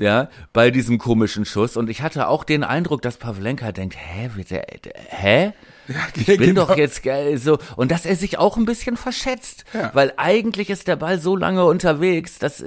Ja, 0.00 0.28
bei 0.52 0.70
diesem 0.70 0.98
komischen 0.98 1.44
Schuss. 1.44 1.76
Und 1.76 1.90
ich 1.90 2.02
hatte 2.02 2.28
auch 2.28 2.44
den 2.44 2.62
Eindruck, 2.62 3.02
dass 3.02 3.16
Pavlenka 3.16 3.72
denkt, 3.72 3.96
hä, 3.98 4.30
wie 4.36 4.44
der, 4.44 4.66
hä? 5.08 5.52
Ja, 5.88 6.06
ich 6.14 6.26
bin 6.26 6.38
genau. 6.38 6.66
doch 6.66 6.76
jetzt 6.76 7.02
geil, 7.02 7.38
so. 7.38 7.58
Und 7.76 7.90
dass 7.90 8.06
er 8.06 8.14
sich 8.14 8.38
auch 8.38 8.56
ein 8.56 8.64
bisschen 8.64 8.96
verschätzt. 8.96 9.64
Ja. 9.72 9.90
Weil 9.94 10.12
eigentlich 10.16 10.70
ist 10.70 10.86
der 10.86 10.96
Ball 10.96 11.18
so 11.18 11.34
lange 11.34 11.64
unterwegs, 11.64 12.38
dass 12.38 12.64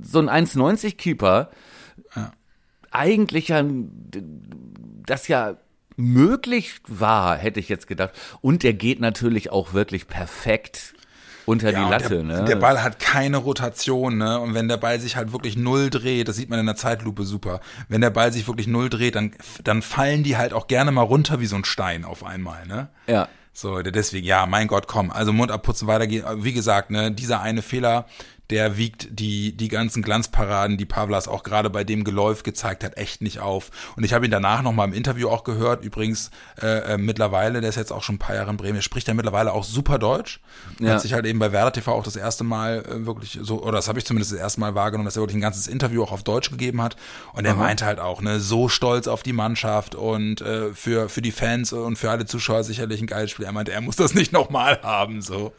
so 0.00 0.18
ein 0.18 0.28
1,90 0.28 0.96
Keeper 0.96 1.50
ja. 2.16 2.32
eigentlich 2.90 3.48
ja, 3.48 3.62
das 5.06 5.28
ja 5.28 5.56
möglich 5.96 6.80
war, 6.88 7.36
hätte 7.36 7.60
ich 7.60 7.68
jetzt 7.68 7.86
gedacht. 7.86 8.12
Und 8.40 8.62
der 8.62 8.72
geht 8.72 9.00
natürlich 9.00 9.50
auch 9.50 9.74
wirklich 9.74 10.08
perfekt 10.08 10.94
unter 11.46 11.70
ja, 11.70 11.84
die 11.84 11.90
Latte. 11.90 12.08
Der, 12.08 12.22
ne? 12.22 12.44
der 12.44 12.56
Ball 12.56 12.82
hat 12.82 12.98
keine 12.98 13.38
Rotation, 13.38 14.18
ne? 14.18 14.38
Und 14.38 14.54
wenn 14.54 14.68
der 14.68 14.76
Ball 14.76 15.00
sich 15.00 15.16
halt 15.16 15.32
wirklich 15.32 15.56
null 15.56 15.90
dreht, 15.90 16.28
das 16.28 16.36
sieht 16.36 16.50
man 16.50 16.58
in 16.58 16.66
der 16.66 16.76
Zeitlupe 16.76 17.24
super. 17.24 17.60
Wenn 17.88 18.00
der 18.00 18.10
Ball 18.10 18.32
sich 18.32 18.46
wirklich 18.46 18.66
null 18.66 18.88
dreht, 18.88 19.16
dann, 19.16 19.32
dann 19.64 19.82
fallen 19.82 20.22
die 20.22 20.36
halt 20.36 20.52
auch 20.52 20.66
gerne 20.66 20.92
mal 20.92 21.02
runter 21.02 21.40
wie 21.40 21.46
so 21.46 21.56
ein 21.56 21.64
Stein 21.64 22.04
auf 22.04 22.24
einmal, 22.24 22.66
ne? 22.66 22.88
Ja. 23.06 23.28
So, 23.54 23.82
deswegen, 23.82 24.26
ja, 24.26 24.46
mein 24.46 24.66
Gott, 24.66 24.86
komm. 24.86 25.10
Also 25.10 25.32
Mund 25.32 25.50
abputzen, 25.50 25.86
weitergehen. 25.86 26.24
Wie 26.38 26.54
gesagt, 26.54 26.90
ne, 26.90 27.12
dieser 27.12 27.42
eine 27.42 27.60
Fehler, 27.60 28.06
der 28.52 28.76
wiegt 28.76 29.08
die, 29.18 29.56
die 29.56 29.68
ganzen 29.68 30.02
Glanzparaden, 30.02 30.76
die 30.76 30.84
Pavlas 30.84 31.26
auch 31.26 31.42
gerade 31.42 31.70
bei 31.70 31.84
dem 31.84 32.04
Geläuf 32.04 32.42
gezeigt 32.42 32.84
hat, 32.84 32.98
echt 32.98 33.22
nicht 33.22 33.40
auf. 33.40 33.70
Und 33.96 34.04
ich 34.04 34.12
habe 34.12 34.26
ihn 34.26 34.30
danach 34.30 34.60
nochmal 34.60 34.86
im 34.88 34.92
Interview 34.92 35.30
auch 35.30 35.42
gehört, 35.42 35.82
übrigens 35.82 36.30
äh, 36.60 36.92
äh, 36.92 36.98
mittlerweile, 36.98 37.62
der 37.62 37.70
ist 37.70 37.76
jetzt 37.76 37.92
auch 37.92 38.02
schon 38.02 38.16
ein 38.16 38.18
paar 38.18 38.36
Jahre 38.36 38.50
in 38.50 38.58
Bremen, 38.58 38.82
spricht 38.82 39.08
er 39.08 39.14
mittlerweile 39.14 39.54
auch 39.54 39.64
super 39.64 39.98
Deutsch. 39.98 40.40
Ja. 40.78 40.92
Hat 40.92 41.00
sich 41.00 41.14
halt 41.14 41.24
eben 41.24 41.38
bei 41.38 41.50
Werder 41.50 41.72
TV 41.72 41.92
auch 41.92 42.04
das 42.04 42.14
erste 42.14 42.44
Mal 42.44 42.84
äh, 42.84 43.06
wirklich 43.06 43.38
so, 43.40 43.62
oder 43.62 43.72
das 43.72 43.88
habe 43.88 43.98
ich 43.98 44.04
zumindest 44.04 44.32
das 44.32 44.38
erste 44.38 44.60
Mal 44.60 44.74
wahrgenommen, 44.74 45.06
dass 45.06 45.16
er 45.16 45.22
wirklich 45.22 45.38
ein 45.38 45.40
ganzes 45.40 45.66
Interview 45.66 46.02
auch 46.02 46.12
auf 46.12 46.22
Deutsch 46.22 46.50
gegeben 46.50 46.82
hat. 46.82 46.96
Und 47.32 47.46
er 47.46 47.54
meinte 47.54 47.86
halt 47.86 48.00
auch, 48.00 48.20
ne, 48.20 48.38
so 48.38 48.68
stolz 48.68 49.08
auf 49.08 49.22
die 49.22 49.32
Mannschaft 49.32 49.94
und 49.94 50.42
äh, 50.42 50.74
für, 50.74 51.08
für 51.08 51.22
die 51.22 51.32
Fans 51.32 51.72
und 51.72 51.96
für 51.96 52.10
alle 52.10 52.26
Zuschauer 52.26 52.64
sicherlich 52.64 53.00
ein 53.00 53.06
geiles 53.06 53.30
Spiel. 53.30 53.46
Er 53.46 53.52
meinte, 53.52 53.72
er 53.72 53.80
muss 53.80 53.96
das 53.96 54.12
nicht 54.12 54.30
nochmal 54.30 54.78
haben, 54.82 55.22
so. 55.22 55.52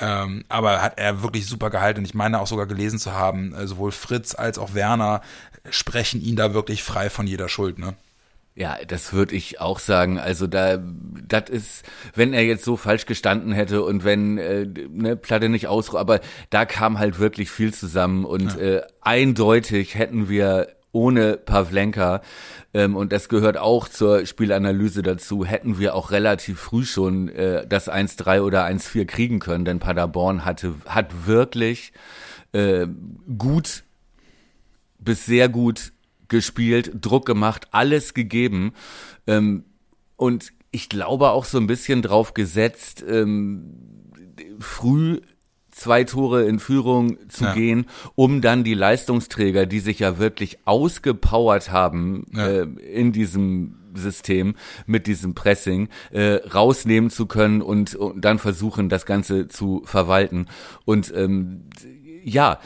Ähm, 0.00 0.44
aber 0.48 0.82
hat 0.82 0.98
er 0.98 1.22
wirklich 1.22 1.46
super 1.46 1.70
gehalten. 1.70 2.00
Und 2.00 2.04
ich 2.04 2.14
meine 2.14 2.40
auch 2.40 2.46
sogar 2.46 2.66
gelesen 2.66 2.98
zu 2.98 3.12
haben, 3.12 3.54
äh, 3.54 3.66
sowohl 3.66 3.92
Fritz 3.92 4.34
als 4.34 4.58
auch 4.58 4.74
Werner 4.74 5.22
sprechen 5.70 6.20
ihn 6.20 6.36
da 6.36 6.54
wirklich 6.54 6.82
frei 6.82 7.10
von 7.10 7.26
jeder 7.26 7.48
Schuld, 7.48 7.78
ne? 7.78 7.94
Ja, 8.54 8.76
das 8.84 9.12
würde 9.12 9.36
ich 9.36 9.60
auch 9.60 9.78
sagen. 9.78 10.18
Also 10.18 10.48
da, 10.48 10.78
das 11.28 11.48
ist, 11.48 11.84
wenn 12.16 12.32
er 12.32 12.44
jetzt 12.44 12.64
so 12.64 12.76
falsch 12.76 13.06
gestanden 13.06 13.52
hätte 13.52 13.84
und 13.84 14.02
wenn 14.02 14.36
äh, 14.36 14.66
ne, 14.66 15.14
Platte 15.14 15.48
nicht 15.48 15.68
aus, 15.68 15.94
aber 15.94 16.20
da 16.50 16.64
kam 16.64 16.98
halt 16.98 17.20
wirklich 17.20 17.52
viel 17.52 17.72
zusammen 17.72 18.24
und 18.24 18.56
ja. 18.56 18.78
äh, 18.78 18.82
eindeutig 19.00 19.94
hätten 19.94 20.28
wir 20.28 20.66
ohne 20.92 21.36
Pavlenka, 21.36 22.22
ähm, 22.74 22.96
und 22.96 23.12
das 23.12 23.28
gehört 23.28 23.56
auch 23.56 23.88
zur 23.88 24.26
Spielanalyse 24.26 25.02
dazu, 25.02 25.44
hätten 25.44 25.78
wir 25.78 25.94
auch 25.94 26.10
relativ 26.10 26.60
früh 26.60 26.84
schon 26.84 27.28
äh, 27.28 27.66
das 27.66 27.90
1-3 27.90 28.40
oder 28.42 28.66
1-4 28.66 29.04
kriegen 29.04 29.38
können, 29.38 29.64
denn 29.64 29.78
Paderborn 29.78 30.44
hatte, 30.44 30.74
hat 30.86 31.26
wirklich 31.26 31.92
äh, 32.52 32.86
gut 33.38 33.84
bis 34.98 35.26
sehr 35.26 35.48
gut 35.48 35.92
gespielt, 36.28 36.92
Druck 37.00 37.26
gemacht, 37.26 37.68
alles 37.70 38.14
gegeben. 38.14 38.72
Ähm, 39.26 39.64
und 40.16 40.52
ich 40.70 40.88
glaube 40.88 41.30
auch 41.30 41.44
so 41.44 41.58
ein 41.58 41.66
bisschen 41.66 42.02
drauf 42.02 42.34
gesetzt, 42.34 43.04
ähm, 43.08 43.74
früh 44.58 45.20
zwei 45.78 46.04
Tore 46.04 46.44
in 46.44 46.58
Führung 46.58 47.18
zu 47.28 47.44
ja. 47.44 47.54
gehen, 47.54 47.86
um 48.14 48.40
dann 48.40 48.64
die 48.64 48.74
Leistungsträger, 48.74 49.66
die 49.66 49.80
sich 49.80 50.00
ja 50.00 50.18
wirklich 50.18 50.58
ausgepowert 50.64 51.70
haben 51.70 52.26
ja. 52.32 52.46
äh, 52.46 52.62
in 52.62 53.12
diesem 53.12 53.76
System 53.94 54.54
mit 54.86 55.06
diesem 55.06 55.34
Pressing 55.34 55.88
äh, 56.10 56.34
rausnehmen 56.54 57.10
zu 57.10 57.26
können 57.26 57.62
und, 57.62 57.94
und 57.94 58.24
dann 58.24 58.38
versuchen, 58.38 58.88
das 58.88 59.06
Ganze 59.06 59.48
zu 59.48 59.82
verwalten. 59.84 60.46
Und 60.84 61.12
ähm, 61.14 61.64
ja, 62.24 62.58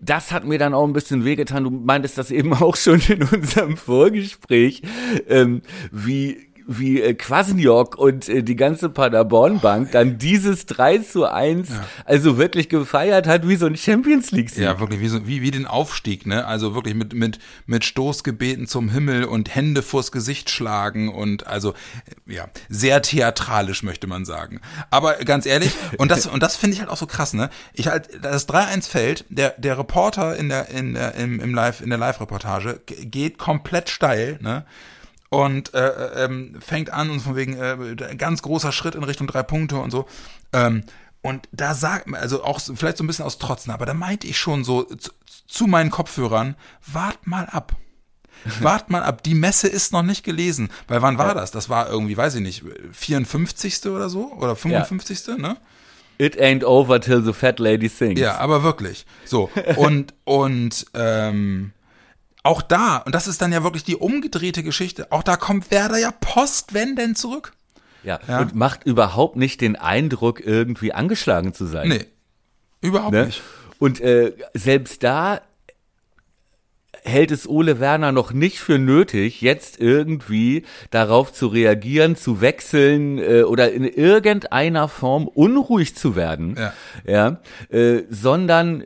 das 0.00 0.30
hat 0.30 0.44
mir 0.44 0.58
dann 0.58 0.74
auch 0.74 0.86
ein 0.86 0.92
bisschen 0.92 1.24
wehgetan. 1.24 1.64
Du 1.64 1.70
meintest 1.70 2.18
das 2.18 2.30
eben 2.30 2.52
auch 2.54 2.76
schon 2.76 3.00
in 3.08 3.22
unserem 3.22 3.76
Vorgespräch, 3.76 4.82
ähm, 5.28 5.62
wie 5.90 6.47
wie 6.68 7.00
äh, 7.00 7.14
Kwasniok 7.14 7.96
und 7.96 8.28
äh, 8.28 8.42
die 8.42 8.54
ganze 8.54 8.90
Paderborn-Bank 8.90 9.90
dann 9.92 10.18
dieses 10.18 10.66
3 10.66 10.98
zu 10.98 11.24
1 11.24 11.70
ja. 11.70 11.84
also 12.04 12.36
wirklich 12.36 12.68
gefeiert 12.68 13.26
hat 13.26 13.48
wie 13.48 13.56
so 13.56 13.64
ein 13.64 13.76
Champions 13.76 14.30
League-Sieg. 14.32 14.62
Ja, 14.62 14.78
wirklich, 14.78 15.00
wie, 15.00 15.08
so, 15.08 15.26
wie, 15.26 15.40
wie 15.40 15.50
den 15.50 15.66
Aufstieg, 15.66 16.26
ne? 16.26 16.46
Also 16.46 16.74
wirklich 16.74 16.94
mit, 16.94 17.14
mit, 17.14 17.38
mit 17.64 17.86
Stoßgebeten 17.86 18.66
zum 18.66 18.90
Himmel 18.90 19.24
und 19.24 19.54
Hände 19.54 19.80
vors 19.82 20.12
Gesicht 20.12 20.50
schlagen 20.50 21.08
und 21.08 21.46
also, 21.46 21.70
äh, 22.26 22.34
ja, 22.34 22.48
sehr 22.68 23.00
theatralisch, 23.00 23.82
möchte 23.82 24.06
man 24.06 24.26
sagen. 24.26 24.60
Aber 24.90 25.14
ganz 25.14 25.46
ehrlich, 25.46 25.72
und 25.96 26.10
das, 26.10 26.26
und 26.26 26.42
das 26.42 26.56
finde 26.56 26.74
ich 26.74 26.80
halt 26.80 26.90
auch 26.90 26.98
so 26.98 27.06
krass, 27.06 27.32
ne? 27.32 27.48
Ich 27.72 27.88
halt, 27.88 28.10
das 28.22 28.46
3-1 28.46 28.88
fällt, 28.88 29.24
der, 29.30 29.54
der 29.56 29.78
Reporter 29.78 30.36
in 30.36 30.50
der, 30.50 30.68
in 30.68 30.92
der, 30.92 31.14
im, 31.14 31.40
im 31.40 31.54
Live, 31.54 31.80
in 31.80 31.88
der 31.88 31.98
Live-Reportage 31.98 32.82
geht 32.86 33.38
komplett 33.38 33.88
steil, 33.88 34.38
ne? 34.42 34.66
Und 35.30 35.74
äh, 35.74 35.88
äh, 35.88 36.24
ähm, 36.24 36.56
fängt 36.60 36.90
an 36.90 37.10
und 37.10 37.20
von 37.20 37.36
wegen 37.36 37.54
äh, 37.54 37.96
ganz 38.16 38.42
großer 38.42 38.72
Schritt 38.72 38.94
in 38.94 39.04
Richtung 39.04 39.26
drei 39.26 39.42
Punkte 39.42 39.76
und 39.76 39.90
so. 39.90 40.06
Ähm, 40.52 40.84
und 41.20 41.48
da 41.52 41.74
sagt 41.74 42.06
man, 42.06 42.20
also 42.20 42.44
auch 42.44 42.60
vielleicht 42.60 42.96
so 42.96 43.04
ein 43.04 43.06
bisschen 43.06 43.24
aus 43.24 43.38
Trotzen, 43.38 43.72
aber 43.72 43.86
da 43.86 43.94
meinte 43.94 44.26
ich 44.26 44.38
schon 44.38 44.64
so 44.64 44.84
zu, 44.84 45.10
zu 45.46 45.66
meinen 45.66 45.90
Kopfhörern, 45.90 46.56
wart 46.86 47.26
mal 47.26 47.46
ab. 47.46 47.76
Wart 48.60 48.88
mal 48.88 49.02
ab, 49.02 49.24
die 49.24 49.34
Messe 49.34 49.66
ist 49.66 49.92
noch 49.92 50.04
nicht 50.04 50.22
gelesen. 50.22 50.70
Weil 50.86 51.02
wann 51.02 51.18
war 51.18 51.28
ja. 51.28 51.34
das? 51.34 51.50
Das 51.50 51.68
war 51.68 51.90
irgendwie, 51.90 52.16
weiß 52.16 52.36
ich 52.36 52.40
nicht, 52.40 52.62
54. 52.92 53.86
oder 53.86 54.08
so? 54.08 54.32
Oder 54.32 54.54
55. 54.54 55.26
Ja. 55.26 55.36
ne? 55.36 55.56
It 56.18 56.40
ain't 56.40 56.64
over 56.64 57.00
till 57.00 57.20
the 57.22 57.32
fat 57.32 57.58
lady 57.58 57.88
sings. 57.88 58.20
Ja, 58.20 58.38
aber 58.38 58.62
wirklich. 58.62 59.06
So. 59.24 59.50
Und, 59.76 60.14
und 60.24 60.86
ähm, 60.94 61.72
auch 62.42 62.62
da, 62.62 62.98
und 62.98 63.14
das 63.14 63.26
ist 63.26 63.42
dann 63.42 63.52
ja 63.52 63.62
wirklich 63.62 63.84
die 63.84 63.96
umgedrehte 63.96 64.62
Geschichte, 64.62 65.10
auch 65.10 65.22
da 65.22 65.36
kommt 65.36 65.70
Werder 65.70 65.98
ja 65.98 66.10
postwendend 66.12 67.18
zurück. 67.18 67.52
Ja, 68.04 68.20
ja, 68.28 68.40
und 68.40 68.54
macht 68.54 68.84
überhaupt 68.84 69.36
nicht 69.36 69.60
den 69.60 69.76
Eindruck, 69.76 70.40
irgendwie 70.40 70.92
angeschlagen 70.92 71.52
zu 71.52 71.66
sein. 71.66 71.88
Nee, 71.88 72.06
überhaupt 72.80 73.12
ne? 73.12 73.26
nicht. 73.26 73.42
Und 73.78 74.00
äh, 74.00 74.32
selbst 74.54 75.02
da 75.02 75.40
hält 77.02 77.30
es 77.30 77.48
Ole 77.48 77.80
Werner 77.80 78.12
noch 78.12 78.32
nicht 78.32 78.60
für 78.60 78.78
nötig, 78.78 79.40
jetzt 79.40 79.80
irgendwie 79.80 80.64
darauf 80.90 81.32
zu 81.32 81.48
reagieren, 81.48 82.16
zu 82.16 82.40
wechseln 82.40 83.18
äh, 83.18 83.42
oder 83.42 83.72
in 83.72 83.84
irgendeiner 83.84 84.88
Form 84.88 85.26
unruhig 85.28 85.96
zu 85.96 86.16
werden, 86.16 86.56
ja, 86.56 86.72
ja 87.70 87.76
äh, 87.76 88.04
sondern 88.10 88.84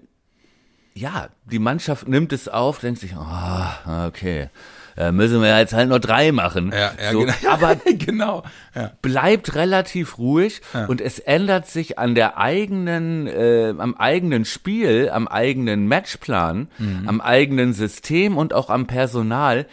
ja, 0.95 1.29
die 1.45 1.59
Mannschaft 1.59 2.09
nimmt 2.09 2.33
es 2.33 2.49
auf, 2.49 2.81
denkt 2.81 3.01
sich, 3.01 3.15
oh, 3.17 4.07
okay, 4.07 4.49
äh, 4.97 5.13
müssen 5.13 5.41
wir 5.41 5.59
jetzt 5.59 5.73
halt 5.73 5.89
nur 5.89 6.01
drei 6.01 6.33
machen. 6.33 6.71
Ja, 6.73 6.93
ja, 7.01 7.13
so, 7.13 7.21
genau. 7.21 7.33
Aber 7.49 7.77
genau, 7.77 8.43
ja. 8.75 8.93
bleibt 9.01 9.55
relativ 9.55 10.19
ruhig 10.19 10.61
ja. 10.75 10.87
und 10.87 11.01
es 11.01 11.19
ändert 11.19 11.67
sich 11.67 11.99
an 11.99 12.15
der 12.15 12.39
eigenen, 12.39 13.27
äh, 13.27 13.75
am 13.77 13.95
eigenen 13.95 14.45
Spiel, 14.45 15.11
am 15.11 15.29
eigenen 15.29 15.89
Matchplan, 15.89 16.69
mhm. 16.79 17.09
am 17.09 17.21
eigenen 17.21 17.73
System 17.73 18.37
und 18.37 18.53
auch 18.53 18.69
am 18.69 18.87
Personal 18.87 19.67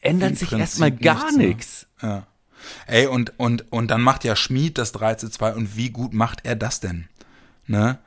ändert 0.00 0.30
Im 0.30 0.36
sich 0.36 0.48
Prinzip 0.48 0.60
erstmal 0.60 0.92
gar 0.92 1.32
nichts. 1.32 1.86
Ja. 2.00 2.26
Ey, 2.86 3.06
und, 3.06 3.38
und, 3.38 3.72
und 3.72 3.90
dann 3.90 4.02
macht 4.02 4.22
ja 4.24 4.36
Schmied 4.36 4.78
das 4.78 4.92
3 4.92 5.16
zu 5.16 5.30
2 5.30 5.54
und 5.54 5.76
wie 5.76 5.90
gut 5.90 6.14
macht 6.14 6.44
er 6.44 6.54
das 6.54 6.78
denn? 6.80 7.08
Ne? 7.66 7.98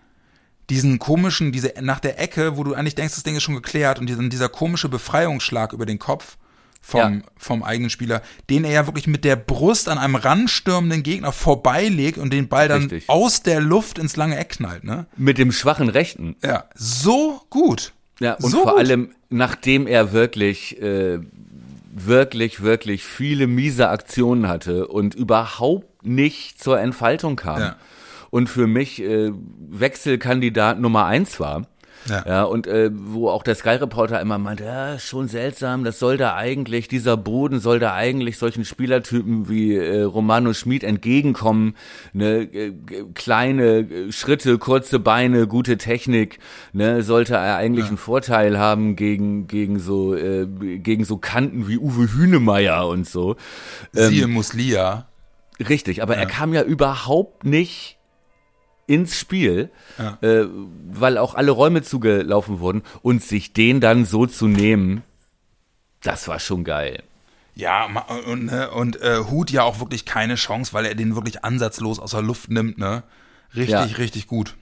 Diesen 0.69 0.99
komischen, 0.99 1.51
diese 1.51 1.73
nach 1.81 1.99
der 1.99 2.19
Ecke, 2.19 2.57
wo 2.57 2.63
du 2.63 2.73
eigentlich 2.73 2.95
denkst, 2.95 3.15
das 3.15 3.23
Ding 3.23 3.35
ist 3.35 3.43
schon 3.43 3.55
geklärt 3.55 3.99
und 3.99 4.07
diesen, 4.07 4.29
dieser 4.29 4.49
komische 4.49 4.89
Befreiungsschlag 4.89 5.73
über 5.73 5.85
den 5.85 5.99
Kopf 5.99 6.37
vom, 6.81 6.99
ja. 6.99 7.21
vom 7.37 7.63
eigenen 7.63 7.89
Spieler, 7.89 8.21
den 8.49 8.63
er 8.63 8.71
ja 8.71 8.87
wirklich 8.87 9.07
mit 9.07 9.23
der 9.23 9.35
Brust 9.35 9.89
an 9.89 9.97
einem 9.97 10.15
ranstürmenden 10.15 11.03
Gegner 11.03 11.31
vorbeilegt 11.31 12.17
und 12.17 12.31
den 12.31 12.47
Ball 12.47 12.67
dann 12.67 12.83
Richtig. 12.83 13.09
aus 13.09 13.41
der 13.41 13.59
Luft 13.59 13.97
ins 13.97 14.15
lange 14.15 14.37
Eck 14.37 14.49
knallt, 14.49 14.83
ne? 14.83 15.07
Mit 15.17 15.37
dem 15.37 15.51
schwachen 15.51 15.89
Rechten. 15.89 16.35
Ja, 16.43 16.65
so 16.75 17.41
gut. 17.49 17.93
Ja, 18.19 18.35
und 18.35 18.51
so 18.51 18.63
vor 18.63 18.73
gut. 18.73 18.79
allem, 18.79 19.09
nachdem 19.29 19.87
er 19.87 20.13
wirklich, 20.13 20.79
äh, 20.81 21.19
wirklich, 21.91 22.61
wirklich 22.61 23.03
viele 23.03 23.47
miese 23.47 23.89
Aktionen 23.89 24.47
hatte 24.47 24.87
und 24.87 25.15
überhaupt 25.15 26.05
nicht 26.05 26.61
zur 26.61 26.79
Entfaltung 26.79 27.35
kam. 27.35 27.59
Ja 27.59 27.75
und 28.35 28.49
für 28.49 28.67
mich 28.67 29.01
äh, 29.01 29.31
Wechselkandidat 29.69 30.77
Nummer 30.77 31.05
eins 31.05 31.39
war. 31.39 31.67
Ja. 32.09 32.23
ja, 32.27 32.43
und 32.43 32.67
äh, 32.67 32.91
wo 32.93 33.29
auch 33.29 33.43
der 33.43 33.55
Sky-Reporter 33.55 34.19
immer 34.19 34.37
meinte, 34.37 34.65
ja, 34.65 34.99
schon 34.99 35.29
seltsam, 35.29 35.85
das 35.85 35.99
soll 35.99 36.17
da 36.17 36.35
eigentlich, 36.35 36.89
dieser 36.89 37.15
Boden 37.15 37.61
soll 37.61 37.79
da 37.79 37.95
eigentlich 37.95 38.37
solchen 38.37 38.65
Spielertypen 38.65 39.47
wie 39.47 39.73
äh, 39.73 40.01
Romano 40.01 40.51
Schmid 40.51 40.83
entgegenkommen. 40.83 41.75
Ne? 42.11 42.41
Äh, 42.41 42.73
kleine 43.13 44.11
Schritte, 44.11 44.57
kurze 44.57 44.99
Beine, 44.99 45.47
gute 45.47 45.77
Technik, 45.77 46.39
ne? 46.73 47.03
sollte 47.03 47.35
er 47.35 47.55
eigentlich 47.55 47.85
ja. 47.85 47.89
einen 47.91 47.97
Vorteil 47.97 48.59
haben 48.59 48.97
gegen, 48.97 49.47
gegen 49.47 49.79
so, 49.79 50.13
äh, 50.13 50.45
gegen 50.45 51.05
so 51.05 51.15
Kanten 51.15 51.69
wie 51.69 51.77
Uwe 51.77 52.13
Hünemeyer 52.13 52.85
und 52.85 53.07
so. 53.07 53.37
Ähm, 53.95 54.09
Siehe 54.09 54.27
Muslia. 54.27 55.07
Richtig, 55.69 56.03
aber 56.03 56.15
ja. 56.15 56.19
er 56.19 56.25
kam 56.25 56.53
ja 56.53 56.63
überhaupt 56.63 57.45
nicht 57.45 57.95
ins 58.87 59.17
Spiel, 59.17 59.69
ja. 59.97 60.17
äh, 60.21 60.47
weil 60.87 61.17
auch 61.17 61.35
alle 61.35 61.51
Räume 61.51 61.81
zugelaufen 61.81 62.59
wurden 62.59 62.83
und 63.01 63.23
sich 63.23 63.53
den 63.53 63.81
dann 63.81 64.05
so 64.05 64.25
zu 64.25 64.47
nehmen, 64.47 65.03
das 66.01 66.27
war 66.27 66.39
schon 66.39 66.63
geil. 66.63 67.03
Ja, 67.55 67.87
und, 68.27 68.45
ne, 68.45 68.69
und 68.71 69.01
äh, 69.01 69.19
Hut 69.29 69.49
ja 69.49 69.63
auch 69.63 69.79
wirklich 69.79 70.05
keine 70.05 70.35
Chance, 70.35 70.73
weil 70.73 70.85
er 70.85 70.95
den 70.95 71.15
wirklich 71.15 71.43
ansatzlos 71.43 71.99
aus 71.99 72.11
der 72.11 72.21
Luft 72.21 72.51
nimmt, 72.51 72.77
ne? 72.77 73.03
Richtig, 73.55 73.69
ja. 73.69 73.83
richtig 73.83 74.27
gut. 74.27 74.55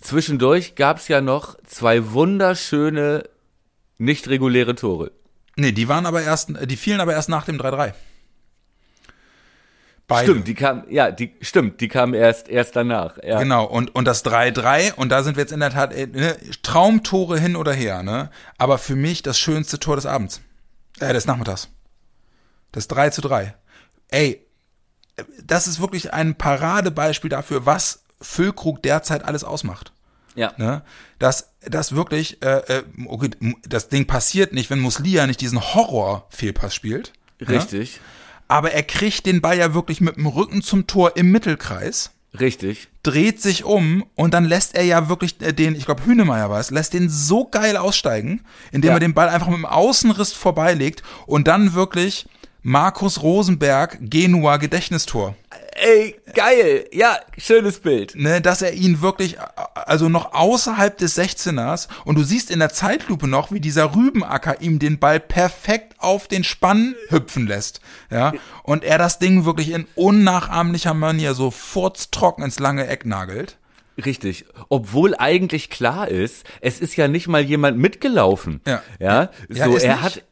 Zwischendurch 0.00 0.76
gab 0.76 0.98
es 0.98 1.08
ja 1.08 1.20
noch 1.20 1.56
zwei 1.66 2.12
wunderschöne, 2.12 3.28
nicht 3.98 4.28
reguläre 4.28 4.76
Tore. 4.76 5.10
Nee, 5.56 5.72
die 5.72 5.88
waren 5.88 6.06
aber 6.06 6.22
erst, 6.22 6.52
die 6.70 6.76
fielen 6.76 7.00
aber 7.00 7.12
erst 7.14 7.28
nach 7.28 7.44
dem 7.44 7.58
3-3. 7.58 7.94
Beide. 10.08 10.30
Stimmt, 10.30 10.48
die 10.48 10.54
kam, 10.54 10.84
ja, 10.88 11.10
die, 11.10 11.34
stimmt, 11.40 11.80
die 11.80 11.88
kam 11.88 12.14
erst, 12.14 12.48
erst 12.48 12.76
danach, 12.76 13.18
ja. 13.24 13.40
Genau, 13.40 13.64
und, 13.64 13.92
und 13.94 14.04
das 14.04 14.24
3-3, 14.24 14.94
und 14.94 15.08
da 15.08 15.24
sind 15.24 15.36
wir 15.36 15.42
jetzt 15.42 15.52
in 15.52 15.58
der 15.58 15.70
Tat, 15.70 15.92
äh, 15.92 16.06
ne, 16.06 16.36
Traumtore 16.62 17.40
hin 17.40 17.56
oder 17.56 17.72
her, 17.72 18.04
ne? 18.04 18.30
Aber 18.56 18.78
für 18.78 18.94
mich 18.94 19.22
das 19.22 19.36
schönste 19.36 19.80
Tor 19.80 19.96
des 19.96 20.06
Abends. 20.06 20.40
Äh, 21.00 21.12
des 21.12 21.26
Nachmittags. 21.26 21.68
Das 22.70 22.86
3 22.86 23.10
zu 23.10 23.20
3. 23.20 23.54
Ey, 24.08 24.46
das 25.42 25.66
ist 25.66 25.80
wirklich 25.80 26.12
ein 26.12 26.36
Paradebeispiel 26.36 27.30
dafür, 27.30 27.66
was 27.66 28.04
Füllkrug 28.20 28.82
derzeit 28.82 29.24
alles 29.24 29.42
ausmacht. 29.42 29.92
Ja. 30.36 30.52
Ne? 30.56 30.82
Dass, 31.18 31.52
dass 31.62 31.92
wirklich, 31.92 32.42
äh, 32.42 32.58
äh 32.58 32.82
okay, 33.06 33.30
das 33.66 33.88
Ding 33.88 34.06
passiert 34.06 34.52
nicht, 34.52 34.70
wenn 34.70 34.78
Muslia 34.78 35.26
nicht 35.26 35.40
diesen 35.40 35.60
Horror-Fehlpass 35.60 36.74
spielt. 36.74 37.12
Ne? 37.40 37.48
Richtig. 37.48 37.96
Ne? 37.96 38.02
Aber 38.48 38.72
er 38.72 38.82
kriegt 38.82 39.26
den 39.26 39.40
Ball 39.40 39.58
ja 39.58 39.74
wirklich 39.74 40.00
mit 40.00 40.16
dem 40.16 40.26
Rücken 40.26 40.62
zum 40.62 40.86
Tor 40.86 41.16
im 41.16 41.30
Mittelkreis. 41.30 42.12
Richtig. 42.38 42.88
Dreht 43.02 43.40
sich 43.40 43.64
um 43.64 44.04
und 44.14 44.34
dann 44.34 44.44
lässt 44.44 44.74
er 44.74 44.84
ja 44.84 45.08
wirklich 45.08 45.40
äh, 45.40 45.52
den, 45.52 45.74
ich 45.74 45.86
glaube 45.86 46.04
Hünemeyer 46.04 46.50
war 46.50 46.60
es, 46.60 46.70
lässt 46.70 46.92
den 46.92 47.08
so 47.08 47.46
geil 47.46 47.76
aussteigen, 47.76 48.42
indem 48.72 48.88
ja. 48.88 48.96
er 48.96 49.00
den 49.00 49.14
Ball 49.14 49.28
einfach 49.28 49.48
mit 49.48 49.56
dem 49.56 49.64
Außenriss 49.64 50.32
vorbeilegt 50.32 51.02
und 51.26 51.48
dann 51.48 51.74
wirklich 51.74 52.26
Markus 52.62 53.22
Rosenberg 53.22 53.98
Genua 54.00 54.56
Gedächtnistor. 54.56 55.36
Ey, 55.78 56.16
geil. 56.32 56.86
Ja, 56.92 57.18
schönes 57.36 57.80
Bild. 57.80 58.14
Ne, 58.16 58.40
dass 58.40 58.62
er 58.62 58.72
ihn 58.72 59.02
wirklich, 59.02 59.36
also 59.74 60.08
noch 60.08 60.32
außerhalb 60.32 60.96
des 60.96 61.18
16ers 61.18 61.88
und 62.04 62.16
du 62.16 62.22
siehst 62.22 62.50
in 62.50 62.60
der 62.60 62.70
Zeitlupe 62.70 63.28
noch, 63.28 63.52
wie 63.52 63.60
dieser 63.60 63.94
Rübenacker 63.94 64.62
ihm 64.62 64.78
den 64.78 64.98
Ball 64.98 65.20
perfekt 65.20 65.94
auf 65.98 66.28
den 66.28 66.44
Spann 66.44 66.94
hüpfen 67.08 67.46
lässt. 67.46 67.80
Ja, 68.10 68.32
und 68.62 68.84
er 68.84 68.96
das 68.96 69.18
Ding 69.18 69.44
wirklich 69.44 69.70
in 69.70 69.86
unnachahmlicher 69.94 70.94
Manier 70.94 71.34
so 71.34 71.50
furztrocken 71.50 72.44
ins 72.44 72.58
lange 72.58 72.86
Eck 72.86 73.04
nagelt. 73.04 73.58
Richtig. 74.04 74.44
Obwohl 74.68 75.14
eigentlich 75.16 75.70
klar 75.70 76.08
ist, 76.08 76.44
es 76.60 76.80
ist 76.80 76.96
ja 76.96 77.08
nicht 77.08 77.28
mal 77.28 77.42
jemand 77.42 77.78
mitgelaufen. 77.78 78.60
Ja. 78.66 78.82
Ja. 78.98 79.30
So, 79.48 79.56
ja, 79.56 79.66
er 79.66 79.94
nicht. 79.94 80.02
hat, 80.02 80.22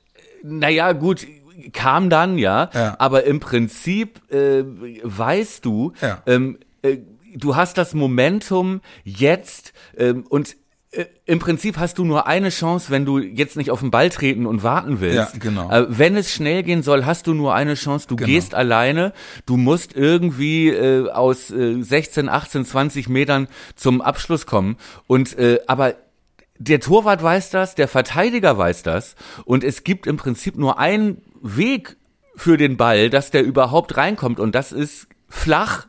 naja, 0.42 0.92
gut, 0.92 1.26
kam 1.72 2.10
dann, 2.10 2.38
ja. 2.38 2.70
ja. 2.74 2.96
Aber 2.98 3.24
im 3.24 3.40
Prinzip 3.40 4.20
äh, 4.32 4.64
weißt 5.02 5.64
du, 5.64 5.92
ja. 6.00 6.22
ähm, 6.26 6.58
äh, 6.82 6.98
du 7.34 7.56
hast 7.56 7.78
das 7.78 7.94
Momentum 7.94 8.80
jetzt 9.04 9.72
ähm, 9.96 10.24
und 10.28 10.56
äh, 10.94 11.06
im 11.26 11.38
Prinzip 11.38 11.78
hast 11.78 11.98
du 11.98 12.04
nur 12.04 12.26
eine 12.26 12.50
Chance, 12.50 12.90
wenn 12.90 13.04
du 13.04 13.18
jetzt 13.18 13.56
nicht 13.56 13.70
auf 13.70 13.80
den 13.80 13.90
Ball 13.90 14.10
treten 14.10 14.46
und 14.46 14.62
warten 14.62 15.00
willst. 15.00 15.34
Ja, 15.34 15.38
genau. 15.38 15.70
Äh, 15.70 15.86
wenn 15.88 16.16
es 16.16 16.32
schnell 16.32 16.62
gehen 16.62 16.82
soll, 16.82 17.04
hast 17.04 17.26
du 17.26 17.34
nur 17.34 17.54
eine 17.54 17.74
Chance. 17.74 18.06
Du 18.08 18.16
genau. 18.16 18.26
gehst 18.26 18.54
alleine. 18.54 19.12
Du 19.46 19.56
musst 19.56 19.94
irgendwie 19.96 20.68
äh, 20.68 21.10
aus 21.10 21.50
äh, 21.50 21.82
16, 21.82 22.28
18, 22.28 22.64
20 22.64 23.08
Metern 23.08 23.48
zum 23.74 24.00
Abschluss 24.00 24.46
kommen. 24.46 24.76
Und 25.06 25.36
äh, 25.38 25.60
aber 25.66 25.94
der 26.58 26.80
Torwart 26.80 27.22
weiß 27.22 27.50
das, 27.50 27.74
der 27.74 27.88
Verteidiger 27.88 28.56
weiß 28.56 28.84
das. 28.84 29.16
Und 29.44 29.64
es 29.64 29.82
gibt 29.84 30.06
im 30.06 30.16
Prinzip 30.16 30.56
nur 30.56 30.78
einen 30.78 31.22
Weg 31.44 31.96
für 32.36 32.56
den 32.56 32.76
Ball, 32.76 33.10
dass 33.10 33.30
der 33.30 33.44
überhaupt 33.44 33.96
reinkommt. 33.96 34.40
Und 34.40 34.54
das 34.54 34.72
ist 34.72 35.06
flach, 35.28 35.86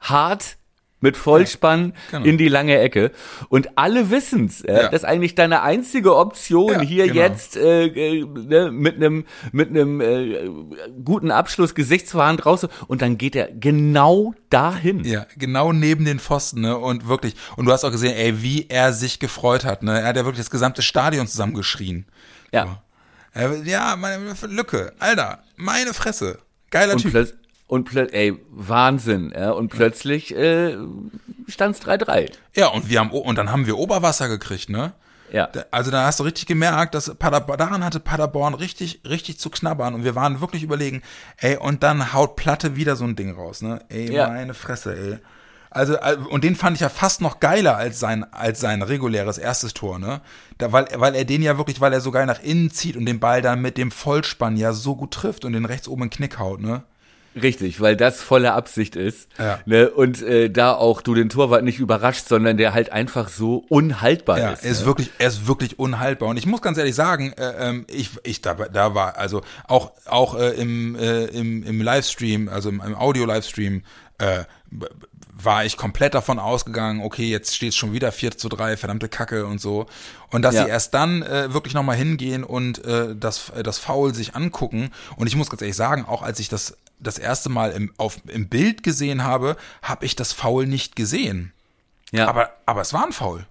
hart, 0.00 0.56
mit 1.00 1.16
Vollspann 1.16 1.92
ja, 2.10 2.18
genau. 2.18 2.24
in 2.28 2.38
die 2.38 2.48
lange 2.48 2.78
Ecke. 2.78 3.12
Und 3.48 3.78
alle 3.78 4.10
wissen's. 4.10 4.62
Äh, 4.62 4.72
ja. 4.72 4.82
Das 4.88 5.02
ist 5.02 5.04
eigentlich 5.04 5.34
deine 5.34 5.62
einzige 5.62 6.16
Option, 6.16 6.72
ja, 6.72 6.80
hier 6.80 7.04
genau. 7.04 7.20
jetzt 7.20 7.56
äh, 7.56 7.86
äh, 7.86 8.24
ne, 8.24 8.70
mit 8.72 8.96
einem 8.96 9.24
mit 9.52 9.68
einem 9.68 10.00
äh, 10.00 10.50
guten 11.04 11.30
Abschluss 11.30 11.74
gesichtswahrend 11.74 12.44
raus. 12.46 12.66
Und 12.88 13.02
dann 13.02 13.16
geht 13.16 13.36
er 13.36 13.48
genau 13.52 14.34
dahin. 14.50 15.04
Ja, 15.04 15.26
genau 15.36 15.72
neben 15.72 16.04
den 16.04 16.18
Pfosten. 16.18 16.62
Ne? 16.62 16.76
Und 16.76 17.06
wirklich, 17.06 17.34
und 17.56 17.66
du 17.66 17.72
hast 17.72 17.84
auch 17.84 17.92
gesehen, 17.92 18.16
ey, 18.16 18.42
wie 18.42 18.66
er 18.68 18.92
sich 18.92 19.20
gefreut 19.20 19.64
hat. 19.64 19.82
Ne? 19.82 20.00
Er 20.00 20.08
hat 20.08 20.16
ja 20.16 20.24
wirklich 20.24 20.44
das 20.44 20.50
gesamte 20.50 20.82
Stadion 20.82 21.26
zusammengeschrien. 21.28 22.06
Ja. 22.52 22.82
So. 23.34 23.40
Ja, 23.64 23.96
meine 23.96 24.34
Lücke. 24.48 24.92
Alter, 24.98 25.42
meine 25.56 25.94
Fresse. 25.94 26.38
Geiler 26.70 26.94
und 26.94 27.02
Typ. 27.02 27.34
Und 27.66 27.84
plötzlich, 27.84 28.18
ey, 28.18 28.38
Wahnsinn, 28.50 29.32
ja, 29.36 29.50
und 29.50 29.68
plötzlich 29.68 30.34
äh, 30.34 30.74
stand 31.48 31.76
es 31.76 31.82
3-3. 31.82 32.32
Ja, 32.54 32.68
und 32.68 32.88
wir 32.88 32.98
haben 32.98 33.10
und 33.10 33.36
dann 33.36 33.52
haben 33.52 33.66
wir 33.66 33.76
Oberwasser 33.76 34.28
gekriegt, 34.28 34.70
ne? 34.70 34.94
Ja. 35.30 35.50
Also 35.70 35.90
da 35.90 36.06
hast 36.06 36.18
du 36.18 36.24
richtig 36.24 36.46
gemerkt, 36.46 36.94
dass 36.94 37.14
Paderborn, 37.14 37.58
daran 37.58 37.84
hatte 37.84 38.00
Paderborn 38.00 38.54
richtig, 38.54 39.02
richtig 39.06 39.38
zu 39.38 39.50
knabbern 39.50 39.94
und 39.94 40.04
wir 40.04 40.14
waren 40.14 40.40
wirklich 40.40 40.62
überlegen, 40.62 41.02
ey, 41.36 41.58
und 41.58 41.82
dann 41.82 42.14
haut 42.14 42.36
Platte 42.36 42.76
wieder 42.76 42.96
so 42.96 43.04
ein 43.04 43.16
Ding 43.16 43.34
raus, 43.34 43.60
ne? 43.60 43.80
Ey, 43.90 44.10
ja. 44.12 44.28
meine 44.28 44.54
Fresse, 44.54 44.96
ey. 44.96 45.18
Also, 45.70 45.94
äh, 45.94 46.16
und 46.30 46.44
den 46.44 46.56
fand 46.56 46.76
ich 46.76 46.80
ja 46.80 46.88
fast 46.88 47.20
noch 47.20 47.40
geiler 47.40 47.76
als 47.76 48.00
sein, 48.00 48.24
als 48.32 48.60
sein 48.60 48.82
reguläres 48.82 49.38
erstes 49.38 49.74
Tor, 49.74 49.98
ne? 49.98 50.20
Da, 50.58 50.72
weil, 50.72 50.86
weil 50.94 51.14
er 51.14 51.24
den 51.24 51.42
ja 51.42 51.58
wirklich, 51.58 51.80
weil 51.80 51.92
er 51.92 52.00
so 52.00 52.10
geil 52.10 52.26
nach 52.26 52.42
innen 52.42 52.70
zieht 52.70 52.96
und 52.96 53.06
den 53.06 53.20
Ball 53.20 53.42
dann 53.42 53.60
mit 53.60 53.76
dem 53.76 53.90
Vollspann 53.90 54.56
ja 54.56 54.72
so 54.72 54.96
gut 54.96 55.12
trifft 55.12 55.44
und 55.44 55.52
den 55.52 55.64
rechts 55.64 55.88
oben 55.88 56.04
in 56.04 56.08
den 56.08 56.16
Knick 56.16 56.38
haut, 56.38 56.60
ne? 56.60 56.82
Richtig, 57.42 57.80
weil 57.80 57.96
das 57.96 58.20
volle 58.20 58.52
Absicht 58.52 58.96
ist. 58.96 59.28
Ja. 59.38 59.60
Ne? 59.66 59.90
Und 59.90 60.22
äh, 60.22 60.50
da 60.50 60.72
auch 60.72 61.02
du 61.02 61.14
den 61.14 61.28
Torwart 61.28 61.62
nicht 61.62 61.78
überrascht, 61.78 62.26
sondern 62.26 62.56
der 62.56 62.74
halt 62.74 62.90
einfach 62.90 63.28
so 63.28 63.64
unhaltbar 63.68 64.38
ja, 64.38 64.50
ist. 64.52 64.64
Er 64.64 64.70
ist 64.70 64.80
ne? 64.80 64.86
wirklich, 64.86 65.10
er 65.18 65.28
ist 65.28 65.46
wirklich 65.46 65.78
unhaltbar. 65.78 66.28
Und 66.28 66.36
ich 66.36 66.46
muss 66.46 66.62
ganz 66.62 66.78
ehrlich 66.78 66.94
sagen, 66.94 67.32
äh, 67.36 67.68
ähm, 67.68 67.86
ich, 67.88 68.10
ich 68.24 68.40
da, 68.40 68.54
da 68.54 68.94
war, 68.94 69.16
also 69.18 69.42
auch, 69.66 69.92
auch 70.06 70.36
äh, 70.36 70.50
im, 70.60 70.96
äh, 70.96 71.26
im, 71.26 71.62
im 71.64 71.80
Livestream, 71.80 72.48
also 72.48 72.70
im, 72.70 72.80
im 72.80 72.96
Audio-Livestream, 72.96 73.82
äh, 74.18 74.44
war 75.40 75.64
ich 75.64 75.76
komplett 75.76 76.14
davon 76.14 76.38
ausgegangen, 76.38 77.00
okay, 77.00 77.28
jetzt 77.28 77.54
steht 77.54 77.70
es 77.70 77.76
schon 77.76 77.92
wieder 77.92 78.10
4 78.10 78.36
zu 78.36 78.48
3, 78.48 78.76
verdammte 78.76 79.08
Kacke 79.08 79.46
und 79.46 79.60
so. 79.60 79.86
Und 80.30 80.42
dass 80.42 80.54
ja. 80.54 80.64
sie 80.64 80.70
erst 80.70 80.94
dann 80.94 81.22
äh, 81.22 81.52
wirklich 81.52 81.74
nochmal 81.74 81.96
hingehen 81.96 82.44
und 82.44 82.84
äh, 82.84 83.14
das, 83.14 83.50
äh, 83.50 83.62
das 83.62 83.78
Foul 83.78 84.14
sich 84.14 84.34
angucken. 84.34 84.90
Und 85.16 85.26
ich 85.28 85.36
muss 85.36 85.48
ganz 85.48 85.62
ehrlich 85.62 85.76
sagen, 85.76 86.04
auch 86.04 86.22
als 86.22 86.40
ich 86.40 86.48
das 86.48 86.76
das 87.00 87.18
erste 87.18 87.48
Mal 87.48 87.70
im, 87.70 87.92
auf, 87.96 88.18
im 88.26 88.48
Bild 88.48 88.82
gesehen 88.82 89.22
habe, 89.22 89.56
habe 89.82 90.04
ich 90.04 90.16
das 90.16 90.32
Foul 90.32 90.66
nicht 90.66 90.96
gesehen. 90.96 91.52
Ja. 92.10 92.26
Aber, 92.26 92.50
aber 92.66 92.80
es 92.80 92.92
war 92.92 93.06
ein 93.06 93.12
Foul. 93.12 93.46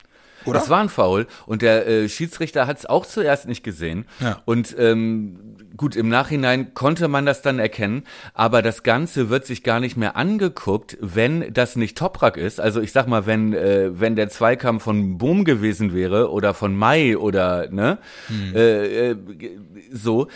Oder? 0.46 0.62
Es 0.62 0.70
war 0.70 0.80
ein 0.80 0.90
Foul 0.90 1.28
und 1.46 1.62
der 1.62 1.88
äh, 1.88 2.10
Schiedsrichter 2.10 2.68
hat 2.68 2.78
es 2.78 2.86
auch 2.86 3.06
zuerst 3.06 3.48
nicht 3.48 3.64
gesehen. 3.64 4.06
Ja. 4.20 4.42
Und 4.46 4.76
ähm, 4.78 5.57
gut, 5.78 5.96
im 5.96 6.10
Nachhinein 6.10 6.74
konnte 6.74 7.08
man 7.08 7.26
das 7.26 7.42
dann 7.42 7.60
erkennen, 7.60 8.04
aber 8.34 8.62
das 8.62 8.84
Ganze 8.84 9.30
wird 9.30 9.46
sich 9.46 9.64
gar 9.64 9.80
nicht 9.80 9.96
mehr 9.96 10.16
angeguckt, 10.16 10.98
wenn 11.00 11.54
das 11.54 11.76
nicht 11.76 11.98
Toprak 11.98 12.38
ist. 12.38 12.60
Also 12.60 12.82
ich 12.82 12.92
sag 12.92 13.08
mal, 13.08 13.26
wenn, 13.26 13.54
äh, 13.54 14.00
wenn 14.00 14.16
der 14.16 14.30
Zweikampf 14.30 14.84
von 14.84 15.18
Boom 15.18 15.46
gewesen 15.46 15.94
wäre 15.94 16.32
oder 16.32 16.54
von 16.54 16.76
Mai 16.76 17.18
oder 17.18 17.70
ne, 17.70 18.00
hm. 18.28 18.56
äh, 18.56 19.12
äh, 19.12 19.18
so, 19.92 20.28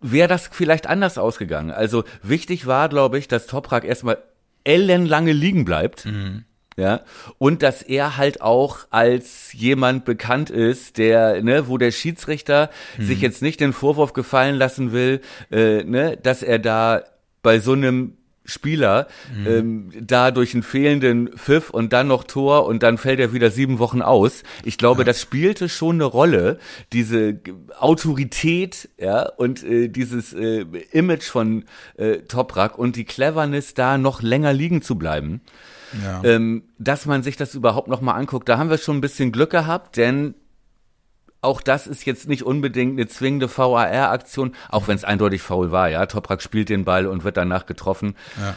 wäre 0.00 0.28
das 0.28 0.48
vielleicht 0.52 0.86
anders 0.86 1.18
ausgegangen. 1.18 1.70
Also 1.70 2.04
wichtig 2.22 2.66
war, 2.66 2.88
glaube 2.88 3.18
ich, 3.18 3.28
dass 3.28 3.46
Toprak 3.46 3.84
erstmal 3.84 4.18
ellenlange 4.64 5.32
liegen 5.32 5.64
bleibt. 5.64 6.04
Mhm. 6.04 6.44
Ja, 6.78 7.00
und 7.38 7.62
dass 7.62 7.80
er 7.80 8.18
halt 8.18 8.42
auch 8.42 8.80
als 8.90 9.54
jemand 9.54 10.04
bekannt 10.04 10.50
ist, 10.50 10.98
der, 10.98 11.42
ne, 11.42 11.68
wo 11.68 11.78
der 11.78 11.90
Schiedsrichter 11.90 12.68
mhm. 12.98 13.06
sich 13.06 13.22
jetzt 13.22 13.40
nicht 13.40 13.60
den 13.60 13.72
Vorwurf 13.72 14.12
gefallen 14.12 14.56
lassen 14.56 14.92
will, 14.92 15.22
äh, 15.50 15.84
ne, 15.84 16.18
dass 16.18 16.42
er 16.42 16.58
da 16.58 17.02
bei 17.40 17.60
so 17.60 17.72
einem 17.72 18.18
Spieler 18.46 19.08
mhm. 19.34 19.46
ähm, 19.46 19.92
da 20.00 20.30
durch 20.30 20.54
einen 20.54 20.62
fehlenden 20.62 21.28
Pfiff 21.36 21.70
und 21.70 21.92
dann 21.92 22.08
noch 22.08 22.24
Tor 22.24 22.66
und 22.66 22.82
dann 22.82 22.98
fällt 22.98 23.20
er 23.20 23.32
wieder 23.32 23.50
sieben 23.50 23.78
Wochen 23.78 24.02
aus. 24.02 24.42
Ich 24.64 24.78
glaube, 24.78 25.00
ja. 25.00 25.04
das 25.04 25.20
spielte 25.20 25.68
schon 25.68 25.96
eine 25.96 26.04
Rolle, 26.04 26.58
diese 26.92 27.40
Autorität, 27.78 28.88
ja, 28.98 29.28
und 29.28 29.64
äh, 29.64 29.88
dieses 29.88 30.32
äh, 30.32 30.66
Image 30.92 31.24
von 31.24 31.64
äh, 31.96 32.18
Toprak 32.18 32.78
und 32.78 32.96
die 32.96 33.04
Cleverness, 33.04 33.74
da 33.74 33.98
noch 33.98 34.22
länger 34.22 34.52
liegen 34.52 34.82
zu 34.82 34.96
bleiben. 34.96 35.40
Ja. 36.04 36.22
Ähm, 36.24 36.64
dass 36.78 37.06
man 37.06 37.22
sich 37.22 37.36
das 37.36 37.54
überhaupt 37.54 37.88
noch 37.88 38.00
mal 38.00 38.14
anguckt. 38.14 38.48
Da 38.48 38.58
haben 38.58 38.70
wir 38.70 38.78
schon 38.78 38.98
ein 38.98 39.00
bisschen 39.00 39.32
Glück 39.32 39.50
gehabt, 39.50 39.96
denn 39.96 40.34
auch 41.40 41.60
das 41.60 41.86
ist 41.86 42.04
jetzt 42.04 42.28
nicht 42.28 42.42
unbedingt 42.42 42.98
eine 42.98 43.08
zwingende 43.08 43.48
VAR-Aktion, 43.48 44.54
auch 44.68 44.88
wenn 44.88 44.96
es 44.96 45.04
eindeutig 45.04 45.42
faul 45.42 45.70
war, 45.70 45.88
ja. 45.88 46.06
Toprak 46.06 46.42
spielt 46.42 46.68
den 46.68 46.84
Ball 46.84 47.06
und 47.06 47.24
wird 47.24 47.36
danach 47.36 47.66
getroffen. 47.66 48.16
Ja. 48.40 48.54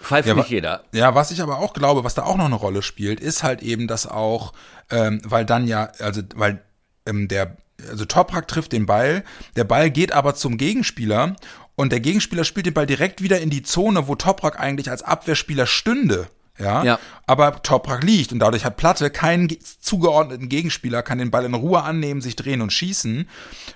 Pfeift 0.00 0.28
ja, 0.28 0.34
nicht 0.34 0.50
jeder. 0.50 0.84
Ja, 0.92 1.14
was 1.14 1.30
ich 1.30 1.40
aber 1.42 1.58
auch 1.58 1.72
glaube, 1.72 2.04
was 2.04 2.14
da 2.14 2.22
auch 2.22 2.36
noch 2.36 2.44
eine 2.44 2.54
Rolle 2.54 2.82
spielt, 2.82 3.20
ist 3.20 3.42
halt 3.42 3.62
eben, 3.62 3.88
dass 3.88 4.06
auch, 4.06 4.52
ähm, 4.90 5.20
weil 5.24 5.44
dann 5.44 5.66
ja, 5.66 5.90
also 5.98 6.22
weil 6.34 6.62
ähm, 7.06 7.26
der, 7.26 7.56
also 7.88 8.04
Toprak 8.04 8.46
trifft 8.46 8.72
den 8.72 8.86
Ball, 8.86 9.24
der 9.56 9.64
Ball 9.64 9.90
geht 9.90 10.12
aber 10.12 10.34
zum 10.34 10.58
Gegenspieler 10.58 11.36
und 11.74 11.90
der 11.90 12.00
Gegenspieler 12.00 12.44
spielt 12.44 12.66
den 12.66 12.74
Ball 12.74 12.86
direkt 12.86 13.22
wieder 13.22 13.40
in 13.40 13.50
die 13.50 13.62
Zone, 13.62 14.06
wo 14.06 14.14
Toprak 14.14 14.60
eigentlich 14.60 14.90
als 14.90 15.02
Abwehrspieler 15.02 15.66
stünde. 15.66 16.28
Ja? 16.58 16.84
ja. 16.84 16.98
Aber 17.26 17.62
Toprak 17.62 18.02
liegt 18.04 18.32
und 18.32 18.38
dadurch 18.38 18.64
hat 18.64 18.76
Platte 18.76 19.10
keinen 19.10 19.48
zugeordneten 19.80 20.48
Gegenspieler, 20.48 21.02
kann 21.02 21.18
den 21.18 21.30
Ball 21.30 21.44
in 21.44 21.54
Ruhe 21.54 21.82
annehmen, 21.82 22.20
sich 22.20 22.36
drehen 22.36 22.60
und 22.60 22.72
schießen. 22.72 23.28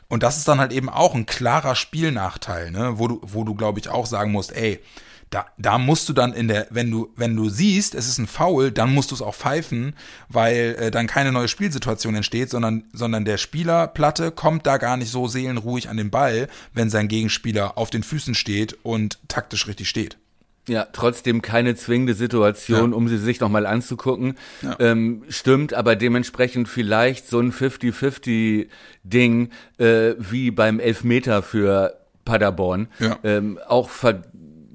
Und 0.09 0.22
das 0.22 0.39
ist 0.39 0.49
dann 0.49 0.61
halt 0.61 0.72
eben 0.72 0.89
auch 0.89 1.14
ein 1.14 1.26
klarer 1.26 1.74
Spielnachteil, 1.74 2.70
ne? 2.70 2.99
wo 2.99 3.09
du, 3.09 3.20
wo 3.22 3.45
du, 3.45 3.55
glaube 3.55 3.81
ich, 3.81 3.89
auch 3.89 4.07
sagen 4.07 4.33
musst, 4.33 4.55
ey, 4.55 4.81
da, 5.31 5.47
da 5.59 5.76
musst 5.76 6.09
du 6.09 6.12
dann 6.12 6.33
in 6.33 6.49
der, 6.49 6.68
wenn 6.70 6.91
du, 6.91 7.12
wenn 7.16 7.37
du 7.37 7.51
siehst, 7.51 7.95
es 7.95 8.09
ist 8.09 8.18
ein 8.18 8.26
Foul, 8.26 8.70
dann 8.70 8.95
musst 8.95 9.11
du 9.11 9.14
es 9.14 9.20
auch 9.20 9.35
pfeifen, 9.35 9.95
weil 10.29 10.76
äh, 10.79 10.91
dann 10.91 11.07
keine 11.07 11.33
neue 11.33 11.49
Spielsituation 11.49 12.14
entsteht, 12.14 12.49
sondern, 12.49 12.85
sondern 12.93 13.26
der 13.26 13.37
Spieler 13.37 13.89
Platte 13.89 14.31
kommt 14.31 14.66
da 14.66 14.79
gar 14.79 14.97
nicht 14.97 15.11
so 15.11 15.29
seelenruhig 15.29 15.91
an 15.91 15.99
den 15.99 16.11
Ball, 16.11 16.49
wenn 16.72 16.89
sein 16.89 17.09
Gegenspieler 17.09 17.76
auf 17.76 17.91
den 17.91 18.03
Füßen 18.03 18.35
steht 18.35 18.79
und 18.85 19.18
taktisch 19.29 19.66
richtig 19.66 19.89
steht. 19.91 20.16
Ja, 20.68 20.86
trotzdem 20.92 21.42
keine 21.42 21.74
zwingende 21.74 22.14
Situation, 22.14 22.92
ja. 22.92 22.96
um 22.96 23.08
sie 23.08 23.18
sich 23.18 23.40
nochmal 23.40 23.66
anzugucken. 23.66 24.34
Ja. 24.62 24.76
Ähm, 24.78 25.24
stimmt, 25.28 25.74
aber 25.74 25.96
dementsprechend 25.96 26.68
vielleicht 26.68 27.28
so 27.28 27.40
ein 27.40 27.52
50-50-Ding 27.52 29.50
äh, 29.78 30.14
wie 30.18 30.50
beim 30.50 30.78
Elfmeter 30.78 31.42
für 31.42 31.98
Paderborn. 32.24 32.88
Ja. 33.00 33.18
Ähm, 33.24 33.58
auch 33.66 33.88
ver 33.88 34.22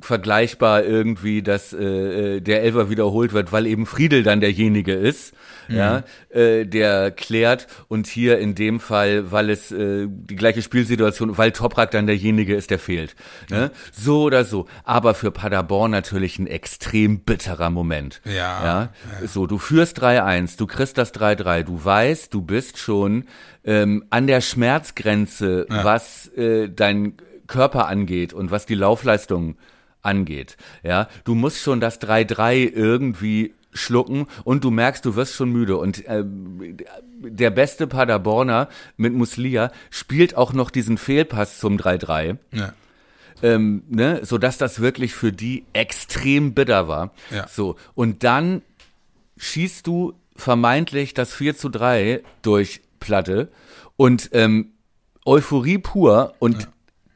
vergleichbar 0.04 0.84
irgendwie, 0.84 1.41
dass 1.41 1.74
äh, 1.74 2.38
äh, 2.38 2.41
der 2.41 2.64
Elfer 2.64 2.89
wiederholt 2.89 3.34
wird, 3.34 3.51
weil 3.51 3.66
eben 3.66 3.86
Friedel 3.86 4.24
dann 4.24 4.41
derjenige 4.41 4.93
ist, 4.93 5.34
mhm. 5.68 5.76
ja, 5.76 6.04
äh, 6.30 6.66
der 6.66 7.12
klärt 7.12 7.68
und 7.88 8.08
hier 8.08 8.39
in 8.39 8.56
dem 8.56 8.80
Fall, 8.80 9.32
weil 9.32 9.49
es 9.49 9.72
äh, 9.72 10.08
die 10.10 10.36
gleiche 10.36 10.62
Spielsituation, 10.62 11.38
weil 11.38 11.51
Toprak 11.51 11.91
dann 11.91 12.08
derjenige 12.08 12.56
ist, 12.56 12.70
der 12.70 12.80
fehlt. 12.80 13.16
Ne? 13.49 13.58
Ja. 13.58 13.72
So 13.91 14.24
oder 14.24 14.43
so. 14.43 14.68
Aber 14.84 15.14
für 15.14 15.32
Paderborn 15.32 15.91
natürlich 15.91 16.38
ein 16.38 16.47
extrem 16.47 17.20
bitterer 17.20 17.70
Moment. 17.70 18.22
Ja. 18.26 18.34
ja? 18.34 18.64
ja. 19.22 19.28
So, 19.28 19.47
du 19.47 19.58
führst 19.58 20.01
3-1, 20.01 20.58
du 20.58 20.68
kriegst 20.68 20.97
das 20.97 21.14
3-3, 21.14 21.64
du 21.64 21.84
weißt, 21.84 22.34
du 22.34 22.41
bist 22.41 22.78
schon 22.78 23.26
ähm, 23.64 24.04
an 24.10 24.28
der 24.28 24.41
Schmerzgrenze, 24.41 25.66
was 25.70 26.28
äh, 26.36 26.70
dein 26.70 27.16
Körper 27.47 27.88
angeht 27.88 28.34
und 28.34 28.51
was 28.51 28.66
die 28.66 28.76
Laufleistung 28.76 29.58
angeht. 30.04 30.58
Ja, 30.84 31.08
du 31.24 31.34
musst 31.34 31.60
schon 31.60 31.80
das 31.80 31.99
3-3 32.01 32.72
irgendwie 32.72 33.54
schlucken 33.72 34.28
und 34.43 34.64
du 34.64 34.72
merkst, 34.72 35.04
du 35.06 35.16
wirst 35.16 35.36
schon 35.36 35.49
müde. 35.49 35.78
Und 35.78 36.06
äh, 36.06 36.24
der 36.26 37.49
beste 37.49 37.88
Paderborner 37.88 38.70
mit 38.97 39.14
Muslia 39.14 39.72
spielt 39.89 40.36
auch 40.36 40.54
noch 40.54 40.70
diesen 40.70 40.97
Fehlpass 40.97 41.60
zum 41.60 41.78
3-3. 41.78 42.38
Ja. 42.51 42.74
Ähm, 43.41 43.84
ne, 43.89 44.22
so 44.24 44.38
dass 44.38 44.58
das 44.58 44.80
wirklich 44.80 45.14
für 45.14 45.34
die 45.34 45.66
extrem 45.74 46.54
bitter 46.54 46.88
war. 46.88 47.12
Ja. 47.30 47.47
So 47.47 47.76
und 47.93 48.24
dann 48.24 48.62
schießt 49.38 49.86
du 49.86 50.14
vermeintlich 50.36 51.14
das 51.14 51.34
4 51.34 51.58
zu 51.58 51.70
3 51.70 52.22
durch 52.41 52.82
Platte 52.99 53.49
und 53.97 54.30
ähm, 54.34 54.72
Euphorie 55.26 55.78
pur 55.78 56.34
und 56.39 56.64
ja. 56.64 56.68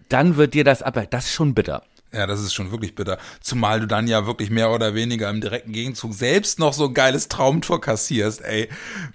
dann 0.10 0.36
wird 0.38 0.54
dir 0.54 0.64
das 0.64 0.82
ab. 0.82 1.00
Das 1.10 1.26
ist 1.26 1.34
schon 1.34 1.54
bitter. 1.54 1.84
Ja, 2.14 2.26
das 2.26 2.40
ist 2.42 2.54
schon 2.54 2.72
wirklich 2.72 2.96
bitter. 2.96 3.18
Zumal 3.42 3.82
du 3.82 3.86
dann 3.86 4.08
ja 4.08 4.26
wirklich 4.26 4.50
mehr 4.50 4.72
oder 4.72 4.96
weniger 4.96 5.30
im 5.30 5.42
direkten 5.42 5.74
Gegenzug 5.74 6.14
selbst 6.14 6.58
noch 6.58 6.74
so 6.74 6.86
ein 6.86 6.94
geiles 6.94 7.28
Traumtor 7.28 7.82
kassierst, 7.82 8.42
ey. 8.44 8.70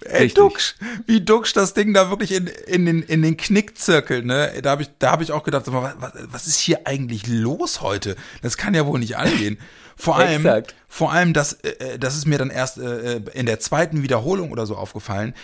Ey, 0.05 0.29
Duxch, 0.29 0.75
wie 1.07 1.23
Duxch 1.23 1.55
das 1.55 1.73
Ding 1.73 1.95
da 1.95 2.11
wirklich 2.11 2.33
in, 2.33 2.49
in, 2.67 2.85
den, 2.85 3.03
in 3.03 3.23
den 3.23 3.39
Knick 3.39 3.79
zirkelt, 3.79 4.27
ne? 4.27 4.53
Da 4.63 4.73
habe 4.73 4.83
ich, 4.83 4.91
da 4.99 5.13
hab 5.13 5.23
ich 5.23 5.33
auch 5.33 5.43
gedacht, 5.43 5.65
was, 5.69 6.13
was 6.27 6.47
ist 6.47 6.59
hier 6.59 6.87
eigentlich 6.87 7.27
los 7.27 7.81
heute? 7.81 8.15
Das 8.43 8.59
kann 8.59 8.75
ja 8.75 8.85
wohl 8.85 8.99
nicht 8.99 9.17
angehen. 9.17 9.59
Vor 9.97 10.17
allem, 10.19 10.45
Exakt. 10.45 10.75
vor 10.87 11.13
allem, 11.13 11.33
das, 11.33 11.55
äh, 11.55 11.99
das 11.99 12.17
ist 12.17 12.27
mir 12.27 12.39
dann 12.39 12.51
erst 12.51 12.77
äh, 12.77 13.21
in 13.33 13.47
der 13.47 13.61
zweiten 13.61 14.03
Wiederholung 14.03 14.53
oder 14.53 14.67
so 14.67 14.77
aufgefallen. 14.77 15.35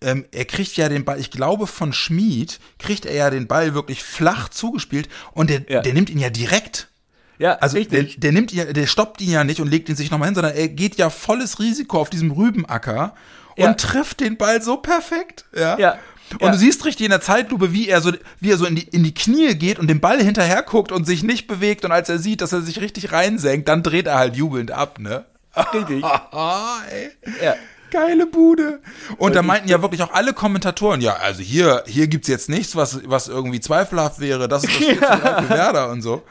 Ähm, 0.00 0.24
er 0.32 0.44
kriegt 0.44 0.76
ja 0.76 0.88
den 0.88 1.04
Ball, 1.04 1.20
ich 1.20 1.30
glaube 1.30 1.66
von 1.66 1.92
Schmied 1.92 2.60
kriegt 2.78 3.06
er 3.06 3.14
ja 3.14 3.30
den 3.30 3.46
Ball 3.46 3.74
wirklich 3.74 4.02
flach 4.02 4.48
zugespielt 4.48 5.08
und 5.32 5.50
der, 5.50 5.62
ja. 5.68 5.80
der 5.80 5.94
nimmt 5.94 6.10
ihn 6.10 6.18
ja 6.18 6.30
direkt. 6.30 6.88
Ja, 7.38 7.54
also 7.54 7.82
der, 7.82 8.04
der 8.04 8.32
nimmt 8.32 8.52
ihn, 8.52 8.72
der 8.72 8.86
stoppt 8.86 9.20
ihn 9.20 9.30
ja 9.30 9.44
nicht 9.44 9.60
und 9.60 9.68
legt 9.68 9.88
ihn 9.88 9.96
sich 9.96 10.10
nochmal 10.10 10.28
hin, 10.28 10.34
sondern 10.34 10.54
er 10.54 10.68
geht 10.68 10.96
ja 10.96 11.10
volles 11.10 11.58
Risiko 11.58 12.00
auf 12.00 12.10
diesem 12.10 12.30
Rübenacker 12.30 13.14
und 13.56 13.64
ja. 13.64 13.74
trifft 13.74 14.20
den 14.20 14.36
Ball 14.36 14.62
so 14.62 14.76
perfekt. 14.76 15.44
Ja. 15.56 15.78
ja. 15.78 15.98
Und 16.34 16.42
ja. 16.42 16.52
du 16.52 16.58
siehst 16.58 16.84
richtig 16.84 17.04
in 17.04 17.10
der 17.10 17.20
Zeitlupe, 17.20 17.72
wie 17.72 17.88
er 17.88 18.00
so, 18.00 18.12
wie 18.40 18.50
er 18.50 18.56
so 18.56 18.66
in 18.66 18.76
die, 18.76 18.82
in 18.82 19.04
die 19.04 19.14
Knie 19.14 19.54
geht 19.54 19.78
und 19.78 19.88
den 19.88 20.00
Ball 20.00 20.22
hinterher 20.22 20.62
guckt 20.62 20.90
und 20.90 21.06
sich 21.06 21.22
nicht 21.22 21.46
bewegt. 21.46 21.84
Und 21.84 21.92
als 21.92 22.08
er 22.08 22.18
sieht, 22.18 22.40
dass 22.40 22.52
er 22.52 22.62
sich 22.62 22.80
richtig 22.80 23.12
reinsenkt, 23.12 23.68
dann 23.68 23.82
dreht 23.82 24.06
er 24.06 24.16
halt 24.16 24.36
jubelnd 24.36 24.70
ab, 24.70 24.98
ne? 24.98 25.24
Richtig. 25.74 26.02
ja. 27.42 27.54
Geile 27.90 28.26
Bude. 28.26 28.80
Und 29.18 29.36
da 29.36 29.42
meinten 29.42 29.68
ja 29.68 29.80
wirklich 29.80 30.02
auch 30.02 30.12
alle 30.12 30.32
Kommentatoren, 30.32 31.00
ja, 31.00 31.14
also 31.14 31.42
hier, 31.42 31.84
hier 31.86 32.08
gibt's 32.08 32.26
jetzt 32.26 32.48
nichts, 32.48 32.74
was, 32.74 33.00
was 33.08 33.28
irgendwie 33.28 33.60
zweifelhaft 33.60 34.18
wäre. 34.18 34.48
Das 34.48 34.64
ist 34.64 34.80
das 34.80 35.00
ja. 35.00 35.42
für 35.42 35.48
Werder 35.50 35.90
und 35.90 36.02
so. 36.02 36.24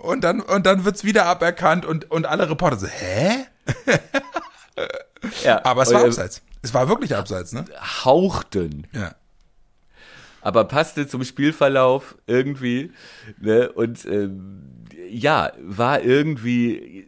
Und 0.00 0.22
dann, 0.22 0.40
und 0.40 0.66
dann 0.66 0.84
wird's 0.84 1.04
wieder 1.04 1.26
aberkannt 1.26 1.84
und, 1.84 2.10
und 2.10 2.26
alle 2.26 2.48
Reporter 2.48 2.76
so, 2.76 2.86
hä? 2.86 3.46
ja, 5.44 5.64
Aber 5.64 5.82
es 5.82 5.92
war 5.92 6.04
abseits. 6.04 6.42
Es 6.62 6.74
war 6.74 6.88
wirklich 6.88 7.14
abseits, 7.14 7.52
ne? 7.52 7.64
Hauchten. 8.04 8.86
Ja. 8.92 9.14
Aber 10.42 10.64
passte 10.64 11.06
zum 11.06 11.24
Spielverlauf 11.24 12.16
irgendwie. 12.26 12.92
Ne? 13.40 13.70
Und 13.70 14.04
ähm, 14.06 14.62
ja, 15.10 15.52
war 15.60 16.02
irgendwie 16.02 17.06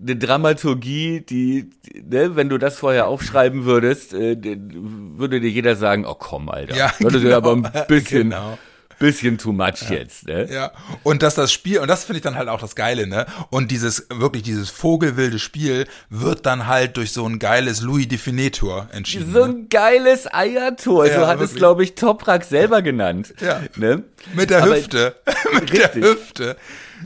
eine 0.00 0.16
Dramaturgie, 0.16 1.20
die, 1.20 1.70
ne, 1.94 2.36
wenn 2.36 2.50
du 2.50 2.58
das 2.58 2.78
vorher 2.78 3.06
aufschreiben 3.06 3.64
würdest, 3.64 4.12
äh, 4.12 4.36
würde 4.36 5.40
dir 5.40 5.48
jeder 5.48 5.76
sagen, 5.76 6.04
oh 6.04 6.14
komm, 6.14 6.50
Alter. 6.50 6.76
Ja, 6.76 6.92
Würde 6.98 7.20
genau, 7.20 7.36
aber 7.36 7.52
ein 7.52 7.86
bisschen, 7.88 8.30
genau 8.30 8.58
bisschen 8.98 9.38
too 9.38 9.52
much 9.52 9.82
ja. 9.88 9.96
jetzt, 9.96 10.26
ne? 10.26 10.48
Ja. 10.50 10.72
Und 11.02 11.22
dass 11.22 11.34
das 11.34 11.52
Spiel, 11.52 11.78
und 11.80 11.88
das 11.88 12.04
finde 12.04 12.18
ich 12.18 12.22
dann 12.22 12.36
halt 12.36 12.48
auch 12.48 12.60
das 12.60 12.74
Geile, 12.74 13.06
ne? 13.06 13.26
Und 13.50 13.70
dieses, 13.70 14.06
wirklich 14.10 14.42
dieses 14.42 14.70
vogelwilde 14.70 15.38
Spiel 15.38 15.86
wird 16.10 16.46
dann 16.46 16.66
halt 16.66 16.96
durch 16.96 17.12
so 17.12 17.26
ein 17.26 17.38
geiles 17.38 17.80
Louis 17.80 18.08
Definitor 18.08 18.88
entschieden. 18.92 19.32
So 19.32 19.42
ein 19.42 19.50
ne? 19.52 19.66
geiles 19.70 20.32
Eiertor, 20.32 21.06
ja, 21.06 21.14
so 21.14 21.26
hat 21.26 21.38
wirklich. 21.38 21.50
es, 21.50 21.56
glaube 21.56 21.84
ich, 21.84 21.94
Toprak 21.94 22.44
selber 22.44 22.82
genannt. 22.82 23.34
Ja. 23.40 23.60
Ne? 23.76 24.04
Mit 24.34 24.50
der 24.50 24.62
Aber, 24.62 24.76
Hüfte. 24.76 25.16
Mit 25.52 25.72
richtig. 25.72 26.02
der 26.02 26.10
Hüfte. 26.10 26.56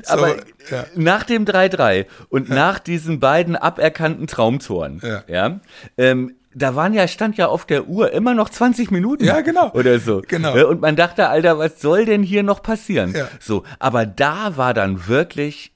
So, 0.03 0.13
aber 0.13 0.37
ja. 0.71 0.87
nach 0.95 1.25
dem 1.25 1.45
3-3 1.45 2.07
und 2.29 2.49
nach 2.49 2.79
diesen 2.79 3.21
beiden 3.21 3.57
aberkannten 3.57 4.27
Traumtoren, 4.27 5.01
ja, 5.03 5.25
ja 5.27 5.61
ähm, 5.97 6.37
da 6.55 6.75
waren 6.75 6.95
ja, 6.95 7.07
stand 7.09 7.37
ja 7.37 7.47
auf 7.47 7.67
der 7.67 7.89
Uhr 7.89 8.13
immer 8.13 8.35
noch 8.35 8.49
20 8.49 8.91
Minuten. 8.91 9.25
Ja, 9.25 9.41
genau. 9.41 9.71
Oder 9.73 9.99
so. 10.01 10.23
Genau. 10.27 10.69
Und 10.69 10.81
man 10.81 10.97
dachte, 10.97 11.29
Alter, 11.29 11.59
was 11.59 11.81
soll 11.81 12.05
denn 12.05 12.23
hier 12.23 12.43
noch 12.43 12.63
passieren? 12.63 13.15
Ja. 13.15 13.29
So. 13.41 13.65
Aber 13.79 14.07
da 14.07 14.57
war 14.57 14.75
dann 14.75 15.07
wirklich 15.07 15.73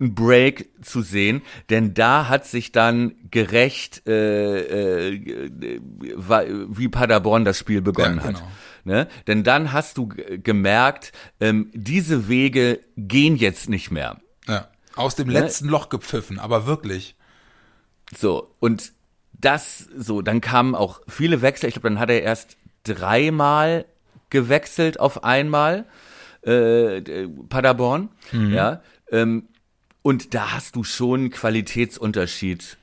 ein 0.00 0.14
Break 0.14 0.70
zu 0.82 1.02
sehen, 1.02 1.42
denn 1.70 1.94
da 1.94 2.28
hat 2.28 2.46
sich 2.46 2.70
dann 2.70 3.16
gerecht, 3.30 4.06
äh, 4.06 5.10
äh, 5.10 5.80
wie 6.68 6.88
Paderborn 6.88 7.44
das 7.44 7.58
Spiel 7.58 7.82
begonnen 7.82 8.18
ja, 8.18 8.26
genau. 8.26 8.38
hat. 8.38 8.48
Ne? 8.84 9.08
Denn 9.26 9.42
dann 9.42 9.72
hast 9.72 9.98
du 9.98 10.08
gemerkt, 10.08 11.12
ähm, 11.40 11.70
diese 11.74 12.28
Wege 12.28 12.80
gehen 12.96 13.36
jetzt 13.36 13.68
nicht 13.68 13.90
mehr. 13.90 14.18
Ja. 14.46 14.68
Aus 14.94 15.14
dem 15.16 15.28
ne? 15.28 15.34
letzten 15.34 15.66
ne? 15.66 15.72
Loch 15.72 15.88
gepfiffen, 15.88 16.38
aber 16.38 16.66
wirklich. 16.66 17.16
So, 18.16 18.54
und 18.60 18.92
das 19.38 19.88
so, 19.96 20.22
dann 20.22 20.40
kamen 20.40 20.74
auch 20.74 21.00
viele 21.08 21.42
Wechsel. 21.42 21.68
Ich 21.68 21.74
glaube, 21.74 21.88
dann 21.88 21.98
hat 21.98 22.10
er 22.10 22.22
erst 22.22 22.56
dreimal 22.84 23.84
gewechselt 24.30 25.00
auf 25.00 25.24
einmal, 25.24 25.86
äh, 26.42 27.28
Paderborn, 27.48 28.10
mhm. 28.32 28.52
ja. 28.52 28.82
Ähm, 29.10 29.48
und 30.02 30.34
da 30.34 30.52
hast 30.52 30.76
du 30.76 30.84
schon 30.84 31.30
Qualitätsunterschied 31.30 32.78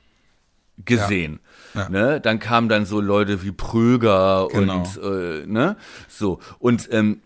gesehen. 0.84 1.40
Ja. 1.74 1.82
Ja. 1.82 1.88
Ne? 1.88 2.20
Dann 2.20 2.38
kamen 2.38 2.68
dann 2.68 2.86
so 2.86 3.00
Leute 3.00 3.42
wie 3.42 3.52
Pröger 3.52 4.48
genau. 4.50 4.78
und 4.78 5.00
äh, 5.02 5.46
ne, 5.46 5.76
so 6.08 6.40
und 6.58 6.88
ähm, 6.92 7.20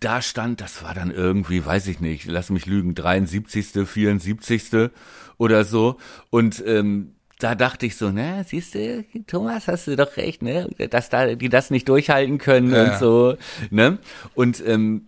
da 0.00 0.20
stand, 0.20 0.60
das 0.60 0.82
war 0.82 0.94
dann 0.94 1.10
irgendwie, 1.10 1.64
weiß 1.64 1.86
ich 1.86 2.00
nicht, 2.00 2.26
lass 2.26 2.50
mich 2.50 2.66
lügen, 2.66 2.94
73., 2.94 3.86
74. 3.86 4.90
oder 5.38 5.64
so 5.64 5.98
und 6.30 6.62
ähm, 6.66 7.14
da 7.42 7.54
dachte 7.54 7.86
ich 7.86 7.96
so, 7.96 8.10
ne, 8.10 8.44
siehst 8.46 8.74
du, 8.74 9.04
Thomas, 9.26 9.68
hast 9.68 9.86
du 9.86 9.96
doch 9.96 10.16
recht, 10.16 10.42
ne, 10.42 10.68
dass 10.90 11.08
da 11.08 11.34
die 11.34 11.48
das 11.48 11.70
nicht 11.70 11.88
durchhalten 11.88 12.38
können 12.38 12.72
ja. 12.72 12.84
und 12.84 12.98
so, 12.98 13.36
ne? 13.70 13.98
Und 14.34 14.62
ähm, 14.66 15.06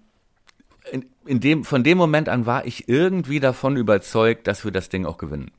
in, 0.90 1.06
in 1.26 1.40
dem 1.40 1.64
von 1.64 1.84
dem 1.84 1.98
Moment 1.98 2.28
an 2.28 2.46
war 2.46 2.66
ich 2.66 2.88
irgendwie 2.88 3.40
davon 3.40 3.76
überzeugt, 3.76 4.46
dass 4.46 4.64
wir 4.64 4.72
das 4.72 4.88
Ding 4.88 5.06
auch 5.06 5.18
gewinnen. 5.18 5.50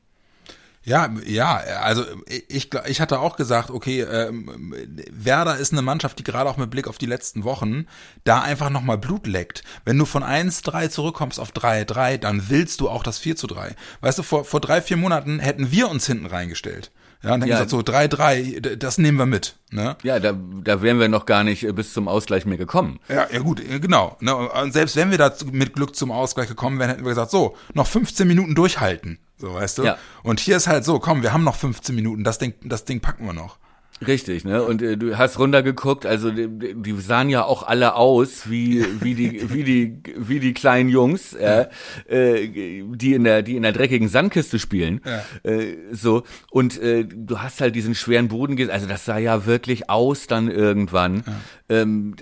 Ja, 0.86 1.10
ja, 1.26 1.56
also 1.82 2.04
ich, 2.28 2.70
ich 2.86 3.00
hatte 3.00 3.18
auch 3.18 3.34
gesagt, 3.34 3.70
okay, 3.70 4.02
ähm, 4.02 4.72
Werder 5.10 5.56
ist 5.56 5.72
eine 5.72 5.82
Mannschaft, 5.82 6.20
die 6.20 6.22
gerade 6.22 6.48
auch 6.48 6.58
mit 6.58 6.70
Blick 6.70 6.86
auf 6.86 6.96
die 6.96 7.06
letzten 7.06 7.42
Wochen 7.42 7.86
da 8.22 8.40
einfach 8.42 8.70
nochmal 8.70 8.96
Blut 8.96 9.26
leckt. 9.26 9.64
Wenn 9.84 9.98
du 9.98 10.04
von 10.04 10.22
1-3 10.22 10.88
zurückkommst 10.88 11.40
auf 11.40 11.50
3-3, 11.50 12.18
dann 12.18 12.48
willst 12.50 12.80
du 12.80 12.88
auch 12.88 13.02
das 13.02 13.18
4 13.18 13.34
zu 13.34 13.48
3. 13.48 13.74
Weißt 14.00 14.18
du, 14.18 14.22
vor, 14.22 14.44
vor 14.44 14.60
drei, 14.60 14.80
vier 14.80 14.96
Monaten 14.96 15.40
hätten 15.40 15.72
wir 15.72 15.90
uns 15.90 16.06
hinten 16.06 16.26
reingestellt. 16.26 16.92
Ja, 17.26 17.34
und 17.34 17.40
dann 17.40 17.48
ja. 17.48 17.56
gesagt, 17.56 17.70
so 17.70 17.80
3-3, 17.80 18.76
das 18.76 18.98
nehmen 18.98 19.18
wir 19.18 19.26
mit. 19.26 19.56
Ne? 19.72 19.96
Ja, 20.04 20.20
da, 20.20 20.32
da 20.62 20.80
wären 20.80 21.00
wir 21.00 21.08
noch 21.08 21.26
gar 21.26 21.42
nicht 21.42 21.64
äh, 21.64 21.72
bis 21.72 21.92
zum 21.92 22.06
Ausgleich 22.06 22.46
mehr 22.46 22.56
gekommen. 22.56 23.00
Ja, 23.08 23.26
ja 23.28 23.40
gut, 23.40 23.58
äh, 23.58 23.80
genau. 23.80 24.16
Ne? 24.20 24.34
Und 24.36 24.72
selbst 24.72 24.94
wenn 24.94 25.10
wir 25.10 25.18
da 25.18 25.34
mit 25.50 25.72
Glück 25.72 25.96
zum 25.96 26.12
Ausgleich 26.12 26.46
gekommen 26.46 26.78
wären, 26.78 26.90
hätten 26.90 27.04
wir 27.04 27.08
gesagt, 27.08 27.32
so, 27.32 27.56
noch 27.74 27.88
15 27.88 28.28
Minuten 28.28 28.54
durchhalten. 28.54 29.18
So, 29.38 29.54
weißt 29.54 29.78
du? 29.78 29.82
Ja. 29.82 29.98
Und 30.22 30.38
hier 30.38 30.56
ist 30.56 30.68
halt 30.68 30.84
so, 30.84 31.00
komm, 31.00 31.22
wir 31.22 31.32
haben 31.32 31.42
noch 31.42 31.56
15 31.56 31.96
Minuten, 31.96 32.22
das 32.22 32.38
Ding, 32.38 32.54
das 32.62 32.84
Ding 32.84 33.00
packen 33.00 33.26
wir 33.26 33.32
noch. 33.32 33.58
Richtig, 34.04 34.44
ne? 34.44 34.62
Und 34.62 34.82
äh, 34.82 34.98
du 34.98 35.16
hast 35.16 35.38
runtergeguckt, 35.38 36.04
also 36.04 36.30
die, 36.30 36.48
die 36.74 37.00
sahen 37.00 37.30
ja 37.30 37.44
auch 37.44 37.66
alle 37.66 37.94
aus 37.94 38.50
wie 38.50 38.84
wie 39.00 39.14
die 39.14 39.50
wie 39.50 39.64
die 39.64 40.02
wie 40.16 40.38
die 40.38 40.52
kleinen 40.52 40.90
Jungs, 40.90 41.32
äh, 41.32 41.66
äh, 42.06 42.84
die 42.84 43.14
in 43.14 43.24
der 43.24 43.42
die 43.42 43.56
in 43.56 43.62
der 43.62 43.72
dreckigen 43.72 44.08
Sandkiste 44.08 44.58
spielen, 44.58 45.00
ja. 45.04 45.50
äh, 45.50 45.76
so 45.92 46.24
und 46.50 46.78
äh, 46.82 47.06
du 47.06 47.38
hast 47.38 47.62
halt 47.62 47.74
diesen 47.74 47.94
schweren 47.94 48.28
Boden, 48.28 48.70
also 48.70 48.86
das 48.86 49.06
sah 49.06 49.16
ja 49.16 49.46
wirklich 49.46 49.88
aus 49.88 50.26
dann 50.26 50.50
irgendwann. 50.50 51.24
Ja. 51.26 51.80
Ähm, 51.80 52.16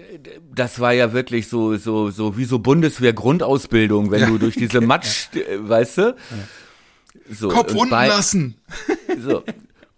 das 0.54 0.78
war 0.78 0.92
ja 0.92 1.12
wirklich 1.12 1.48
so 1.48 1.76
so 1.76 2.10
so 2.10 2.36
wie 2.36 2.44
so 2.44 2.60
Bundeswehr 2.60 3.12
Grundausbildung, 3.12 4.12
wenn 4.12 4.20
ja. 4.20 4.26
du 4.28 4.38
durch 4.38 4.54
diese 4.54 4.80
Matsch, 4.80 5.28
weißt 5.58 5.98
du? 5.98 6.16
So, 7.30 7.48
Kopf 7.48 7.74
unten 7.74 7.90
bei, 7.90 8.06
lassen. 8.06 8.56
So. 9.18 9.42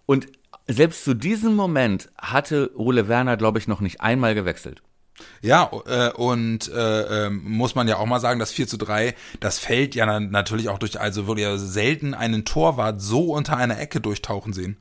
Und 0.07 0.29
selbst 0.69 1.05
zu 1.05 1.15
diesem 1.15 1.55
Moment 1.55 2.11
hatte 2.19 2.71
Ole 2.77 3.09
Werner, 3.09 3.37
glaube 3.37 3.59
ich, 3.59 3.69
noch 3.69 3.81
nicht 3.81 4.01
einmal 4.01 4.35
gewechselt. 4.35 4.83
Ja, 5.41 5.71
äh, 5.87 6.11
und 6.13 6.69
äh, 6.69 7.27
äh, 7.27 7.31
muss 7.31 7.75
man 7.75 7.89
ja 7.89 7.97
auch 7.97 8.07
mal 8.07 8.21
sagen, 8.21 8.39
das 8.39 8.53
4 8.53 8.69
zu 8.69 8.77
3, 8.77 9.15
das 9.41 9.59
fällt 9.59 9.95
ja 9.95 10.21
natürlich 10.21 10.69
auch 10.69 10.79
durch, 10.79 11.01
also 11.01 11.27
würde 11.27 11.43
ja 11.43 11.57
selten 11.57 12.15
einen 12.15 12.45
Torwart 12.45 13.01
so 13.01 13.33
unter 13.33 13.57
einer 13.57 13.79
Ecke 13.79 14.01
durchtauchen 14.01 14.53
sehen. 14.53 14.77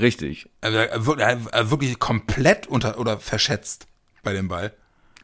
Richtig. 0.00 0.48
Er, 0.60 1.04
wirklich 1.70 1.98
komplett 1.98 2.66
unter 2.68 2.98
oder 2.98 3.18
verschätzt 3.18 3.86
bei 4.22 4.32
dem 4.32 4.48
Ball. 4.48 4.72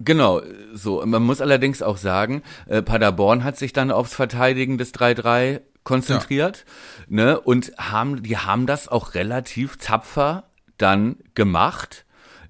Genau, 0.01 0.43
so. 0.75 1.05
Man 1.07 1.23
muss 1.23 1.41
allerdings 1.41 1.83
auch 1.83 1.97
sagen, 1.97 2.43
äh, 2.67 2.83
Paderborn 2.83 3.45
hat 3.45 3.57
sich 3.57 3.73
dann 3.73 3.91
aufs 3.91 4.15
Verteidigen 4.15 4.77
des 4.77 4.93
3-3 4.93 5.61
konzentriert, 5.87 6.67
ja. 7.09 7.25
ne? 7.25 7.41
Und 7.41 7.73
haben, 7.79 8.23
die 8.23 8.37
haben 8.37 8.67
das 8.67 8.89
auch 8.89 9.15
relativ 9.15 9.79
tapfer 9.79 10.45
dann 10.77 11.17
gemacht. 11.35 12.03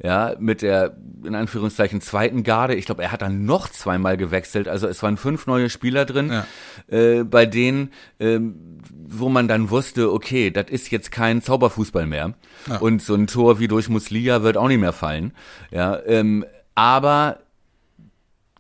Ja, 0.03 0.35
mit 0.39 0.61
der, 0.61 0.95
in 1.25 1.35
Anführungszeichen, 1.35 2.03
zweiten 2.03 2.43
Garde. 2.43 2.75
Ich 2.75 2.85
glaube, 2.85 3.03
er 3.03 3.13
hat 3.13 3.23
dann 3.23 3.47
noch 3.47 3.71
zweimal 3.71 4.19
gewechselt. 4.19 4.69
Also 4.69 4.87
es 4.89 5.03
waren 5.03 5.17
fünf 5.17 5.47
neue 5.47 5.71
Spieler 5.71 6.05
drin, 6.05 6.31
ja. 6.31 6.47
äh, 6.95 7.25
bei 7.25 7.47
denen, 7.47 7.93
ähm, 8.21 8.81
wo 9.09 9.31
man 9.31 9.49
dann 9.49 9.71
wusste, 9.71 10.13
okay, 10.13 10.51
das 10.51 10.67
ist 10.69 10.91
jetzt 10.91 11.11
kein 11.11 11.41
Zauberfußball 11.41 12.07
mehr. 12.07 12.35
Ja. 12.69 12.77
Und 12.77 13.01
so 13.01 13.15
ein 13.15 13.27
Tor 13.27 13.59
wie 13.59 13.69
durch 13.69 13.89
Muslia 13.89 14.43
wird 14.43 14.59
auch 14.59 14.69
nicht 14.69 14.81
mehr 14.81 14.93
fallen. 14.93 15.33
Ja, 15.71 15.99
ähm, 16.05 16.45
aber 16.75 17.39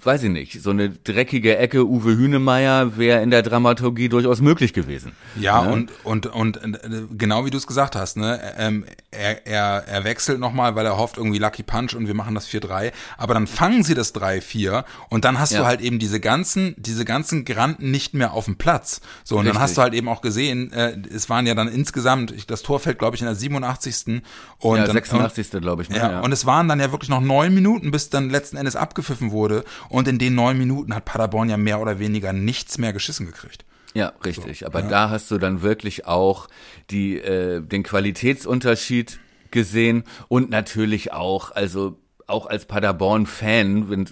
weiß 0.02 0.22
ich 0.24 0.30
nicht, 0.30 0.62
so 0.62 0.70
eine 0.70 0.90
dreckige 0.90 1.56
Ecke 1.56 1.86
Uwe 1.86 2.16
Hünemeyer 2.16 2.96
wäre 2.98 3.22
in 3.22 3.30
der 3.30 3.42
Dramaturgie 3.42 4.08
durchaus 4.08 4.40
möglich 4.40 4.72
gewesen. 4.72 5.12
Ja, 5.36 5.62
ne? 5.62 5.72
und, 5.72 6.04
und, 6.04 6.26
und 6.26 6.56
äh, 6.58 7.02
genau 7.16 7.44
wie 7.46 7.50
du 7.50 7.56
es 7.56 7.66
gesagt 7.66 7.96
hast, 7.96 8.16
ne, 8.16 8.40
ähm, 8.58 8.84
er, 9.10 9.46
er, 9.46 9.84
er 9.88 10.04
wechselt 10.04 10.38
nochmal, 10.38 10.76
weil 10.76 10.84
er 10.84 10.98
hofft 10.98 11.16
irgendwie 11.16 11.38
Lucky 11.38 11.62
Punch 11.62 11.94
und 11.94 12.06
wir 12.06 12.14
machen 12.14 12.34
das 12.34 12.46
4-3, 12.48 12.92
aber 13.16 13.34
dann 13.34 13.46
fangen 13.46 13.82
sie 13.82 13.94
das 13.94 14.14
3-4 14.14 14.84
und 15.08 15.24
dann 15.24 15.38
hast 15.38 15.52
ja. 15.52 15.60
du 15.60 15.66
halt 15.66 15.80
eben 15.80 15.98
diese 15.98 16.20
ganzen, 16.20 16.74
diese 16.76 17.04
ganzen 17.06 17.46
Granten 17.46 17.90
nicht 17.90 18.12
mehr 18.12 18.32
auf 18.34 18.44
dem 18.44 18.56
Platz. 18.56 19.00
So, 19.24 19.36
und 19.36 19.42
Richtig. 19.42 19.54
dann 19.54 19.62
hast 19.62 19.76
du 19.78 19.82
halt 19.82 19.94
eben 19.94 20.08
auch 20.08 20.20
gesehen, 20.20 20.72
äh, 20.72 20.96
es 21.12 21.30
waren 21.30 21.46
ja 21.46 21.54
dann 21.54 21.68
insgesamt, 21.68 22.50
das 22.50 22.62
Tor 22.62 22.80
fällt 22.80 22.98
glaube 22.98 23.16
ich 23.16 23.22
in 23.22 23.26
der 23.26 23.34
87. 23.34 24.22
und 24.58 24.76
ja, 24.76 24.84
dann, 24.84 24.94
86. 24.94 25.50
glaube 25.62 25.82
ich. 25.82 25.88
Ne? 25.88 25.96
Ja, 25.96 26.10
ja, 26.10 26.20
und 26.20 26.32
es 26.32 26.44
waren 26.44 26.68
dann 26.68 26.80
ja 26.80 26.92
wirklich 26.92 27.08
noch 27.08 27.22
neun 27.22 27.54
Minuten, 27.54 27.90
bis 27.90 28.10
dann 28.10 28.28
letzten 28.28 28.58
Endes 28.58 28.76
abgepfiffen 28.76 29.30
wurde 29.30 29.64
und 29.88 30.08
in 30.08 30.18
den 30.18 30.34
neun 30.34 30.58
Minuten 30.58 30.94
hat 30.94 31.04
Paderborn 31.04 31.48
ja 31.48 31.56
mehr 31.56 31.80
oder 31.80 31.98
weniger 31.98 32.32
nichts 32.32 32.78
mehr 32.78 32.92
geschissen 32.92 33.26
gekriegt. 33.26 33.64
Ja, 33.94 34.12
richtig. 34.24 34.60
So, 34.60 34.66
Aber 34.66 34.80
ja. 34.80 34.88
da 34.88 35.10
hast 35.10 35.30
du 35.30 35.38
dann 35.38 35.62
wirklich 35.62 36.06
auch 36.06 36.48
die, 36.90 37.18
äh, 37.18 37.62
den 37.62 37.82
Qualitätsunterschied 37.82 39.18
gesehen 39.50 40.04
und 40.28 40.50
natürlich 40.50 41.12
auch, 41.12 41.50
also 41.52 41.98
auch 42.26 42.46
als 42.46 42.66
Paderborn-Fan, 42.66 43.88
wenn 43.88 44.06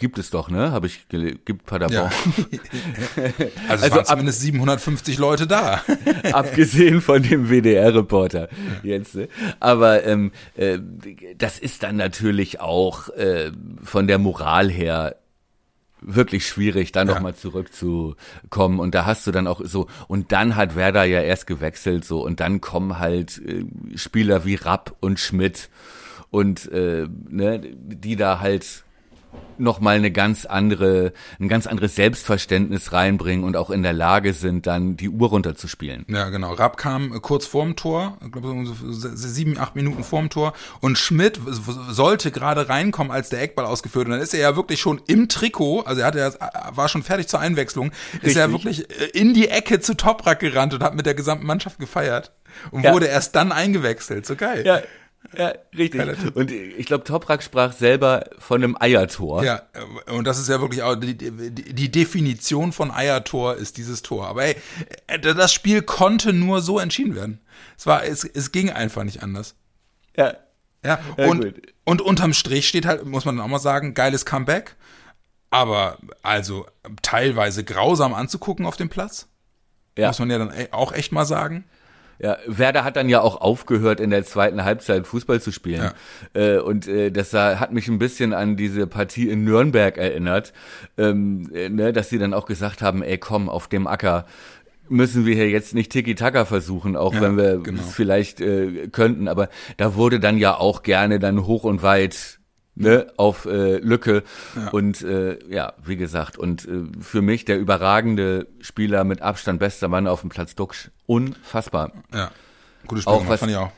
gibt 0.00 0.18
es 0.18 0.30
doch, 0.30 0.50
ne? 0.50 0.72
Habe 0.72 0.86
ich 0.88 1.06
gibt 1.08 1.66
Paderborn. 1.66 2.10
Ja. 2.10 2.10
also, 3.68 3.84
also 3.84 3.96
waren 3.96 4.04
zumindest 4.06 4.40
750 4.40 5.18
Leute 5.18 5.46
da. 5.46 5.82
abgesehen 6.32 7.02
von 7.02 7.22
dem 7.22 7.50
WDR-Reporter 7.50 8.48
jetzt. 8.82 9.14
Ne? 9.14 9.28
Aber 9.60 10.04
ähm, 10.04 10.32
äh, 10.56 10.78
das 11.36 11.58
ist 11.58 11.82
dann 11.82 11.96
natürlich 11.96 12.60
auch 12.60 13.10
äh, 13.10 13.52
von 13.82 14.08
der 14.08 14.18
Moral 14.18 14.70
her 14.70 15.16
wirklich 16.00 16.46
schwierig, 16.46 16.92
da 16.92 17.00
ja. 17.00 17.04
nochmal 17.04 17.34
zurückzukommen. 17.34 18.80
Und 18.80 18.94
da 18.94 19.04
hast 19.04 19.26
du 19.26 19.32
dann 19.32 19.46
auch 19.46 19.60
so, 19.62 19.86
und 20.08 20.32
dann 20.32 20.56
hat 20.56 20.76
Werder 20.76 21.04
ja 21.04 21.20
erst 21.20 21.46
gewechselt, 21.46 22.06
so, 22.06 22.24
und 22.24 22.40
dann 22.40 22.62
kommen 22.62 22.98
halt 22.98 23.38
äh, 23.46 23.66
Spieler 23.96 24.46
wie 24.46 24.54
Rapp 24.54 24.96
und 25.00 25.20
Schmidt 25.20 25.68
und 26.30 26.72
äh, 26.72 27.06
ne, 27.28 27.60
die 27.60 28.16
da 28.16 28.40
halt 28.40 28.84
noch 29.60 29.80
mal 29.80 29.96
eine 29.96 30.10
ganz 30.10 30.46
andere, 30.46 31.12
ein 31.38 31.48
ganz 31.48 31.66
anderes 31.66 31.94
Selbstverständnis 31.94 32.92
reinbringen 32.92 33.44
und 33.44 33.56
auch 33.56 33.70
in 33.70 33.82
der 33.82 33.92
Lage 33.92 34.32
sind, 34.32 34.66
dann 34.66 34.96
die 34.96 35.08
Uhr 35.08 35.28
runterzuspielen. 35.28 36.06
Ja, 36.08 36.30
genau. 36.30 36.54
Rapp 36.54 36.76
kam 36.76 37.14
äh, 37.14 37.20
kurz 37.20 37.46
vorm 37.46 37.76
Tor, 37.76 38.18
ich 38.24 38.32
glaube 38.32 38.64
sieben, 38.88 39.58
acht 39.58 39.76
Minuten 39.76 40.02
vorm 40.02 40.30
Tor 40.30 40.54
und 40.80 40.98
Schmidt 40.98 41.38
sollte 41.90 42.30
gerade 42.30 42.68
reinkommen, 42.68 43.12
als 43.12 43.28
der 43.28 43.42
Eckball 43.42 43.66
ausgeführt 43.66 44.06
und 44.06 44.12
dann 44.12 44.20
ist 44.20 44.34
er 44.34 44.40
ja 44.40 44.56
wirklich 44.56 44.80
schon 44.80 45.00
im 45.06 45.28
Trikot, 45.28 45.82
also 45.82 46.00
er 46.00 46.06
hatte 46.06 46.18
ja, 46.18 46.32
war 46.74 46.88
schon 46.88 47.02
fertig 47.02 47.28
zur 47.28 47.40
Einwechslung, 47.40 47.92
Richtig. 48.14 48.30
ist 48.30 48.36
er 48.36 48.50
wirklich 48.50 48.90
äh, 48.90 49.04
in 49.12 49.34
die 49.34 49.48
Ecke 49.48 49.80
zu 49.80 49.94
Toprak 49.94 50.40
gerannt 50.40 50.74
und 50.74 50.82
hat 50.82 50.94
mit 50.94 51.06
der 51.06 51.14
gesamten 51.14 51.46
Mannschaft 51.46 51.78
gefeiert 51.78 52.32
und 52.70 52.84
ja. 52.84 52.92
wurde 52.92 53.06
erst 53.06 53.36
dann 53.36 53.52
eingewechselt. 53.52 54.26
So 54.26 54.36
geil. 54.36 54.64
Ja, 54.66 54.80
ja, 55.36 55.52
richtig. 55.76 56.02
Und 56.34 56.50
ich 56.50 56.86
glaube, 56.86 57.04
Toprak 57.04 57.42
sprach 57.42 57.72
selber 57.72 58.24
von 58.38 58.62
einem 58.62 58.76
Eiertor. 58.78 59.44
Ja, 59.44 59.62
und 60.12 60.26
das 60.26 60.38
ist 60.38 60.48
ja 60.48 60.60
wirklich 60.60 60.82
auch 60.82 60.96
die, 60.96 61.16
die, 61.16 61.90
Definition 61.90 62.72
von 62.72 62.90
Eiertor 62.90 63.54
ist 63.56 63.76
dieses 63.76 64.02
Tor. 64.02 64.26
Aber 64.26 64.44
ey, 64.44 64.56
das 65.20 65.52
Spiel 65.52 65.82
konnte 65.82 66.32
nur 66.32 66.62
so 66.62 66.78
entschieden 66.78 67.14
werden. 67.14 67.40
Es 67.78 67.86
war, 67.86 68.04
es, 68.04 68.24
es 68.24 68.50
ging 68.50 68.70
einfach 68.70 69.04
nicht 69.04 69.22
anders. 69.22 69.54
Ja. 70.16 70.34
Ja, 70.84 70.98
und, 71.18 71.44
ja, 71.44 71.50
und 71.84 72.00
unterm 72.00 72.32
Strich 72.32 72.66
steht 72.66 72.86
halt, 72.86 73.04
muss 73.04 73.26
man 73.26 73.36
dann 73.36 73.44
auch 73.44 73.50
mal 73.50 73.58
sagen, 73.58 73.94
geiles 73.94 74.24
Comeback. 74.24 74.76
Aber 75.50 75.98
also 76.22 76.66
teilweise 77.02 77.64
grausam 77.64 78.14
anzugucken 78.14 78.64
auf 78.64 78.76
dem 78.76 78.88
Platz. 78.88 79.28
Ja. 79.98 80.08
Muss 80.08 80.18
man 80.18 80.30
ja 80.30 80.38
dann 80.38 80.52
auch 80.72 80.92
echt 80.92 81.12
mal 81.12 81.26
sagen. 81.26 81.64
Ja, 82.22 82.36
Werder 82.46 82.84
hat 82.84 82.96
dann 82.96 83.08
ja 83.08 83.20
auch 83.20 83.40
aufgehört, 83.40 83.98
in 83.98 84.10
der 84.10 84.24
zweiten 84.24 84.62
Halbzeit 84.64 85.06
Fußball 85.06 85.40
zu 85.40 85.52
spielen. 85.52 85.90
Ja. 86.34 86.56
Äh, 86.56 86.58
und 86.58 86.86
äh, 86.86 87.10
das 87.10 87.32
hat 87.32 87.72
mich 87.72 87.88
ein 87.88 87.98
bisschen 87.98 88.34
an 88.34 88.56
diese 88.56 88.86
Partie 88.86 89.28
in 89.30 89.44
Nürnberg 89.44 89.96
erinnert, 89.96 90.52
ähm, 90.98 91.50
äh, 91.54 91.68
ne, 91.68 91.92
dass 91.92 92.10
sie 92.10 92.18
dann 92.18 92.34
auch 92.34 92.46
gesagt 92.46 92.82
haben, 92.82 93.02
ey 93.02 93.16
komm, 93.18 93.48
auf 93.48 93.68
dem 93.68 93.86
Acker 93.86 94.26
müssen 94.90 95.24
wir 95.24 95.34
hier 95.34 95.48
jetzt 95.48 95.72
nicht 95.72 95.92
Tiki-Taka 95.92 96.44
versuchen, 96.44 96.96
auch 96.96 97.14
ja, 97.14 97.20
wenn 97.22 97.36
wir 97.36 97.58
genau. 97.58 97.80
es 97.80 97.94
vielleicht 97.94 98.40
äh, 98.40 98.88
könnten. 98.88 99.28
Aber 99.28 99.48
da 99.76 99.94
wurde 99.94 100.20
dann 100.20 100.36
ja 100.36 100.56
auch 100.56 100.82
gerne 100.82 101.18
dann 101.20 101.46
hoch 101.46 101.64
und 101.64 101.82
weit 101.82 102.39
ne, 102.80 103.12
auf 103.16 103.46
äh, 103.46 103.78
Lücke. 103.78 104.22
Ja. 104.56 104.68
Und 104.70 105.02
äh, 105.02 105.38
ja, 105.48 105.74
wie 105.84 105.96
gesagt, 105.96 106.38
und 106.38 106.66
äh, 106.66 106.82
für 107.00 107.22
mich 107.22 107.44
der 107.44 107.58
überragende 107.58 108.46
Spieler 108.60 109.04
mit 109.04 109.22
Abstand 109.22 109.60
bester 109.60 109.88
Mann 109.88 110.06
auf 110.06 110.20
dem 110.20 110.30
Platz 110.30 110.54
Duxch. 110.54 110.90
Unfassbar. 111.06 111.92
Ja, 112.12 112.30
gutes 112.86 113.04
Spiel, 113.04 113.14
auch 113.14 113.28
was, 113.28 113.40
fand 113.40 113.52
ich 113.52 113.58
auch. 113.58 113.72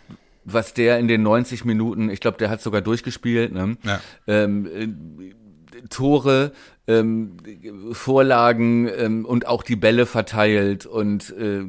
Was 0.44 0.74
der 0.74 0.98
in 0.98 1.08
den 1.08 1.22
90 1.22 1.64
Minuten, 1.64 2.10
ich 2.10 2.20
glaube, 2.20 2.38
der 2.38 2.50
hat 2.50 2.60
sogar 2.60 2.80
durchgespielt, 2.80 3.52
ne? 3.52 3.76
Ja. 3.84 4.00
Ähm, 4.26 4.66
äh, 4.66 4.88
Tore, 5.88 6.52
ähm, 6.86 7.36
Vorlagen 7.92 8.88
ähm, 8.88 9.24
und 9.24 9.46
auch 9.46 9.62
die 9.62 9.76
Bälle 9.76 10.06
verteilt 10.06 10.86
und 10.86 11.34
äh, 11.38 11.64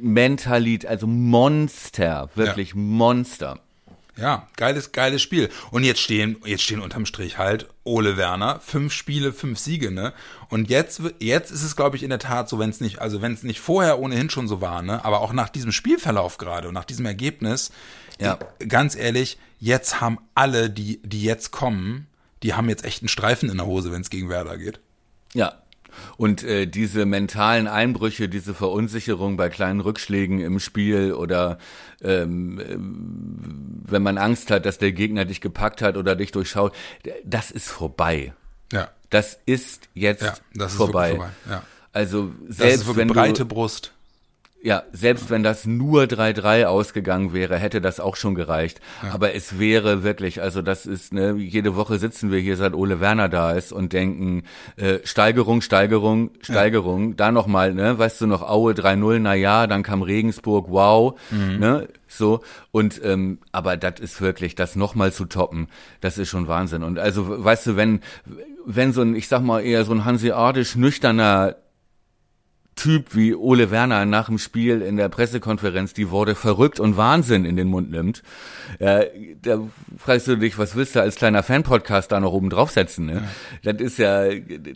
Mentalit, 0.00 0.86
also 0.86 1.06
Monster, 1.06 2.30
wirklich 2.34 2.70
ja. 2.70 2.76
Monster. 2.76 3.60
Ja, 4.16 4.46
geiles, 4.56 4.92
geiles 4.92 5.22
Spiel. 5.22 5.48
Und 5.70 5.84
jetzt 5.84 6.00
stehen, 6.00 6.36
jetzt 6.44 6.62
stehen 6.62 6.80
unterm 6.80 7.06
Strich 7.06 7.38
halt 7.38 7.68
Ole 7.84 8.16
Werner, 8.18 8.60
fünf 8.60 8.92
Spiele, 8.92 9.32
fünf 9.32 9.58
Siege, 9.58 9.90
ne? 9.90 10.12
Und 10.50 10.68
jetzt, 10.68 11.00
jetzt 11.18 11.50
ist 11.50 11.62
es, 11.62 11.76
glaube 11.76 11.96
ich, 11.96 12.02
in 12.02 12.10
der 12.10 12.18
Tat 12.18 12.48
so, 12.48 12.58
wenn 12.58 12.68
es 12.68 12.80
nicht, 12.80 13.00
also 13.00 13.22
wenn 13.22 13.32
es 13.32 13.42
nicht 13.42 13.60
vorher 13.60 13.98
ohnehin 13.98 14.28
schon 14.28 14.48
so 14.48 14.60
war, 14.60 14.82
ne? 14.82 15.02
Aber 15.04 15.22
auch 15.22 15.32
nach 15.32 15.48
diesem 15.48 15.72
Spielverlauf 15.72 16.36
gerade 16.36 16.68
und 16.68 16.74
nach 16.74 16.84
diesem 16.84 17.06
Ergebnis, 17.06 17.72
ja. 18.20 18.38
ganz 18.68 18.96
ehrlich, 18.96 19.38
jetzt 19.58 20.02
haben 20.02 20.18
alle, 20.34 20.68
die, 20.68 21.00
die 21.02 21.22
jetzt 21.22 21.50
kommen, 21.50 22.06
die 22.42 22.52
haben 22.52 22.68
jetzt 22.68 22.84
echt 22.84 23.00
einen 23.02 23.08
Streifen 23.08 23.48
in 23.48 23.56
der 23.56 23.66
Hose, 23.66 23.92
wenn 23.92 24.02
es 24.02 24.10
gegen 24.10 24.28
Werder 24.28 24.58
geht. 24.58 24.80
Ja, 25.32 25.61
und 26.16 26.42
äh, 26.42 26.66
diese 26.66 27.06
mentalen 27.06 27.68
Einbrüche, 27.68 28.28
diese 28.28 28.54
Verunsicherung 28.54 29.36
bei 29.36 29.48
kleinen 29.48 29.80
Rückschlägen 29.80 30.40
im 30.40 30.60
Spiel 30.60 31.12
oder 31.12 31.58
ähm, 32.02 32.58
äh, 32.58 32.76
wenn 33.90 34.02
man 34.02 34.18
Angst 34.18 34.50
hat, 34.50 34.66
dass 34.66 34.78
der 34.78 34.92
Gegner 34.92 35.24
dich 35.24 35.40
gepackt 35.40 35.82
hat 35.82 35.96
oder 35.96 36.16
dich 36.16 36.32
durchschaut, 36.32 36.74
das 37.24 37.50
ist 37.50 37.68
vorbei. 37.68 38.32
Ja. 38.72 38.90
Das 39.10 39.38
ist 39.46 39.88
jetzt 39.94 40.22
ja, 40.22 40.34
das 40.54 40.72
ist 40.72 40.78
vorbei. 40.78 41.10
vorbei. 41.10 41.30
Ja. 41.48 41.62
Also 41.92 42.32
selbst 42.48 42.96
wenn 42.96 43.08
breite 43.08 43.44
Brust. 43.44 43.92
Ja, 44.64 44.84
selbst 44.92 45.28
wenn 45.28 45.42
das 45.42 45.66
nur 45.66 46.04
3-3 46.04 46.66
ausgegangen 46.66 47.32
wäre, 47.32 47.58
hätte 47.58 47.80
das 47.80 47.98
auch 47.98 48.14
schon 48.14 48.36
gereicht. 48.36 48.80
Ja. 49.02 49.12
Aber 49.12 49.34
es 49.34 49.58
wäre 49.58 50.04
wirklich, 50.04 50.40
also 50.40 50.62
das 50.62 50.86
ist, 50.86 51.12
ne, 51.12 51.34
jede 51.36 51.74
Woche 51.74 51.98
sitzen 51.98 52.30
wir 52.30 52.38
hier, 52.38 52.56
seit 52.56 52.74
Ole 52.74 53.00
Werner 53.00 53.28
da 53.28 53.52
ist 53.52 53.72
und 53.72 53.92
denken, 53.92 54.44
äh, 54.76 54.98
Steigerung, 55.02 55.62
Steigerung, 55.62 56.30
Steigerung. 56.42 57.10
Ja. 57.10 57.14
Da 57.16 57.32
nochmal, 57.32 57.74
ne, 57.74 57.98
weißt 57.98 58.20
du 58.20 58.28
noch, 58.28 58.42
Aue 58.42 58.74
3-0, 58.74 59.18
na 59.18 59.34
ja, 59.34 59.66
dann 59.66 59.82
kam 59.82 60.00
Regensburg, 60.00 60.66
wow, 60.68 61.18
mhm. 61.30 61.58
ne, 61.58 61.88
so. 62.06 62.40
Und, 62.70 63.00
ähm, 63.02 63.38
aber 63.50 63.76
das 63.76 63.98
ist 63.98 64.20
wirklich, 64.20 64.54
das 64.54 64.76
nochmal 64.76 65.12
zu 65.12 65.24
toppen, 65.24 65.66
das 66.00 66.18
ist 66.18 66.28
schon 66.28 66.46
Wahnsinn. 66.46 66.84
Und 66.84 67.00
also, 67.00 67.44
weißt 67.44 67.66
du, 67.66 67.76
wenn, 67.76 68.00
wenn 68.64 68.92
so 68.92 69.02
ein, 69.02 69.16
ich 69.16 69.26
sag 69.26 69.42
mal, 69.42 69.60
eher 69.60 69.84
so 69.84 69.92
ein 69.92 70.04
hanseatisch 70.04 70.76
nüchterner 70.76 71.56
Typ 72.74 73.14
wie 73.14 73.34
Ole 73.34 73.70
Werner 73.70 74.06
nach 74.06 74.26
dem 74.26 74.38
Spiel 74.38 74.80
in 74.80 74.96
der 74.96 75.08
Pressekonferenz 75.08 75.92
die 75.92 76.10
Worte 76.10 76.34
verrückt 76.34 76.80
und 76.80 76.96
Wahnsinn 76.96 77.44
in 77.44 77.56
den 77.56 77.68
Mund 77.68 77.90
nimmt, 77.90 78.22
äh, 78.78 79.06
da 79.42 79.60
fragst 79.98 80.26
du 80.26 80.36
dich, 80.36 80.56
was 80.58 80.74
willst 80.74 80.96
du 80.96 81.00
als 81.00 81.16
kleiner 81.16 81.42
Fan-Podcast 81.42 82.12
da 82.12 82.20
noch 82.20 82.32
oben 82.32 82.50
draufsetzen? 82.50 83.06
Ne? 83.06 83.28
Ja. 83.62 83.72
Das 83.72 83.82
ist 83.82 83.98
ja, 83.98 84.28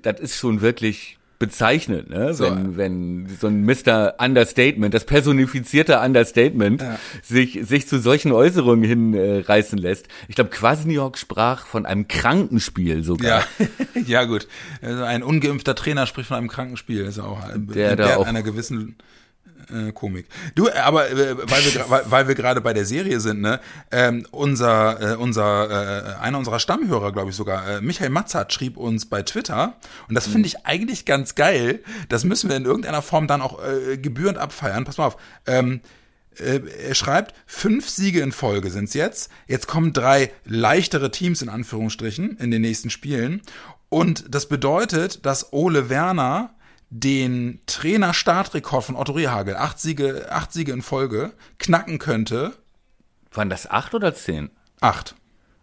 das 0.02 0.20
ist 0.20 0.36
schon 0.36 0.60
wirklich 0.60 1.18
bezeichnet, 1.38 2.08
ne? 2.08 2.34
So. 2.34 2.44
wenn, 2.44 2.76
wenn 2.76 3.28
so 3.40 3.46
ein 3.46 3.64
Mr. 3.64 4.14
Understatement, 4.18 4.94
das 4.94 5.04
personifizierte 5.04 6.00
Understatement, 6.00 6.82
ja. 6.82 6.98
sich, 7.22 7.60
sich 7.62 7.86
zu 7.86 7.98
solchen 7.98 8.32
Äußerungen 8.32 8.84
hinreißen 8.84 9.78
äh, 9.78 9.82
lässt. 9.82 10.08
Ich 10.28 10.34
glaube, 10.34 10.50
Quasniok 10.50 11.18
sprach 11.18 11.66
von 11.66 11.86
einem 11.86 12.08
Krankenspiel 12.08 13.04
sogar. 13.04 13.44
Ja, 13.58 13.66
ja 14.06 14.24
gut. 14.24 14.48
Also 14.80 15.02
ein 15.02 15.22
ungeimpfter 15.22 15.74
Trainer 15.74 16.06
spricht 16.06 16.28
von 16.28 16.38
einem 16.38 16.48
Krankenspiel, 16.48 17.04
ist 17.04 17.18
auch, 17.18 17.40
der, 17.54 17.96
der 17.96 18.18
auch 18.18 18.26
einer 18.26 18.42
gewissen 18.42 18.96
äh, 19.70 19.92
Komik. 19.92 20.26
Du, 20.54 20.68
äh, 20.68 20.72
aber 20.78 21.10
äh, 21.10 21.36
weil 21.38 21.64
wir 21.64 21.90
weil, 21.90 22.02
weil 22.06 22.28
wir 22.28 22.34
gerade 22.34 22.60
bei 22.60 22.72
der 22.72 22.84
Serie 22.84 23.20
sind, 23.20 23.40
ne? 23.40 23.60
Ähm, 23.90 24.26
unser 24.30 25.14
äh, 25.14 25.16
unser 25.16 26.16
äh, 26.18 26.20
einer 26.20 26.38
unserer 26.38 26.58
Stammhörer, 26.58 27.12
glaube 27.12 27.30
ich 27.30 27.36
sogar, 27.36 27.68
äh, 27.68 27.80
Michael 27.80 28.10
Matzert 28.10 28.52
schrieb 28.52 28.76
uns 28.76 29.06
bei 29.06 29.22
Twitter 29.22 29.76
und 30.08 30.14
das 30.14 30.26
finde 30.26 30.46
ich 30.46 30.66
eigentlich 30.66 31.04
ganz 31.04 31.34
geil. 31.34 31.82
Das 32.08 32.24
müssen 32.24 32.48
wir 32.50 32.56
in 32.56 32.64
irgendeiner 32.64 33.02
Form 33.02 33.26
dann 33.26 33.42
auch 33.42 33.58
äh, 33.64 33.98
gebührend 33.98 34.38
abfeiern. 34.38 34.84
Pass 34.84 34.98
mal 34.98 35.06
auf. 35.06 35.16
Ähm, 35.46 35.80
äh, 36.38 36.60
er 36.88 36.94
schreibt, 36.94 37.34
fünf 37.46 37.88
Siege 37.88 38.20
in 38.20 38.32
Folge 38.32 38.70
sind's 38.70 38.94
jetzt. 38.94 39.30
Jetzt 39.46 39.66
kommen 39.66 39.92
drei 39.92 40.32
leichtere 40.44 41.10
Teams 41.10 41.42
in 41.42 41.48
Anführungsstrichen 41.48 42.36
in 42.38 42.50
den 42.50 42.62
nächsten 42.62 42.90
Spielen. 42.90 43.42
Und 43.88 44.24
das 44.28 44.46
bedeutet, 44.48 45.24
dass 45.24 45.52
Ole 45.52 45.88
Werner 45.88 46.55
den 46.90 47.60
Trainer-Startrekord 47.66 48.84
von 48.84 48.96
Otto 48.96 49.12
Rehagel, 49.12 49.56
acht 49.56 49.80
Siege, 49.80 50.26
acht 50.30 50.52
Siege 50.52 50.72
in 50.72 50.82
Folge, 50.82 51.32
knacken 51.58 51.98
könnte. 51.98 52.52
Waren 53.32 53.50
das 53.50 53.68
acht 53.68 53.94
oder 53.94 54.14
zehn? 54.14 54.50
Acht. 54.80 55.14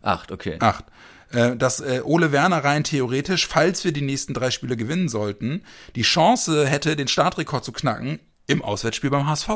Acht, 0.01 0.31
okay. 0.31 0.57
Acht. 0.59 0.85
Äh, 1.31 1.55
dass 1.55 1.79
äh, 1.79 2.01
Ole 2.03 2.31
Werner 2.31 2.63
rein 2.63 2.83
theoretisch, 2.83 3.47
falls 3.47 3.83
wir 3.83 3.91
die 3.91 4.01
nächsten 4.01 4.33
drei 4.33 4.51
Spiele 4.51 4.77
gewinnen 4.77 5.09
sollten, 5.09 5.63
die 5.95 6.03
Chance 6.03 6.67
hätte, 6.67 6.95
den 6.95 7.07
Startrekord 7.07 7.63
zu 7.63 7.71
knacken 7.71 8.19
im 8.45 8.61
Auswärtsspiel 8.61 9.09
beim 9.09 9.27
HSV. 9.27 9.49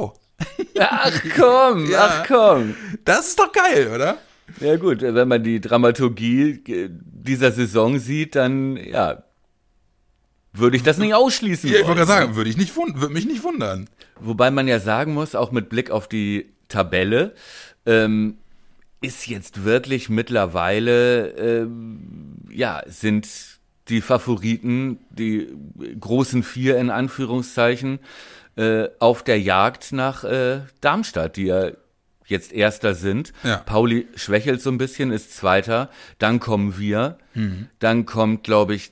Ach 0.80 1.22
komm, 1.36 1.86
ja. 1.92 2.08
ach 2.08 2.28
komm. 2.28 2.76
Das 3.06 3.28
ist 3.28 3.40
doch 3.40 3.52
geil, 3.52 3.92
oder? 3.94 4.18
Ja 4.62 4.78
gut, 4.78 5.02
wenn 5.02 5.28
man 5.28 5.44
die 5.44 5.60
Dramaturgie 5.60 6.64
dieser 6.66 7.52
Saison 7.52 8.00
sieht, 8.00 8.36
dann 8.36 8.78
ja, 8.78 9.24
würde 10.58 10.78
ich 10.78 10.84
das 10.84 10.98
nicht 10.98 11.14
ausschließen. 11.14 11.70
Ja, 11.70 11.80
ich 11.80 11.88
wollte 11.88 12.06
gerade 12.06 12.12
sagen, 12.12 12.36
würde 12.36 12.50
ich 12.50 12.58
nicht 12.58 12.76
würde 12.76 13.10
mich 13.10 13.26
nicht 13.26 13.44
wundern. 13.44 13.90
Wobei 14.20 14.52
man 14.52 14.68
ja 14.68 14.80
sagen 14.80 15.14
muss, 15.14 15.36
auch 15.36 15.52
mit 15.52 15.70
Blick 15.70 15.92
auf 15.92 16.08
die 16.08 16.54
Tabelle, 16.68 17.34
ähm, 17.86 18.38
ist 19.02 19.28
jetzt 19.28 19.64
wirklich 19.64 20.10
mittlerweile, 20.10 21.30
ähm, 21.38 22.38
ja, 22.50 22.82
sind 22.88 23.28
die 23.90 24.02
Favoriten, 24.02 25.00
die 25.10 25.48
großen 26.00 26.44
vier 26.44 26.78
in 26.78 26.90
Anführungszeichen, 26.90 28.00
äh, 28.56 28.90
auf 29.00 29.24
der 29.24 29.40
Jagd 29.40 29.92
nach 29.92 30.24
äh, 30.24 30.62
Darmstadt, 30.82 31.38
die 31.38 31.46
ja 31.46 31.72
jetzt 32.26 32.52
Erster 32.52 32.94
sind. 32.94 33.32
Ja. 33.44 33.58
Pauli 33.58 34.08
schwächelt 34.16 34.62
so 34.62 34.70
ein 34.70 34.78
bisschen, 34.78 35.12
ist 35.12 35.36
Zweiter. 35.36 35.90
Dann 36.18 36.40
kommen 36.40 36.78
wir. 36.78 37.18
Mhm. 37.34 37.70
Dann 37.80 38.06
kommt, 38.06 38.44
glaube 38.44 38.76
ich, 38.76 38.92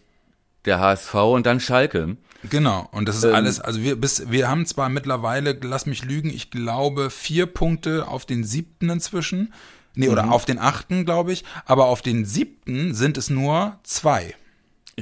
der 0.66 0.80
HSV 0.80 1.14
und 1.14 1.46
dann 1.46 1.60
Schalke. 1.60 2.18
Genau, 2.50 2.88
und 2.92 3.08
das 3.08 3.18
ist 3.18 3.24
ähm, 3.24 3.36
alles, 3.36 3.60
also 3.60 3.82
wir, 3.82 4.00
bis, 4.00 4.30
wir 4.30 4.48
haben 4.50 4.66
zwar 4.66 4.90
mittlerweile, 4.90 5.58
lass 5.64 5.86
mich 5.86 6.06
lügen, 6.06 6.30
ich 6.30 6.52
glaube 6.52 7.10
vier 7.10 7.46
Punkte 7.48 8.08
auf 8.08 8.26
den 8.26 8.44
siebten 8.44 8.90
inzwischen, 8.90 9.54
nee, 9.96 10.10
oder 10.10 10.24
mhm. 10.24 10.32
auf 10.32 10.46
den 10.46 10.60
achten, 10.60 11.06
glaube 11.06 11.34
ich, 11.34 11.44
aber 11.66 11.86
auf 11.86 12.02
den 12.02 12.26
siebten 12.26 12.94
sind 12.94 13.18
es 13.18 13.30
nur 13.30 13.80
zwei. 13.84 14.36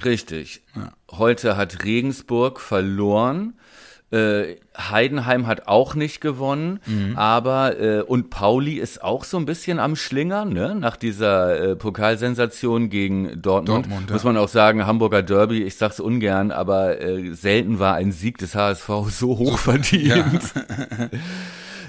Richtig. 0.03 0.61
Ja. 0.75 0.93
Heute 1.11 1.57
hat 1.57 1.83
Regensburg 1.83 2.59
verloren. 2.59 3.53
Äh, 4.13 4.57
Heidenheim 4.77 5.47
hat 5.47 5.67
auch 5.67 5.95
nicht 5.95 6.21
gewonnen, 6.21 6.79
mhm. 6.85 7.17
aber 7.17 7.79
äh, 7.79 8.01
und 8.01 8.29
Pauli 8.29 8.75
ist 8.75 9.03
auch 9.03 9.23
so 9.23 9.37
ein 9.37 9.45
bisschen 9.45 9.79
am 9.79 9.95
Schlingern, 9.95 10.53
ne? 10.53 10.75
Nach 10.75 10.97
dieser 10.97 11.71
äh, 11.71 11.75
Pokalsensation 11.75 12.89
gegen 12.89 13.41
Dortmund, 13.41 13.87
Dortmund 13.87 14.11
muss 14.11 14.23
man 14.23 14.37
auch 14.37 14.49
sagen, 14.49 14.85
Hamburger 14.85 15.23
Derby. 15.23 15.63
Ich 15.63 15.77
sag's 15.77 15.99
ungern, 15.99 16.51
aber 16.51 17.01
äh, 17.01 17.33
selten 17.33 17.79
war 17.79 17.95
ein 17.95 18.11
Sieg 18.11 18.37
des 18.37 18.53
HSV 18.53 18.87
so 19.09 19.39
hoch 19.39 19.57
verdient. 19.57 20.53
Ja. 20.53 21.09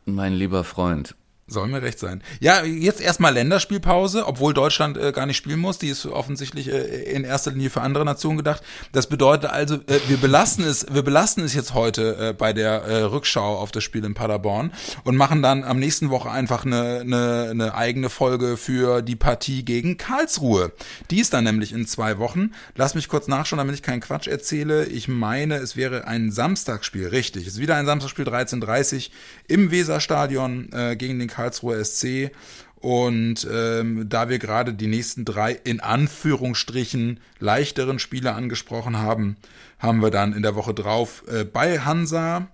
Mein 0.06 0.34
lieber 0.34 0.64
Freund. 0.64 1.16
Soll 1.50 1.68
mir 1.68 1.82
recht 1.82 1.98
sein. 1.98 2.22
Ja, 2.40 2.64
jetzt 2.64 3.02
erstmal 3.02 3.34
Länderspielpause, 3.34 4.28
obwohl 4.28 4.54
Deutschland 4.54 4.98
äh, 4.98 5.12
gar 5.12 5.26
nicht 5.26 5.38
spielen 5.38 5.60
muss. 5.60 5.80
Die 5.80 5.90
ist 5.90 6.06
offensichtlich 6.06 6.72
äh, 6.72 7.12
in 7.12 7.24
erster 7.24 7.52
Linie 7.52 7.72
für 7.72 7.82
andere 7.82 8.06
Nationen 8.06 8.38
gedacht. 8.38 8.62
Das 8.92 9.08
bedeutet 9.08 9.50
also, 9.50 9.76
äh, 9.76 10.00
wir 10.08 10.18
belasten 10.18 10.64
es, 10.64 10.86
wir 10.92 11.02
belasten 11.02 11.42
es 11.42 11.56
jetzt 11.56 11.74
heute 11.74 12.30
äh, 12.30 12.34
bei 12.34 12.54
der 12.54 12.84
äh, 12.84 13.02
Rückschau 13.02 13.58
auf 13.58 13.72
das 13.72 13.84
Spiel 13.84 14.06
in 14.06 14.14
Paderborn 14.14 14.72
und 15.04 15.16
machen 15.16 15.42
dann 15.42 15.64
am 15.64 15.80
nächsten 15.80 16.12
Woche 16.12 16.30
einfach 16.30 16.66
eine, 16.66 17.00
eine, 17.00 17.48
eine 17.50 17.74
eigene 17.74 18.12
Folge 18.12 18.56
für 18.56 19.02
die 19.02 19.16
Partie 19.16 19.66
gegen 19.66 19.98
Karlsruhe. 19.98 20.72
Die 21.10 21.20
ist 21.20 21.34
dann 21.34 21.46
nämlich 21.46 21.74
in 21.74 21.88
zwei 21.88 22.20
Wochen. 22.20 22.52
Lass 22.76 22.94
mich 22.94 23.08
kurz 23.08 23.28
nachschauen, 23.28 23.58
damit 23.58 23.74
ich 23.74 23.82
keinen 23.82 24.02
Quatsch 24.02 24.28
erzähle. 24.28 24.86
Ich 24.86 25.08
meine, 25.08 25.56
es 25.56 25.76
wäre 25.76 26.06
ein 26.06 26.32
Samstagsspiel, 26.32 27.08
richtig. 27.08 27.48
Es 27.48 27.54
ist 27.54 27.60
wieder 27.60 27.76
ein 27.76 27.88
Samstagsspiel 27.88 28.28
13.30 28.28 29.10
im 29.48 29.72
Weserstadion 29.72 30.72
äh, 30.74 30.96
gegen 30.96 31.18
den 31.18 31.28
Karlsruher 31.40 31.84
SC. 31.84 32.32
Und 32.76 33.48
ähm, 33.52 34.08
da 34.08 34.30
wir 34.30 34.40
gerade 34.40 34.74
die 34.74 34.88
nächsten 34.88 35.26
drei 35.26 35.52
in 35.52 35.80
Anführungsstrichen 35.80 37.20
leichteren 37.40 38.00
Spiele 38.00 38.34
angesprochen 38.34 38.98
haben, 38.98 39.38
haben 39.80 40.02
wir 40.02 40.12
dann 40.12 40.34
in 40.34 40.44
der 40.44 40.56
Woche 40.56 40.74
drauf 40.74 41.24
äh, 41.28 41.44
bei 41.44 41.80
Hansa 41.80 42.48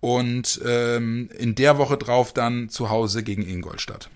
und 0.00 0.60
ähm, 0.66 1.30
in 1.38 1.54
der 1.54 1.78
Woche 1.78 1.96
drauf 1.96 2.32
dann 2.32 2.68
zu 2.68 2.90
Hause 2.90 3.22
gegen 3.22 3.42
Ingolstadt. 3.42 4.10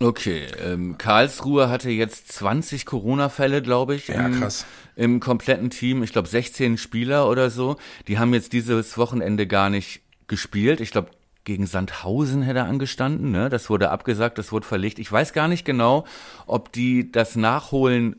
Okay, 0.00 0.46
ähm, 0.64 0.98
Karlsruhe 0.98 1.68
hatte 1.68 1.90
jetzt 1.90 2.32
20 2.32 2.84
Corona-Fälle, 2.84 3.62
glaube 3.62 3.94
ich, 3.94 4.08
ja, 4.08 4.26
im, 4.26 4.40
krass. 4.40 4.66
im 4.96 5.20
kompletten 5.20 5.70
Team. 5.70 6.02
Ich 6.02 6.12
glaube 6.12 6.26
16 6.26 6.78
Spieler 6.78 7.28
oder 7.28 7.50
so. 7.50 7.76
Die 8.08 8.18
haben 8.18 8.34
jetzt 8.34 8.52
dieses 8.52 8.98
Wochenende 8.98 9.46
gar 9.46 9.70
nicht 9.70 10.00
gespielt. 10.26 10.80
Ich 10.80 10.90
glaube 10.90 11.10
gegen 11.44 11.66
Sandhausen 11.66 12.42
hätte 12.42 12.60
er 12.60 12.66
angestanden. 12.66 13.30
Ne? 13.30 13.48
Das 13.48 13.70
wurde 13.70 13.90
abgesagt, 13.90 14.38
das 14.38 14.50
wurde 14.50 14.66
verlegt. 14.66 14.98
Ich 14.98 15.10
weiß 15.10 15.32
gar 15.32 15.48
nicht 15.48 15.64
genau, 15.64 16.06
ob 16.46 16.72
die 16.72 17.12
das 17.12 17.36
nachholen, 17.36 18.16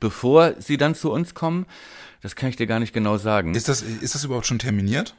bevor 0.00 0.54
sie 0.58 0.76
dann 0.76 0.94
zu 0.94 1.10
uns 1.12 1.34
kommen. 1.34 1.66
Das 2.22 2.36
kann 2.36 2.48
ich 2.48 2.56
dir 2.56 2.66
gar 2.66 2.78
nicht 2.78 2.92
genau 2.92 3.18
sagen. 3.18 3.54
Ist 3.54 3.68
das, 3.68 3.82
ist 3.82 4.14
das 4.14 4.24
überhaupt 4.24 4.46
schon 4.46 4.60
terminiert? 4.60 5.14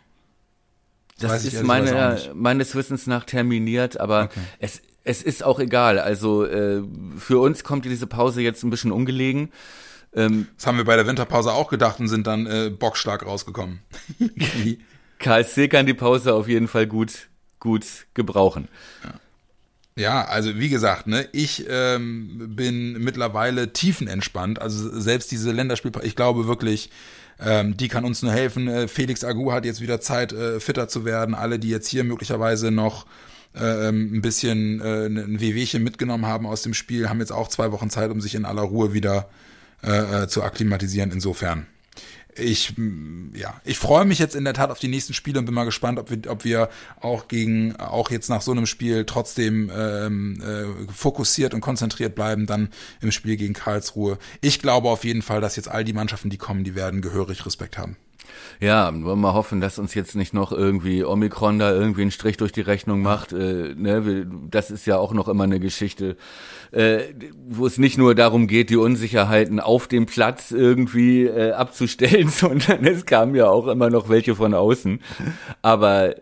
Das, 1.20 1.32
das 1.32 1.46
ist 1.46 1.64
meine, 1.64 2.32
meines 2.34 2.76
Wissens 2.76 3.08
nach 3.08 3.26
terminiert, 3.26 4.00
aber 4.00 4.26
okay. 4.26 4.40
es, 4.60 4.82
es 5.04 5.22
ist 5.22 5.44
auch 5.44 5.60
egal. 5.60 6.00
Also 6.00 6.46
äh, 6.46 6.82
für 7.18 7.40
uns 7.40 7.64
kommt 7.64 7.86
diese 7.86 8.08
Pause 8.08 8.42
jetzt 8.42 8.64
ein 8.64 8.70
bisschen 8.70 8.92
ungelegen. 8.92 9.52
Ähm, 10.16 10.48
das 10.56 10.66
haben 10.66 10.78
wir 10.78 10.86
bei 10.86 10.96
der 10.96 11.06
Winterpause 11.06 11.52
auch 11.52 11.70
gedacht 11.70 12.00
und 12.00 12.08
sind 12.08 12.26
dann 12.26 12.46
äh, 12.46 12.70
bockstark 12.70 13.26
rausgekommen. 13.26 13.80
KSC 15.20 15.68
kann 15.68 15.86
die 15.86 15.94
Pause 15.94 16.34
auf 16.34 16.48
jeden 16.48 16.68
Fall 16.68 16.88
gut, 16.88 17.30
gut 17.64 17.86
gebrauchen. 18.14 18.68
Ja. 19.04 19.20
Ja, 19.96 20.26
also 20.26 20.58
wie 20.58 20.70
gesagt, 20.70 21.06
ne, 21.06 21.28
ich 21.34 21.66
ähm, 21.70 22.56
bin 22.56 22.94
mittlerweile 23.04 23.74
tiefenentspannt. 23.74 24.60
Also 24.60 25.00
selbst 25.00 25.32
diese 25.32 25.52
Länderspiel, 25.52 25.92
ich 26.02 26.16
glaube 26.16 26.48
wirklich, 26.48 26.90
ähm, 27.40 27.78
die 27.78 27.90
kann 27.90 28.04
uns 28.04 28.24
nur 28.24 28.32
helfen. 28.32 28.68
Äh, 28.68 28.88
Felix 28.88 29.24
Agu 29.24 29.52
hat 29.52 29.66
jetzt 29.66 29.82
wieder 29.82 30.02
Zeit, 30.02 30.34
äh, 30.34 30.60
fitter 30.60 30.88
zu 30.88 31.06
werden. 31.06 31.36
Alle, 31.36 31.60
die 31.60 31.70
jetzt 31.70 31.88
hier 31.88 32.04
möglicherweise 32.04 32.72
noch 32.72 33.06
äh, 33.56 33.90
ähm, 33.90 34.16
ein 34.16 34.22
bisschen 34.24 34.82
äh, 34.82 35.06
ein 35.06 35.40
Wehwehchen 35.40 35.84
mitgenommen 35.84 36.26
haben 36.26 36.48
aus 36.48 36.64
dem 36.64 36.74
Spiel, 36.74 37.08
haben 37.08 37.20
jetzt 37.20 37.32
auch 37.32 37.48
zwei 37.48 37.72
Wochen 37.72 37.92
Zeit, 37.92 38.10
um 38.10 38.20
sich 38.20 38.34
in 38.34 38.46
aller 38.46 38.64
Ruhe 38.64 38.94
wieder 38.94 39.30
äh, 39.84 40.24
äh 40.24 40.28
zu 40.28 40.42
akklimatisieren. 40.42 41.12
Insofern 41.12 41.68
ich, 42.36 42.74
ja, 43.34 43.62
ich 43.64 43.78
freue 43.78 44.06
mich 44.06 44.20
jetzt 44.20 44.36
in 44.36 44.44
der 44.44 44.54
Tat 44.54 44.72
auf 44.72 44.80
die 44.80 44.88
nächsten 44.88 45.14
Spiele 45.14 45.40
und 45.40 45.46
bin 45.46 45.54
mal 45.54 45.66
gespannt, 45.66 46.00
ob 46.00 46.10
wir, 46.10 46.20
ob 46.30 46.44
wir 46.44 46.70
auch 47.00 47.28
gegen, 47.28 47.76
auch 47.78 48.12
jetzt 48.12 48.30
nach 48.30 48.42
so 48.42 48.52
einem 48.52 48.66
Spiel 48.66 49.06
trotzdem 49.06 49.72
ähm, 49.76 50.42
äh, 50.42 50.92
fokussiert 50.92 51.54
und 51.54 51.62
konzentriert 51.62 52.16
bleiben, 52.16 52.46
dann 52.46 52.70
im 53.02 53.12
Spiel 53.12 53.38
gegen 53.38 53.54
Karlsruhe. 53.54 54.18
Ich 54.42 54.60
glaube 54.60 54.90
auf 54.90 55.04
jeden 55.04 55.22
Fall, 55.22 55.42
dass 55.42 55.56
jetzt 55.56 55.68
all 55.68 55.84
die 55.84 55.94
Mannschaften, 55.94 56.30
die 56.30 56.38
kommen, 56.38 56.64
die 56.64 56.76
werden 56.76 57.02
gehörig 57.02 57.46
Respekt 57.46 57.78
haben. 57.78 57.98
Ja, 58.60 58.86
wollen 58.94 59.04
wir 59.04 59.16
mal 59.16 59.34
hoffen, 59.34 59.60
dass 59.60 59.80
uns 59.80 59.94
jetzt 59.94 60.16
nicht 60.16 60.34
noch 60.34 60.52
irgendwie 60.52 61.04
Omikron 61.04 61.60
da 61.60 61.72
irgendwie 61.72 62.04
einen 62.04 62.12
Strich 62.12 62.38
durch 62.38 62.52
die 62.52 62.62
Rechnung 62.62 63.02
macht. 63.02 63.34
Äh, 63.34 63.76
ne? 63.76 64.26
Das 64.50 64.72
ist 64.72 64.86
ja 64.86 64.98
auch 64.98 65.14
noch 65.14 65.28
immer 65.28 65.44
eine 65.44 65.60
Geschichte, 65.60 66.16
äh, 66.72 67.00
wo 67.50 67.66
es 67.66 67.78
nicht 67.78 67.98
nur 67.98 68.16
darum 68.16 68.48
geht, 68.48 68.70
die 68.70 68.78
Unsicherheiten 68.78 69.60
auf 69.60 69.88
dem 69.88 70.06
Platz 70.06 70.52
irgendwie 70.52 71.26
äh, 71.26 71.52
abzustellen, 71.52 72.28
sondern 72.30 72.86
es 72.86 73.06
kamen 73.06 73.36
ja 73.36 73.50
auch 73.50 73.68
immer 73.68 73.90
noch 73.90 74.10
welche 74.10 74.36
von 74.36 74.54
außen. 74.54 75.02
Aber 75.62 76.16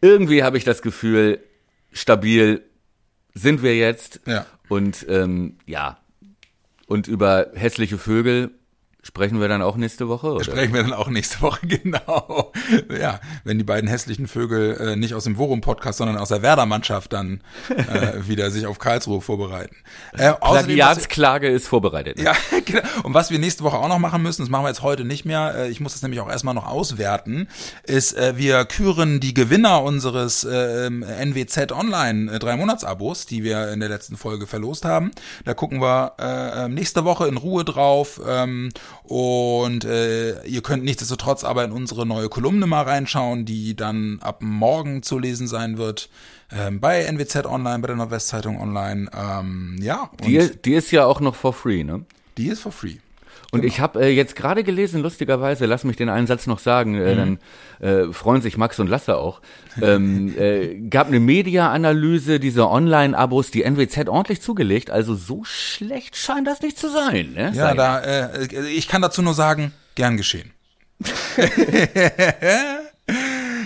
irgendwie 0.00 0.42
habe 0.42 0.56
ich 0.56 0.64
das 0.64 0.80
Gefühl, 0.80 1.40
stabil 1.92 2.62
sind 3.34 3.62
wir 3.62 3.76
jetzt. 3.76 4.20
Ja. 4.26 4.46
Und 4.68 5.04
ähm, 5.08 5.58
ja, 5.66 5.98
und 6.86 7.08
über 7.08 7.48
hässliche 7.54 7.98
Vögel 7.98 8.52
Sprechen 9.06 9.38
wir 9.38 9.48
dann 9.48 9.60
auch 9.60 9.76
nächste 9.76 10.08
Woche? 10.08 10.32
Oder? 10.32 10.44
Sprechen 10.44 10.72
wir 10.72 10.82
dann 10.82 10.94
auch 10.94 11.08
nächste 11.08 11.42
Woche, 11.42 11.66
genau. 11.66 12.52
Ja, 12.90 13.20
wenn 13.44 13.58
die 13.58 13.64
beiden 13.64 13.88
hässlichen 13.88 14.26
Vögel 14.26 14.76
äh, 14.80 14.96
nicht 14.96 15.12
aus 15.12 15.24
dem 15.24 15.36
Worum-Podcast, 15.36 15.98
sondern 15.98 16.16
aus 16.16 16.30
der 16.30 16.40
Werder-Mannschaft 16.40 17.12
dann 17.12 17.42
äh, 17.68 18.26
wieder 18.26 18.50
sich 18.50 18.66
auf 18.66 18.78
Karlsruhe 18.78 19.20
vorbereiten. 19.20 19.76
Äh, 20.14 20.32
Plagiatsklage 20.32 21.48
ist 21.48 21.68
vorbereitet. 21.68 22.16
Ne? 22.16 22.24
Ja, 22.24 22.32
genau. 22.64 22.80
Und 23.02 23.12
was 23.12 23.30
wir 23.30 23.38
nächste 23.38 23.62
Woche 23.62 23.76
auch 23.76 23.88
noch 23.88 23.98
machen 23.98 24.22
müssen, 24.22 24.40
das 24.40 24.48
machen 24.48 24.64
wir 24.64 24.70
jetzt 24.70 24.82
heute 24.82 25.04
nicht 25.04 25.26
mehr, 25.26 25.54
äh, 25.54 25.68
ich 25.68 25.80
muss 25.80 25.92
das 25.92 26.00
nämlich 26.00 26.20
auch 26.20 26.30
erstmal 26.30 26.54
noch 26.54 26.66
auswerten, 26.66 27.48
ist, 27.82 28.16
äh, 28.16 28.38
wir 28.38 28.64
küren 28.64 29.20
die 29.20 29.34
Gewinner 29.34 29.82
unseres 29.82 30.44
äh, 30.44 30.88
NWZ 30.88 31.72
Online 31.72 32.32
äh, 32.32 32.38
drei 32.38 32.56
Monats-Abos, 32.56 33.26
die 33.26 33.44
wir 33.44 33.70
in 33.70 33.80
der 33.80 33.90
letzten 33.90 34.16
Folge 34.16 34.46
verlost 34.46 34.86
haben. 34.86 35.10
Da 35.44 35.52
gucken 35.52 35.82
wir 35.82 36.14
äh, 36.18 36.68
nächste 36.68 37.04
Woche 37.04 37.28
in 37.28 37.36
Ruhe 37.36 37.66
drauf. 37.66 38.18
Ähm, 38.26 38.70
und 39.02 39.84
äh, 39.84 40.42
ihr 40.44 40.62
könnt 40.62 40.84
nichtsdestotrotz 40.84 41.44
aber 41.44 41.64
in 41.64 41.72
unsere 41.72 42.06
neue 42.06 42.28
Kolumne 42.28 42.66
mal 42.66 42.82
reinschauen, 42.82 43.44
die 43.44 43.76
dann 43.76 44.18
ab 44.20 44.38
morgen 44.40 45.02
zu 45.02 45.18
lesen 45.18 45.46
sein 45.46 45.78
wird. 45.78 46.08
Ähm, 46.52 46.80
bei 46.80 47.02
NWZ 47.04 47.46
Online, 47.46 47.80
bei 47.80 47.88
der 47.88 47.96
Nordwestzeitung 47.96 48.60
Online. 48.60 49.10
Ähm, 49.12 49.76
ja. 49.80 50.10
Die, 50.24 50.50
die 50.64 50.74
ist 50.74 50.90
ja 50.90 51.06
auch 51.06 51.20
noch 51.20 51.34
for 51.34 51.52
free, 51.52 51.84
ne? 51.84 52.04
Die 52.36 52.48
ist 52.48 52.60
for 52.60 52.72
free. 52.72 52.96
Und 53.52 53.60
genau. 53.60 53.72
ich 53.72 53.80
habe 53.80 54.04
äh, 54.04 54.08
jetzt 54.08 54.36
gerade 54.36 54.64
gelesen, 54.64 55.02
lustigerweise, 55.02 55.66
lass 55.66 55.84
mich 55.84 55.96
den 55.96 56.08
einen 56.08 56.26
Satz 56.26 56.46
noch 56.46 56.58
sagen, 56.58 56.94
äh, 56.94 57.14
mhm. 57.14 57.38
dann 57.80 58.08
äh, 58.08 58.12
freuen 58.12 58.42
sich 58.42 58.56
Max 58.56 58.78
und 58.78 58.88
Lasse 58.88 59.16
auch. 59.16 59.40
Ähm, 59.80 60.34
äh, 60.38 60.80
gab 60.88 61.08
eine 61.08 61.20
Media-Analyse 61.20 62.40
dieser 62.40 62.70
Online-Abos, 62.70 63.50
die 63.50 63.62
NWZ 63.62 64.08
ordentlich 64.08 64.42
zugelegt. 64.42 64.90
Also 64.90 65.14
so 65.14 65.42
schlecht 65.44 66.16
scheint 66.16 66.46
das 66.46 66.62
nicht 66.62 66.78
zu 66.78 66.90
sein. 66.90 67.32
Ne? 67.34 67.52
Ja, 67.54 67.74
da, 67.74 68.00
äh, 68.00 68.46
ich 68.68 68.88
kann 68.88 69.02
dazu 69.02 69.22
nur 69.22 69.34
sagen, 69.34 69.72
gern 69.94 70.16
geschehen. 70.16 70.50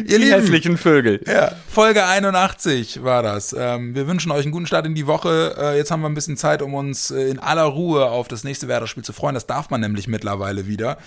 Ihr 0.07 0.19
die 0.19 0.33
hässlichen 0.33 0.77
Vögel. 0.77 1.21
Ja, 1.27 1.53
Folge 1.69 2.05
81 2.05 3.03
war 3.03 3.23
das. 3.23 3.55
Ähm, 3.59 3.95
wir 3.95 4.07
wünschen 4.07 4.31
euch 4.33 4.45
einen 4.45 4.53
guten 4.53 4.67
Start 4.67 4.87
in 4.87 4.95
die 4.95 5.07
Woche. 5.07 5.55
Äh, 5.59 5.77
jetzt 5.77 5.91
haben 5.91 6.01
wir 6.01 6.09
ein 6.09 6.15
bisschen 6.15 6.37
Zeit, 6.37 6.63
um 6.63 6.75
uns 6.75 7.11
äh, 7.11 7.29
in 7.29 7.39
aller 7.39 7.65
Ruhe 7.65 8.07
auf 8.07 8.29
das 8.29 8.45
nächste 8.45 8.69
Werder-Spiel 8.69 9.05
zu 9.05 9.13
freuen. 9.13 9.35
Das 9.35 9.47
darf 9.47 9.71
man 9.71 9.81
nämlich 9.81 10.09
mittlerweile 10.09 10.67
wieder. 10.67 10.99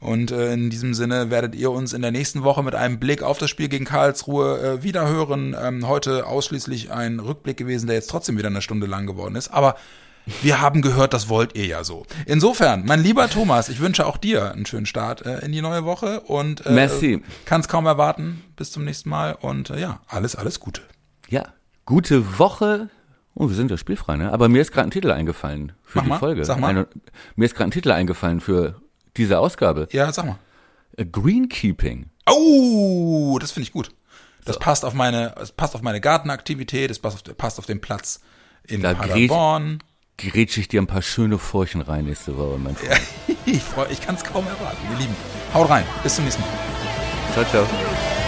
Und 0.00 0.30
äh, 0.30 0.52
in 0.52 0.70
diesem 0.70 0.94
Sinne 0.94 1.30
werdet 1.30 1.54
ihr 1.54 1.70
uns 1.70 1.92
in 1.92 2.02
der 2.02 2.10
nächsten 2.10 2.42
Woche 2.42 2.62
mit 2.62 2.74
einem 2.74 2.98
Blick 2.98 3.22
auf 3.22 3.38
das 3.38 3.50
Spiel 3.50 3.68
gegen 3.68 3.84
Karlsruhe 3.84 4.60
äh, 4.60 4.82
wieder 4.82 5.08
hören. 5.08 5.56
Ähm, 5.60 5.86
heute 5.88 6.26
ausschließlich 6.26 6.90
ein 6.90 7.20
Rückblick 7.20 7.56
gewesen, 7.56 7.86
der 7.86 7.96
jetzt 7.96 8.10
trotzdem 8.10 8.38
wieder 8.38 8.48
eine 8.48 8.62
Stunde 8.62 8.86
lang 8.86 9.06
geworden 9.06 9.36
ist. 9.36 9.48
Aber 9.48 9.76
wir 10.42 10.60
haben 10.60 10.82
gehört, 10.82 11.12
das 11.12 11.28
wollt 11.28 11.56
ihr 11.56 11.66
ja 11.66 11.84
so. 11.84 12.04
Insofern, 12.26 12.84
mein 12.84 13.02
lieber 13.02 13.28
Thomas, 13.28 13.68
ich 13.68 13.80
wünsche 13.80 14.06
auch 14.06 14.16
dir 14.16 14.52
einen 14.52 14.66
schönen 14.66 14.86
Start 14.86 15.24
äh, 15.24 15.44
in 15.44 15.52
die 15.52 15.62
neue 15.62 15.84
Woche 15.84 16.20
und 16.20 16.64
äh, 16.66 16.72
Merci. 16.72 17.22
kann 17.44 17.60
es 17.60 17.68
kaum 17.68 17.86
erwarten. 17.86 18.42
Bis 18.56 18.72
zum 18.72 18.84
nächsten 18.84 19.08
Mal 19.08 19.36
und 19.40 19.70
äh, 19.70 19.80
ja, 19.80 20.00
alles, 20.06 20.36
alles 20.36 20.60
Gute. 20.60 20.82
Ja, 21.28 21.54
gute 21.84 22.38
Woche. 22.38 22.90
Oh, 23.34 23.48
wir 23.48 23.56
sind 23.56 23.70
ja 23.70 23.76
spielfrei, 23.76 24.16
ne? 24.16 24.32
Aber 24.32 24.48
mir 24.48 24.60
ist 24.60 24.72
gerade 24.72 24.88
ein 24.88 24.90
Titel 24.90 25.10
eingefallen 25.10 25.72
für 25.82 25.98
Mach 25.98 26.04
die 26.04 26.08
mal, 26.10 26.18
Folge. 26.18 26.44
Sag 26.44 26.58
mal. 26.58 26.68
Eine, 26.68 26.88
mir 27.36 27.44
ist 27.44 27.54
gerade 27.54 27.68
ein 27.68 27.72
Titel 27.72 27.90
eingefallen 27.90 28.40
für 28.40 28.80
diese 29.16 29.38
Ausgabe. 29.38 29.88
Ja, 29.92 30.12
sag 30.12 30.26
mal. 30.26 30.38
Greenkeeping. 30.96 32.10
Oh, 32.28 33.38
das 33.40 33.52
finde 33.52 33.64
ich 33.64 33.72
gut. 33.72 33.92
Das 34.44 34.54
so. 34.54 34.60
passt 34.60 34.84
auf 34.84 34.94
meine, 34.94 35.34
es 35.40 35.52
passt 35.52 35.74
auf 35.74 35.82
meine 35.82 36.00
Gartenaktivität, 36.00 36.90
es 36.90 36.98
passt 36.98 37.28
auf, 37.28 37.36
passt 37.36 37.58
auf 37.58 37.66
den 37.66 37.80
Platz 37.80 38.20
in 38.66 38.82
da 38.82 38.94
Paderborn 38.94 39.82
grätsche 40.28 40.60
ich 40.60 40.68
dir 40.68 40.80
ein 40.80 40.86
paar 40.86 41.02
schöne 41.02 41.38
Furchen 41.38 41.80
rein 41.80 42.04
nächste 42.04 42.36
Woche, 42.36 42.58
mein 42.58 42.76
Freund. 42.76 43.00
Ja, 43.26 43.34
ich 43.46 43.62
ich 43.90 44.00
kann 44.00 44.14
es 44.14 44.24
kaum 44.24 44.46
erwarten, 44.46 44.78
ihr 44.92 44.98
Lieben. 44.98 45.16
Haut 45.54 45.70
rein, 45.70 45.84
bis 46.02 46.16
zum 46.16 46.24
nächsten 46.24 46.42
Mal. 46.42 46.50
Ciao, 47.32 47.44
ciao. 47.44 48.19